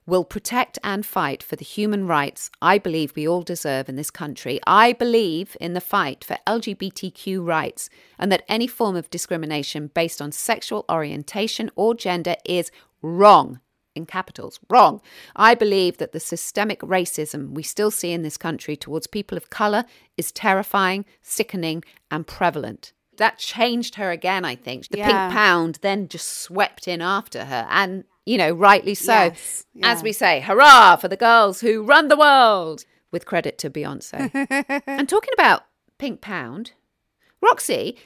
will 0.09 0.25
protect 0.25 0.77
and 0.83 1.05
fight 1.05 1.41
for 1.41 1.55
the 1.55 1.63
human 1.63 2.05
rights 2.07 2.49
I 2.61 2.77
believe 2.77 3.13
we 3.15 3.27
all 3.27 3.43
deserve 3.43 3.87
in 3.87 3.95
this 3.95 4.11
country. 4.11 4.59
I 4.65 4.93
believe 4.93 5.55
in 5.61 5.73
the 5.73 5.81
fight 5.81 6.23
for 6.23 6.37
LGBTQ 6.47 7.45
rights 7.45 7.89
and 8.17 8.31
that 8.31 8.43
any 8.49 8.67
form 8.67 8.95
of 8.95 9.09
discrimination 9.09 9.91
based 9.93 10.21
on 10.21 10.31
sexual 10.31 10.85
orientation 10.89 11.69
or 11.75 11.95
gender 11.95 12.35
is 12.45 12.71
wrong. 13.01 13.59
In 13.95 14.05
capitals, 14.05 14.59
wrong. 14.69 15.01
I 15.35 15.55
believe 15.55 15.97
that 15.97 16.11
the 16.13 16.19
systemic 16.19 16.79
racism 16.81 17.51
we 17.51 17.63
still 17.63 17.91
see 17.91 18.11
in 18.11 18.21
this 18.21 18.37
country 18.37 18.77
towards 18.77 19.07
people 19.07 19.35
of 19.35 19.49
colour 19.49 19.83
is 20.15 20.31
terrifying, 20.31 21.05
sickening, 21.21 21.83
and 22.09 22.25
prevalent. 22.25 22.93
That 23.17 23.39
changed 23.39 23.95
her 23.95 24.11
again, 24.11 24.45
I 24.45 24.55
think. 24.55 24.87
The 24.87 24.99
Yeah. 24.99 25.07
pink 25.07 25.33
pound 25.37 25.79
then 25.81 26.07
just 26.07 26.29
swept 26.29 26.87
in 26.87 27.01
after 27.01 27.45
her. 27.45 27.67
And 27.69 28.05
you 28.29 28.37
know, 28.37 28.51
rightly 28.51 28.93
so. 28.93 29.13
Yes, 29.13 29.65
As 29.81 30.03
we 30.03 30.11
say, 30.11 30.39
hurrah 30.39 30.97
for 30.97 31.07
the 31.07 31.17
girls 31.17 31.61
who 31.61 31.81
run 31.81 32.09
the 32.09 32.17
world, 32.17 32.85
with 33.11 33.25
credit 33.25 33.57
to 33.59 33.71
Beyonce. 33.71 34.29
and 34.87 35.09
talking 35.09 35.33
about 35.33 35.63
Pink 35.97 36.21
Pound, 36.21 36.73
Roxy, 37.41 37.97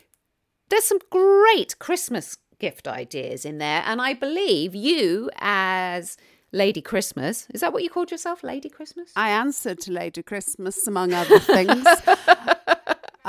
there's 0.70 0.86
some 0.86 1.00
great 1.10 1.78
Christmas 1.80 2.38
gift 2.58 2.88
ideas 2.88 3.44
in 3.44 3.58
there. 3.58 3.84
And 3.86 4.02
I 4.02 4.14
believe 4.14 4.74
you, 4.74 5.30
as 5.40 6.16
Lady 6.54 6.82
Christmas, 6.82 7.48
is 7.54 7.60
that 7.60 7.74
what 7.74 7.84
you 7.84 7.90
called 7.90 8.12
yourself, 8.12 8.44
Lady 8.44 8.70
Christmas? 8.70 9.12
I 9.18 9.30
answered 9.30 9.82
to 9.82 9.92
Lady 9.92 10.24
Christmas, 10.24 10.88
among 10.88 11.12
other 11.14 11.40
things. 11.40 11.86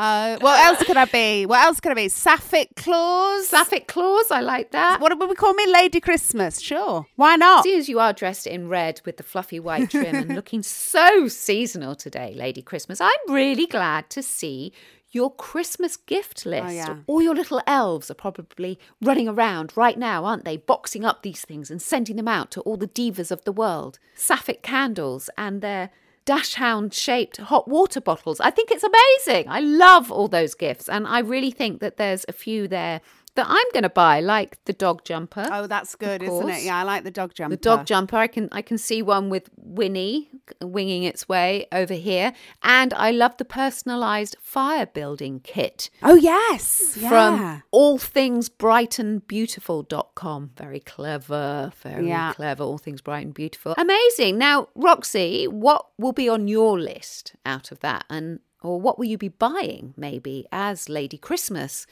uh, 0.05 0.39
what 0.41 0.59
else 0.61 0.83
could 0.85 0.97
I 0.97 1.07
be? 1.07 1.47
What 1.47 1.65
else 1.65 1.81
could 1.81 1.93
I 1.93 1.95
be? 1.95 2.09
Sapphic 2.09 2.77
Claus. 2.77 3.49
Sapphic 3.49 3.89
Claus. 3.89 4.31
I 4.31 4.41
like 4.41 4.71
that. 4.73 5.01
What 5.01 5.19
would 5.19 5.29
we 5.29 5.35
call 5.35 5.55
me? 5.55 5.67
Lady 5.67 6.01
Christmas. 6.01 6.61
Sure. 6.61 7.07
Why 7.17 7.37
not? 7.37 7.65
Seeing 7.65 7.79
as 7.79 7.89
you 7.89 7.99
are 8.01 8.13
dressed 8.13 8.47
in 8.47 8.69
red 8.69 9.01
with 9.07 9.17
the 9.17 9.23
fluffy 9.23 9.59
white 9.59 9.91
trim 9.91 10.15
and 10.15 10.35
looking 10.35 10.63
so 10.63 11.29
seasonal 11.29 11.95
today, 11.95 12.35
Lady 12.35 12.61
Christmas, 12.61 13.01
I'm 13.01 13.11
really 13.29 13.67
glad 13.67 14.11
to 14.11 14.23
see 14.23 14.73
your 15.11 15.33
Christmas 15.33 15.97
gift 15.97 16.45
list. 16.45 16.67
Oh, 16.67 16.71
yeah. 16.71 16.97
All 17.07 17.23
your 17.23 17.35
little 17.35 17.63
elves 17.67 18.11
are 18.11 18.15
probably 18.15 18.79
running 19.01 19.29
around 19.29 19.73
right 19.75 19.97
now, 19.97 20.25
aren't 20.25 20.45
they? 20.45 20.59
Boxing 20.59 21.05
up 21.05 21.23
these 21.23 21.43
things 21.45 21.71
and 21.71 21.81
sending 21.81 22.17
them 22.17 22.29
out 22.29 22.51
to 22.51 22.61
all 22.63 22.77
the 22.77 22.89
divas 22.89 23.31
of 23.31 23.45
the 23.45 23.53
world. 23.53 23.99
Sapphic 24.15 24.63
candles 24.63 25.31
and 25.39 25.63
their 25.63 25.91
dashhound 26.27 26.93
shaped 26.93 27.37
hot 27.37 27.69
water 27.69 28.01
bottles. 28.01 28.41
I 28.41 28.51
think 28.51 28.71
it's 28.71 28.85
amazing. 28.85 29.49
I 29.49 29.61
love 29.61 30.11
all 30.11 30.29
those 30.29 30.55
gifts. 30.55 30.89
And 30.89 31.07
I 31.07 31.21
really 31.21 31.51
think 31.51 31.81
that 31.81 31.97
there's 31.97 32.25
a 32.29 32.33
few 32.33 32.67
there 32.69 33.01
that 33.37 33.47
I'm 33.49 33.67
going 33.73 33.83
to 33.83 33.89
buy, 33.91 34.21
like 34.21 34.63
the 34.65 34.73
dog 34.73 35.05
jumper. 35.05 35.47
Oh, 35.51 35.67
that's 35.67 35.95
good, 35.97 36.23
isn't 36.23 36.49
it? 36.49 36.63
Yeah, 36.63 36.79
I 36.79 36.83
like 36.85 37.03
the 37.05 37.11
dog 37.11 37.35
jumper. 37.35 37.57
The 37.57 37.61
dog 37.63 37.85
jumper. 37.87 38.17
I 38.17 38.27
can 38.29 38.49
I 38.53 38.63
can 38.63 38.79
see 38.79 39.03
one 39.03 39.29
with 39.31 39.51
Winnie 39.57 40.31
winging 40.63 41.03
its 41.05 41.29
way 41.29 41.67
over 41.73 41.95
here, 41.95 42.33
and 42.63 42.93
I 42.95 43.11
love 43.11 43.37
the 43.37 43.45
personalised 43.45 44.37
fire 44.41 44.87
building 44.87 45.41
kit 45.41 45.91
Oh, 46.03 46.15
yes. 46.15 46.95
from 46.95 47.03
Yeah. 47.03 47.61
from 47.61 47.63
allthingsbrightonbeautiful.com. 47.73 50.51
Very 50.57 50.81
clever, 50.81 51.73
very 51.83 52.09
Yeah. 52.09 52.33
clever. 52.33 52.63
All 52.65 52.79
things 52.79 53.01
bright 53.01 53.25
and 53.25 53.35
beautiful. 53.35 53.75
Amazing. 53.77 54.39
Now, 54.39 54.69
Roxy, 54.75 55.47
what 55.49 55.87
will 55.99 56.13
be 56.13 56.29
on 56.29 56.49
your 56.49 56.79
list 56.79 57.35
out 57.45 57.73
of 57.73 57.81
that, 57.81 58.05
and 58.11 58.41
or 58.63 58.81
what 58.81 58.99
will 58.99 59.07
you 59.07 59.19
be 59.19 59.29
buying 59.29 59.93
maybe 59.97 60.47
as 60.53 60.89
Lady 60.89 61.19
Christmas? 61.19 61.87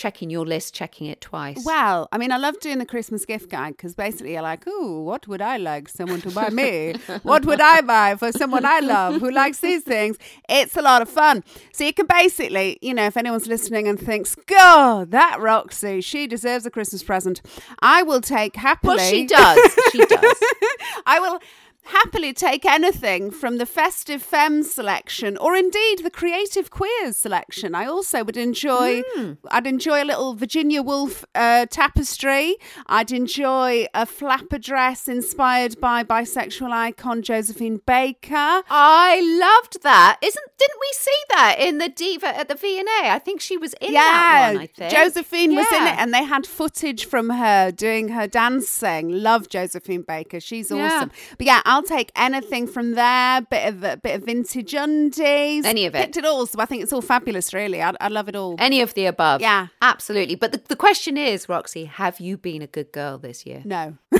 Checking 0.00 0.30
your 0.30 0.46
list, 0.46 0.72
checking 0.72 1.08
it 1.08 1.20
twice. 1.20 1.62
Well, 1.62 2.08
I 2.10 2.16
mean, 2.16 2.32
I 2.32 2.38
love 2.38 2.58
doing 2.60 2.78
the 2.78 2.86
Christmas 2.86 3.26
gift 3.26 3.50
guide 3.50 3.76
because 3.76 3.94
basically 3.94 4.32
you're 4.32 4.40
like, 4.40 4.64
oh, 4.66 5.02
what 5.02 5.28
would 5.28 5.42
I 5.42 5.58
like 5.58 5.90
someone 5.90 6.22
to 6.22 6.30
buy 6.30 6.48
me? 6.48 6.94
what 7.22 7.44
would 7.44 7.60
I 7.60 7.82
buy 7.82 8.16
for 8.16 8.32
someone 8.32 8.64
I 8.64 8.80
love 8.80 9.20
who 9.20 9.30
likes 9.30 9.60
these 9.60 9.82
things? 9.82 10.16
It's 10.48 10.74
a 10.74 10.80
lot 10.80 11.02
of 11.02 11.10
fun. 11.10 11.44
So 11.74 11.84
you 11.84 11.92
can 11.92 12.06
basically, 12.06 12.78
you 12.80 12.94
know, 12.94 13.04
if 13.04 13.18
anyone's 13.18 13.46
listening 13.46 13.88
and 13.88 14.00
thinks, 14.00 14.34
God, 14.46 15.10
that 15.10 15.38
Roxy, 15.38 16.00
she 16.00 16.26
deserves 16.26 16.64
a 16.64 16.70
Christmas 16.70 17.02
present, 17.02 17.42
I 17.80 18.02
will 18.02 18.22
take 18.22 18.56
happily. 18.56 18.96
well, 18.96 19.10
she 19.10 19.26
does. 19.26 19.78
She 19.92 19.98
does. 20.06 20.34
I 21.04 21.20
will 21.20 21.40
happily 21.84 22.32
take 22.32 22.64
anything 22.64 23.30
from 23.30 23.56
the 23.58 23.66
festive 23.66 24.22
femme 24.22 24.62
selection 24.62 25.36
or 25.38 25.56
indeed 25.56 26.00
the 26.04 26.10
creative 26.10 26.70
queers 26.70 27.16
selection 27.16 27.74
i 27.74 27.84
also 27.86 28.22
would 28.22 28.36
enjoy 28.36 29.02
Hmm. 29.14 29.32
i'd 29.50 29.66
enjoy 29.66 30.02
a 30.02 30.04
little 30.04 30.34
virginia 30.34 30.82
woolf 30.82 31.24
uh, 31.34 31.66
tapestry 31.70 32.56
i'd 32.86 33.10
enjoy 33.12 33.86
a 33.94 34.06
flapper 34.06 34.58
dress 34.58 35.08
inspired 35.08 35.80
by 35.80 36.04
bisexual 36.04 36.70
icon 36.72 37.22
josephine 37.22 37.80
baker 37.86 38.62
I 38.68 39.20
loved 39.40 39.82
that. 39.82 40.18
Isn't 40.22 40.44
didn't 40.58 40.78
we 40.80 40.88
see 40.92 41.16
that 41.30 41.56
in 41.58 41.78
the 41.78 41.88
diva 41.88 42.28
at 42.38 42.48
the 42.48 42.54
V 42.54 42.78
and 42.78 42.88
A? 43.02 43.10
I 43.10 43.18
think 43.18 43.40
she 43.40 43.56
was 43.56 43.74
in 43.80 43.92
that 43.94 44.52
one. 44.52 44.62
I 44.62 44.66
think 44.66 44.90
Josephine 44.92 45.54
was 45.56 45.66
in 45.72 45.86
it, 45.86 45.98
and 45.98 46.12
they 46.12 46.22
had 46.24 46.46
footage 46.46 47.06
from 47.06 47.30
her 47.30 47.70
doing 47.70 48.08
her 48.08 48.26
dancing. 48.26 49.10
Love 49.10 49.48
Josephine 49.48 50.02
Baker; 50.02 50.38
she's 50.40 50.70
Yeah. 50.70 50.86
awesome. 50.96 51.10
But 51.38 51.46
yeah, 51.46 51.62
I'll 51.70 51.84
take 51.84 52.10
anything 52.16 52.66
from 52.66 52.94
there. 52.94 53.42
Bit 53.42 53.68
of 53.68 53.84
a 53.84 53.96
bit 53.96 54.16
of 54.16 54.26
vintage 54.26 54.74
undies, 54.74 55.64
Any 55.64 55.86
of 55.86 55.94
it. 55.94 55.98
Picked 56.02 56.16
it 56.16 56.24
all, 56.24 56.44
so 56.46 56.58
I 56.58 56.66
think 56.66 56.82
it's 56.82 56.92
all 56.92 57.00
fabulous. 57.00 57.54
Really, 57.54 57.80
I, 57.80 57.94
I 58.00 58.08
love 58.08 58.28
it 58.28 58.34
all. 58.34 58.56
Any 58.58 58.80
of 58.80 58.94
the 58.94 59.06
above. 59.06 59.40
Yeah. 59.40 59.68
Absolutely. 59.80 60.34
But 60.34 60.50
the, 60.50 60.60
the 60.66 60.74
question 60.74 61.16
is, 61.16 61.48
Roxy, 61.48 61.84
have 61.84 62.18
you 62.18 62.36
been 62.36 62.60
a 62.60 62.66
good 62.66 62.90
girl 62.90 63.18
this 63.18 63.46
year? 63.46 63.62
no, 63.64 63.96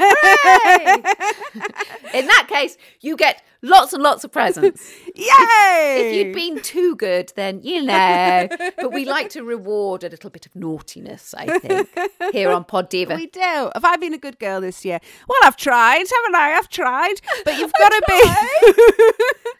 In 2.14 2.26
that 2.26 2.46
case, 2.48 2.76
you 3.00 3.16
get 3.16 3.42
lots 3.62 3.92
and 3.92 4.02
lots 4.02 4.24
of 4.24 4.32
presents. 4.32 4.90
yay! 5.14 5.96
If 5.98 6.16
you'd 6.16 6.34
been 6.34 6.60
too 6.62 6.96
good, 6.96 7.32
then 7.36 7.60
you 7.62 7.82
know. 7.82 8.48
But 8.76 8.92
we 8.92 9.04
like 9.04 9.28
to 9.30 9.44
reward 9.44 10.02
a 10.04 10.08
little 10.08 10.30
bit 10.30 10.46
of 10.46 10.56
naughtiness, 10.56 11.34
I 11.36 11.58
think, 11.58 11.88
here 12.32 12.50
on 12.50 12.64
Pod 12.64 12.88
Diva. 12.88 13.14
we 13.14 13.26
do. 13.26 13.40
Have 13.40 13.84
I 13.84 13.96
been 13.96 14.14
a 14.14 14.18
good 14.18 14.38
girl 14.38 14.60
this 14.60 14.84
year? 14.84 14.98
Well, 15.28 15.38
I've 15.44 15.56
tried, 15.56 15.98
haven't 15.98 16.34
I? 16.34 16.54
I've 16.58 16.68
tried, 16.68 17.14
but 17.44 17.58
you've 17.58 17.72
got 17.78 17.90
to 17.90 18.02
be. 18.08 18.14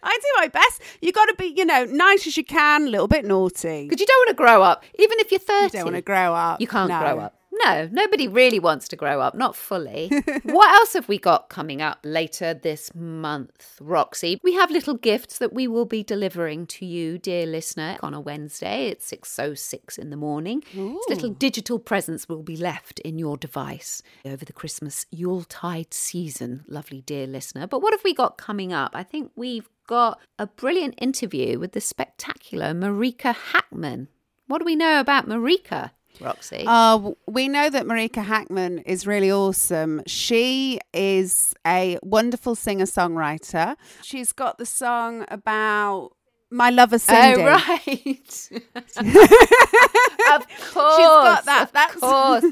I 0.02 0.18
do 0.18 0.28
my 0.38 0.48
best. 0.48 0.82
You've 1.00 1.14
got 1.14 1.26
to 1.26 1.34
be, 1.38 1.54
you 1.56 1.64
know, 1.64 1.84
nice 1.84 2.26
as 2.26 2.36
you 2.36 2.44
can, 2.44 2.86
a 2.86 2.90
little 2.90 3.08
bit 3.08 3.24
naughty. 3.24 3.84
Because 3.88 4.00
you 4.00 4.06
don't 4.06 4.18
want 4.20 4.28
to 4.30 4.34
grow 4.34 4.62
up, 4.62 4.84
even 4.98 5.18
if 5.20 5.30
you're 5.30 5.40
30. 5.40 5.64
You 5.64 5.68
don't 5.70 5.84
want 5.84 5.96
to 5.96 6.02
grow 6.02 6.34
up. 6.34 6.60
You 6.60 6.66
can't 6.66 6.88
No. 6.88 7.00
grow 7.00 7.18
up. 7.20 7.36
No, 7.52 7.88
nobody 7.90 8.28
really 8.28 8.60
wants 8.60 8.86
to 8.88 8.96
grow 8.96 9.20
up, 9.20 9.34
not 9.34 9.56
fully. 9.56 10.08
what 10.44 10.70
else 10.72 10.92
have 10.92 11.08
we 11.08 11.18
got 11.18 11.48
coming 11.48 11.82
up 11.82 11.98
later 12.04 12.54
this 12.54 12.94
month, 12.94 13.76
Roxy? 13.80 14.40
We 14.42 14.54
have 14.54 14.70
little 14.70 14.94
gifts 14.94 15.38
that 15.38 15.52
we 15.52 15.66
will 15.66 15.84
be 15.84 16.02
delivering 16.02 16.66
to 16.68 16.86
you, 16.86 17.18
dear 17.18 17.46
listener, 17.46 17.98
on 18.02 18.14
a 18.14 18.20
Wednesday 18.20 18.90
at 18.90 19.00
6.06 19.00 19.98
in 19.98 20.10
the 20.10 20.16
morning. 20.16 20.62
It's 20.72 21.08
little 21.08 21.30
digital 21.30 21.78
presents 21.78 22.28
will 22.28 22.42
be 22.42 22.56
left 22.56 23.00
in 23.00 23.18
your 23.18 23.36
device 23.36 24.02
over 24.24 24.44
the 24.44 24.52
Christmas 24.52 25.06
Yuletide 25.10 25.92
season, 25.92 26.64
lovely 26.68 27.00
dear 27.00 27.26
listener. 27.26 27.66
But 27.66 27.82
what 27.82 27.92
have 27.92 28.04
we 28.04 28.14
got 28.14 28.38
coming 28.38 28.72
up? 28.72 28.92
I 28.94 29.02
think 29.02 29.32
we've 29.34 29.68
got 29.88 30.20
a 30.38 30.46
brilliant 30.46 30.94
interview 30.98 31.58
with 31.58 31.72
the 31.72 31.80
spectacular 31.80 32.72
Marika 32.72 33.34
Hackman. 33.34 34.06
What 34.46 34.58
do 34.58 34.64
we 34.64 34.76
know 34.76 35.00
about 35.00 35.28
Marika? 35.28 35.90
Roxy. 36.20 36.64
Uh, 36.66 37.12
we 37.26 37.48
know 37.48 37.70
that 37.70 37.86
Marika 37.86 38.24
Hackman 38.24 38.80
is 38.80 39.06
really 39.06 39.30
awesome. 39.30 40.02
She 40.06 40.80
is 40.92 41.54
a 41.66 41.98
wonderful 42.02 42.54
singer 42.54 42.84
songwriter. 42.84 43.76
She's 44.02 44.32
got 44.32 44.58
the 44.58 44.66
song 44.66 45.24
about 45.28 46.10
my 46.50 46.70
lover 46.70 46.98
Cindy. 46.98 47.42
Oh, 47.42 47.46
right. 47.46 47.86
of 47.96 48.06
course. 50.72 50.96
She's 50.96 51.04
got 51.06 51.44
that. 51.44 51.62
Of 51.62 51.72
That's 51.72 51.96
course. 51.96 52.44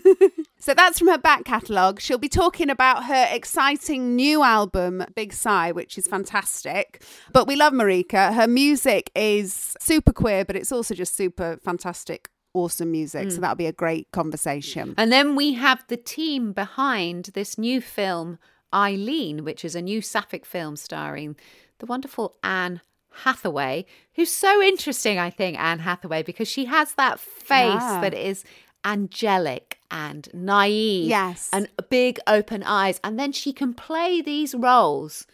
so 0.59 0.75
that's 0.75 0.99
from 0.99 1.09
her 1.09 1.19
back 1.19 1.45
catalogue. 1.45 2.01
She'll 2.01 2.19
be 2.19 2.29
talking 2.29 2.71
about 2.71 3.05
her 3.05 3.27
exciting 3.31 4.15
new 4.15 4.43
album, 4.43 5.05
Big 5.15 5.33
Sigh, 5.33 5.73
which 5.73 5.99
is 5.99 6.07
fantastic. 6.07 7.03
But 7.33 7.47
we 7.47 7.57
love 7.57 7.73
Marika. 7.73 8.35
Her 8.35 8.47
music 8.47 9.11
is 9.15 9.77
super 9.81 10.13
queer, 10.13 10.45
but 10.45 10.57
it's 10.57 10.73
also 10.73 10.95
just 10.95 11.17
super 11.17 11.59
fantastic, 11.63 12.29
awesome 12.59 12.91
music. 12.91 13.29
Mm. 13.29 13.33
So 13.33 13.41
that'll 13.41 13.57
be 13.57 13.67
a 13.67 13.73
great 13.73 14.11
conversation. 14.13 14.95
And 14.97 15.11
then 15.13 15.37
we 15.37 15.55
have 15.55 15.85
the 15.89 15.97
team 15.97 16.53
behind 16.53 17.27
this 17.35 17.57
new 17.59 17.81
film, 17.81 18.39
Eileen, 18.73 19.45
which 19.45 19.65
is 19.65 19.75
a 19.75 19.83
new 19.83 20.01
sapphic 20.01 20.45
film 20.45 20.77
starring 20.77 21.37
the 21.79 21.87
wonderful 21.87 22.35
Anne 22.43 22.81
Hathaway, 23.25 23.85
who's 24.15 24.33
so 24.33 24.63
interesting, 24.63 25.19
I 25.19 25.31
think, 25.31 25.59
Anne 25.59 25.81
Hathaway, 25.81 26.23
because 26.23 26.49
she 26.49 26.67
has 26.67 26.95
that 26.95 27.19
face 27.21 27.83
Yeah. 27.83 28.01
that 28.03 28.15
is 28.15 28.45
angelic 28.85 29.79
and 29.91 30.29
naive. 30.33 31.09
Yes. 31.09 31.51
And 31.53 31.69
big 31.89 32.21
open 32.27 32.63
eyes. 32.63 33.01
And 33.03 33.19
then 33.19 33.33
she 33.33 33.53
can 33.53 33.75
play 33.75 34.21
these 34.21 34.55
roles 34.55 35.27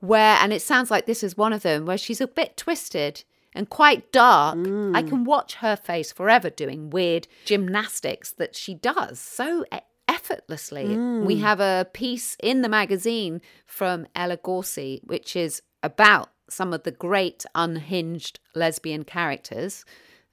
where, 0.00 0.36
and 0.40 0.52
it 0.52 0.62
sounds 0.62 0.90
like 0.90 1.06
this 1.06 1.22
is 1.22 1.36
one 1.36 1.52
of 1.52 1.62
them, 1.62 1.84
where 1.86 1.98
she's 1.98 2.20
a 2.20 2.26
bit 2.26 2.56
twisted 2.56 3.22
and 3.54 3.68
quite 3.68 4.12
dark. 4.12 4.58
I 4.94 5.02
can 5.02 5.24
watch 5.24 5.54
her 5.56 5.76
face 5.76 6.12
forever 6.12 6.50
doing 6.50 6.90
weird 6.90 7.26
gymnastics 7.44 8.32
that 8.32 8.54
she 8.54 8.74
does 8.74 9.18
so 9.18 9.64
effortlessly. 10.08 10.96
We 11.26 11.38
have 11.38 11.60
a 11.60 11.86
piece 11.92 12.36
in 12.42 12.62
the 12.62 12.68
magazine 12.68 13.40
from 13.66 14.06
Ella 14.14 14.36
Gorsey, 14.36 15.00
which 15.04 15.34
is 15.36 15.62
about 15.82 16.30
some 16.48 16.72
of 16.72 16.82
the 16.82 16.90
great 16.90 17.44
unhinged 17.54 18.40
lesbian 18.54 19.04
characters, 19.04 19.84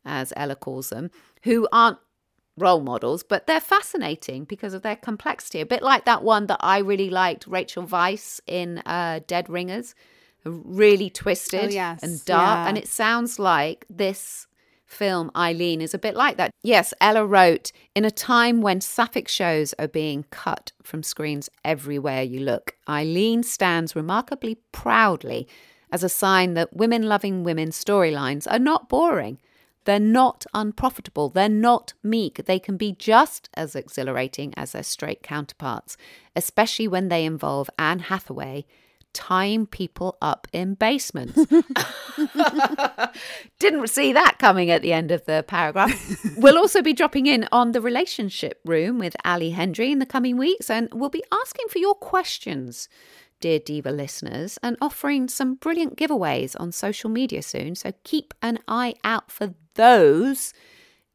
as 0.03 0.33
Ella 0.35 0.55
calls 0.55 0.89
them, 0.89 1.11
who 1.43 1.67
aren't 1.71 1.99
role 2.57 2.81
models, 2.81 3.21
but 3.23 3.45
they're 3.45 3.59
fascinating 3.59 4.43
because 4.43 4.73
of 4.73 4.81
their 4.81 4.95
complexity. 4.95 5.61
A 5.61 5.65
bit 5.65 5.83
like 5.83 6.05
that 6.05 6.23
one 6.23 6.47
that 6.47 6.59
I 6.59 6.79
really 6.79 7.11
liked, 7.11 7.45
Rachel 7.45 7.83
Weisz 7.83 8.39
in 8.47 8.79
uh, 8.79 9.19
Dead 9.27 9.47
Ringers, 9.47 9.93
really 10.45 11.07
oh, 11.07 11.13
twisted 11.13 11.65
Oh, 11.65 11.69
yes, 11.69 12.03
and 12.03 12.23
dark. 12.25 12.41
yeah. 12.41 12.67
And 12.67 12.77
it 12.77 12.87
sounds 12.87 13.39
like 13.39 13.85
this 13.89 14.47
film 14.85 15.29
Eileen 15.35 15.81
is 15.81 15.93
a 15.93 15.99
bit 15.99 16.15
like 16.15 16.37
that. 16.37 16.51
Yes, 16.63 16.93
Ella 17.01 17.25
wrote, 17.25 17.71
in 17.93 18.05
a 18.05 18.11
time 18.11 18.61
when 18.61 18.79
sapphic 18.81 19.27
shows 19.27 19.73
are 19.77 19.87
being 19.87 20.25
cut 20.31 20.71
from 20.81 21.03
screens 21.03 21.49
everywhere 21.65 22.23
you 22.23 22.39
look, 22.39 22.75
Eileen 22.87 23.43
stands 23.43 23.95
remarkably 23.95 24.55
proudly 24.71 25.47
as 25.91 26.03
a 26.03 26.09
sign 26.09 26.53
that 26.53 26.75
women 26.75 27.03
loving 27.03 27.43
women 27.43 27.69
storylines 27.69 28.47
are 28.49 28.59
not 28.59 28.89
boring. 28.89 29.39
They're 29.85 29.99
not 29.99 30.45
unprofitable. 30.53 31.29
They're 31.29 31.47
not 31.47 31.93
meek. 32.03 32.45
They 32.45 32.59
can 32.59 32.75
be 32.75 32.91
just 32.91 33.49
as 33.53 33.73
exhilarating 33.73 34.53
as 34.57 34.73
their 34.73 34.83
straight 34.83 35.23
counterparts, 35.23 35.95
especially 36.35 36.89
when 36.89 37.07
they 37.07 37.23
involve 37.23 37.69
Anne 37.79 37.99
Hathaway 37.99 38.65
tying 39.17 39.65
people 39.65 40.15
up 40.21 40.47
in 40.53 40.75
basements. 40.75 41.33
Didn't 43.59 43.87
see 43.87 44.13
that 44.13 44.37
coming 44.37 44.69
at 44.69 44.83
the 44.83 44.93
end 44.93 45.09
of 45.09 45.25
the 45.25 45.43
paragraph. 45.47 45.91
we'll 46.37 46.59
also 46.59 46.83
be 46.83 46.93
dropping 46.93 47.25
in 47.25 47.49
on 47.51 47.71
the 47.71 47.81
relationship 47.81 48.61
room 48.63 48.99
with 48.99 49.15
Ali 49.25 49.49
Hendry 49.49 49.91
in 49.91 49.97
the 49.97 50.05
coming 50.05 50.37
weeks, 50.37 50.69
and 50.69 50.87
we'll 50.93 51.09
be 51.09 51.23
asking 51.31 51.65
for 51.69 51.79
your 51.79 51.95
questions 51.95 52.87
dear 53.39 53.59
Diva 53.59 53.91
listeners, 53.91 54.57
and 54.63 54.77
offering 54.81 55.27
some 55.27 55.55
brilliant 55.55 55.95
giveaways 55.97 56.55
on 56.59 56.71
social 56.71 57.09
media 57.09 57.41
soon. 57.41 57.75
So 57.75 57.93
keep 58.03 58.33
an 58.41 58.59
eye 58.67 58.95
out 59.03 59.31
for 59.31 59.53
those 59.75 60.53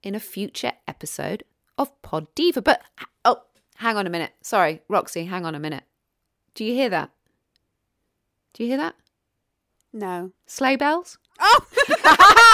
in 0.02 0.14
a 0.14 0.20
future 0.20 0.72
episode 0.86 1.44
of 1.78 2.00
Pod 2.02 2.26
Diva. 2.34 2.62
But 2.62 2.82
oh, 3.24 3.42
hang 3.76 3.96
on 3.96 4.06
a 4.06 4.10
minute. 4.10 4.32
Sorry, 4.42 4.82
Roxy, 4.88 5.24
hang 5.24 5.46
on 5.46 5.54
a 5.54 5.60
minute. 5.60 5.84
Do 6.54 6.64
you 6.64 6.74
hear 6.74 6.90
that? 6.90 7.10
Do 8.54 8.62
you 8.64 8.68
hear 8.70 8.78
that? 8.78 8.94
No. 9.92 10.32
Sleigh 10.46 10.76
bells? 10.76 11.18
Oh! 11.40 11.66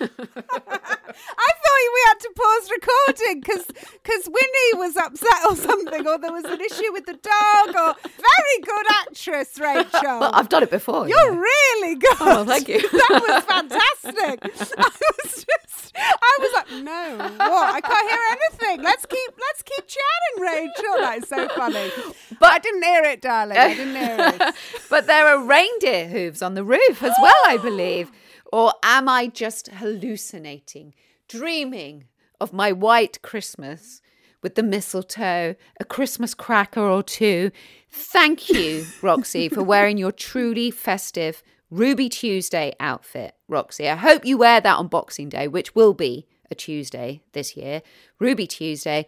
I 0.00 1.50
thought 1.66 1.86
we 1.94 2.02
had 2.06 2.20
to 2.20 2.30
pause 2.36 2.70
recording 2.70 3.40
because 3.40 3.66
because 4.02 4.26
Winnie 4.26 4.74
was 4.74 4.96
upset 4.96 5.44
or 5.48 5.56
something, 5.56 6.06
or 6.06 6.18
there 6.18 6.32
was 6.32 6.44
an 6.44 6.60
issue 6.60 6.92
with 6.92 7.06
the 7.06 7.14
dog. 7.14 7.74
Or 7.74 7.94
very 8.02 8.60
good 8.62 8.86
actress, 9.06 9.58
Rachel. 9.58 10.20
Well, 10.20 10.30
I've 10.34 10.48
done 10.48 10.62
it 10.62 10.70
before. 10.70 11.08
You're 11.08 11.32
really 11.32 11.96
oh, 11.96 11.98
good. 11.98 12.16
Oh, 12.20 12.44
thank 12.44 12.68
you. 12.68 12.80
That 12.80 13.22
was 13.28 13.44
fantastic. 13.44 14.44
I 14.78 14.90
was 15.24 15.44
just, 15.44 15.92
I 15.96 16.38
was 16.40 16.52
like, 16.54 16.82
no, 16.82 17.16
what? 17.38 17.74
I 17.74 17.80
can't 17.80 18.10
hear 18.10 18.20
anything. 18.30 18.84
Let's 18.84 19.06
keep, 19.06 19.30
let's 19.38 19.62
keep 19.62 19.86
chatting, 19.86 20.42
Rachel. 20.42 20.96
That's 21.00 21.28
so 21.28 21.48
funny. 21.48 21.90
But 22.38 22.52
I 22.52 22.58
didn't 22.58 22.82
hear 22.82 23.02
it, 23.04 23.20
darling. 23.20 23.56
I 23.56 23.74
didn't 23.74 23.96
hear 23.96 24.16
it. 24.18 24.54
but 24.90 25.06
there 25.06 25.26
are 25.26 25.42
reindeer 25.42 26.08
hooves 26.08 26.42
on 26.42 26.54
the 26.54 26.64
roof 26.64 27.02
as 27.02 27.14
well, 27.20 27.34
I 27.46 27.58
believe. 27.58 28.10
Or 28.52 28.74
am 28.82 29.08
I 29.08 29.26
just 29.28 29.68
hallucinating, 29.68 30.94
dreaming 31.28 32.04
of 32.40 32.52
my 32.52 32.72
white 32.72 33.20
Christmas 33.22 34.00
with 34.42 34.54
the 34.54 34.62
mistletoe, 34.62 35.56
a 35.80 35.84
Christmas 35.84 36.34
cracker 36.34 36.80
or 36.80 37.02
two? 37.02 37.50
Thank 37.90 38.48
you, 38.48 38.86
Roxy, 39.02 39.48
for 39.48 39.62
wearing 39.62 39.98
your 39.98 40.12
truly 40.12 40.70
festive 40.70 41.42
Ruby 41.70 42.08
Tuesday 42.08 42.72
outfit. 42.78 43.34
Roxy, 43.48 43.88
I 43.88 43.96
hope 43.96 44.24
you 44.24 44.38
wear 44.38 44.60
that 44.60 44.78
on 44.78 44.86
Boxing 44.88 45.28
Day, 45.28 45.48
which 45.48 45.74
will 45.74 45.94
be 45.94 46.26
a 46.50 46.54
Tuesday 46.54 47.22
this 47.32 47.56
year. 47.56 47.82
Ruby 48.20 48.46
Tuesday. 48.46 49.06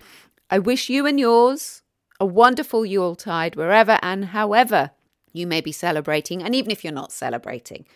I 0.51 0.59
wish 0.59 0.89
you 0.89 1.07
and 1.07 1.21
yours 1.21 1.83
a 2.19 2.27
wonderful 2.27 2.85
Yuletide 2.85 3.55
wherever 3.55 3.99
and 4.03 4.27
however 4.27 4.91
you 5.33 5.47
may 5.47 5.61
be 5.61 5.71
celebrating, 5.71 6.43
and 6.43 6.55
even 6.55 6.71
if 6.71 6.83
you're 6.83 6.93
not 6.93 7.13
celebrating 7.13 7.87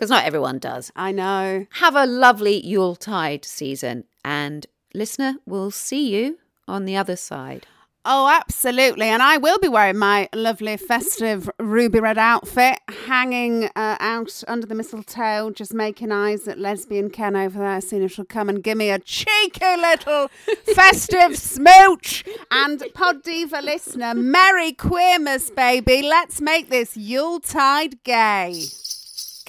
because 0.00 0.08
not 0.08 0.24
everyone 0.24 0.58
does. 0.58 0.90
I 0.96 1.12
know. 1.12 1.66
Have 1.72 1.94
a 1.94 2.06
lovely 2.06 2.66
Yuletide 2.66 3.44
season, 3.44 4.04
and 4.24 4.66
listener, 4.94 5.34
we'll 5.44 5.70
see 5.70 6.16
you 6.16 6.38
on 6.66 6.86
the 6.86 6.96
other 6.96 7.16
side. 7.16 7.66
Oh, 8.06 8.26
absolutely. 8.34 9.04
And 9.04 9.22
I 9.22 9.36
will 9.36 9.58
be 9.58 9.68
wearing 9.68 9.98
my 9.98 10.30
lovely 10.34 10.78
festive 10.78 11.50
ruby 11.58 12.00
red 12.00 12.16
outfit, 12.16 12.78
hanging 13.04 13.64
uh, 13.76 13.96
out 14.00 14.42
under 14.48 14.66
the 14.66 14.74
mistletoe, 14.74 15.50
just 15.50 15.74
making 15.74 16.10
eyes 16.10 16.48
at 16.48 16.58
lesbian 16.58 17.10
Ken 17.10 17.36
over 17.36 17.58
there, 17.58 17.82
seeing 17.82 18.02
if 18.02 18.12
she'll 18.12 18.24
come 18.24 18.48
and 18.48 18.62
give 18.62 18.78
me 18.78 18.88
a 18.88 19.00
cheeky 19.00 19.76
little 19.76 20.28
festive 20.74 21.36
smooch. 21.36 22.24
And 22.50 22.82
Pod 22.94 23.22
Diva 23.22 23.60
listener, 23.60 24.14
Merry 24.14 24.72
Queermas, 24.72 25.54
baby. 25.54 26.00
Let's 26.00 26.40
make 26.40 26.70
this 26.70 26.96
Yuletide 26.96 28.02
gay. 28.02 28.62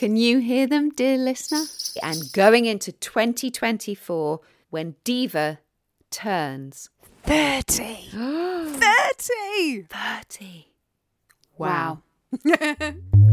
Can 0.02 0.18
you 0.18 0.40
hear 0.40 0.66
them, 0.66 0.90
dear 0.90 1.16
listener? 1.16 1.66
And 2.02 2.34
going 2.34 2.66
into 2.66 2.92
2024, 2.92 4.40
when 4.72 4.96
Diva 5.04 5.60
turns 6.10 6.90
30. 7.22 8.10
30. 8.12 9.82
30. 9.84 10.72
Wow. 11.56 12.00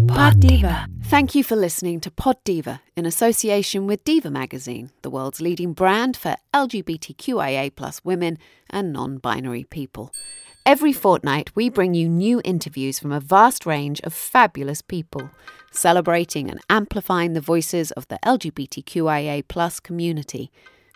Pod 0.09 0.41
Diva. 0.41 0.89
Thank 1.05 1.35
you 1.35 1.43
for 1.43 1.57
listening 1.57 2.01
to 2.01 2.11
Pod 2.11 2.37
Diva 2.45 2.83
in 2.95 3.07
association 3.07 3.87
with 3.87 4.05
Diva 4.05 4.31
Magazine, 4.31 4.91
the 5.01 5.09
world's 5.09 5.41
leading 5.41 5.73
brand 5.73 6.19
for 6.19 6.37
LGBTQIA 6.53 7.75
plus 7.75 8.05
women 8.05 8.37
and 8.69 8.93
non 8.93 9.17
binary 9.17 9.65
people. 9.65 10.13
Every 10.67 10.93
fortnight, 10.93 11.57
we 11.57 11.71
bring 11.71 11.95
you 11.95 12.11
new 12.11 12.43
interviews 12.45 12.99
from 12.99 13.11
a 13.11 13.21
vast 13.21 13.65
range 13.65 14.03
of 14.03 14.13
fabulous 14.13 14.83
people, 14.83 15.31
celebrating 15.71 16.51
and 16.51 16.61
amplifying 16.69 17.33
the 17.33 17.41
voices 17.41 17.91
of 17.93 18.07
the 18.09 18.19
LGBTQIA 18.25 19.83
community. 19.83 20.51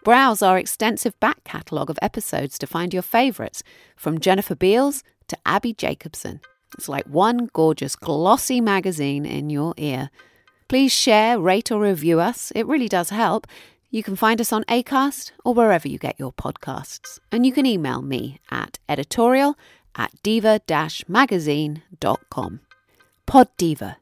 Browse 0.05 0.43
our 0.43 0.59
extensive 0.59 1.19
back 1.21 1.45
catalogue 1.45 1.91
of 1.91 1.99
episodes 2.03 2.59
to 2.59 2.67
find 2.67 2.93
your 2.93 3.03
favourites, 3.03 3.63
from 3.97 4.19
Jennifer 4.19 4.57
Beals 4.57 5.05
to 5.29 5.39
Abbi 5.47 5.73
Jacobson. 5.73 6.41
It's 6.77 6.89
like 6.89 7.07
one 7.07 7.51
gorgeous, 7.53 7.95
glossy 7.95 8.61
magazine 8.61 9.25
in 9.25 9.51
your 9.51 9.75
ear. 9.77 10.11
Please 10.69 10.93
share, 10.93 11.39
rate, 11.39 11.71
or 11.71 11.81
review 11.81 12.19
us. 12.19 12.51
It 12.57 12.67
really 12.67 12.89
does 12.89 13.11
help. 13.11 13.47
You 13.91 14.03
can 14.03 14.17
find 14.17 14.41
us 14.41 14.53
on 14.53 14.65
ACAST 14.65 15.33
or 15.45 15.53
wherever 15.53 15.87
you 15.87 15.99
get 15.99 16.19
your 16.19 16.33
podcasts. 16.33 17.21
And 17.31 17.45
you 17.45 17.53
can 17.53 17.67
email 17.67 18.01
me 18.01 18.41
at 18.51 18.79
editorial 18.89 19.57
at 19.95 20.11
diva 20.23 20.61
magazine.com. 21.09 22.61
Pod 23.27 23.49
Diva. 23.59 24.02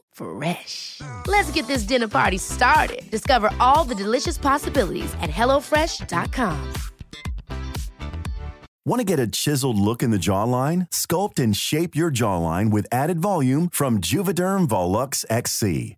Fresh. 0.21 1.01
Let's 1.27 1.51
get 1.51 1.67
this 1.67 1.83
dinner 1.83 2.07
party 2.07 2.37
started. 2.37 3.09
Discover 3.09 3.49
all 3.59 3.83
the 3.83 3.95
delicious 3.95 4.37
possibilities 4.37 5.13
at 5.21 5.29
hellofresh.com. 5.29 6.73
Want 8.83 8.99
to 8.99 9.03
get 9.03 9.19
a 9.19 9.27
chiseled 9.27 9.77
look 9.77 10.01
in 10.01 10.09
the 10.09 10.17
jawline? 10.17 10.89
Sculpt 10.89 11.37
and 11.37 11.55
shape 11.55 11.95
your 11.95 12.09
jawline 12.09 12.71
with 12.71 12.87
added 12.91 13.19
volume 13.19 13.69
from 13.71 14.01
Juvederm 14.01 14.67
Volux 14.67 15.23
XC. 15.29 15.97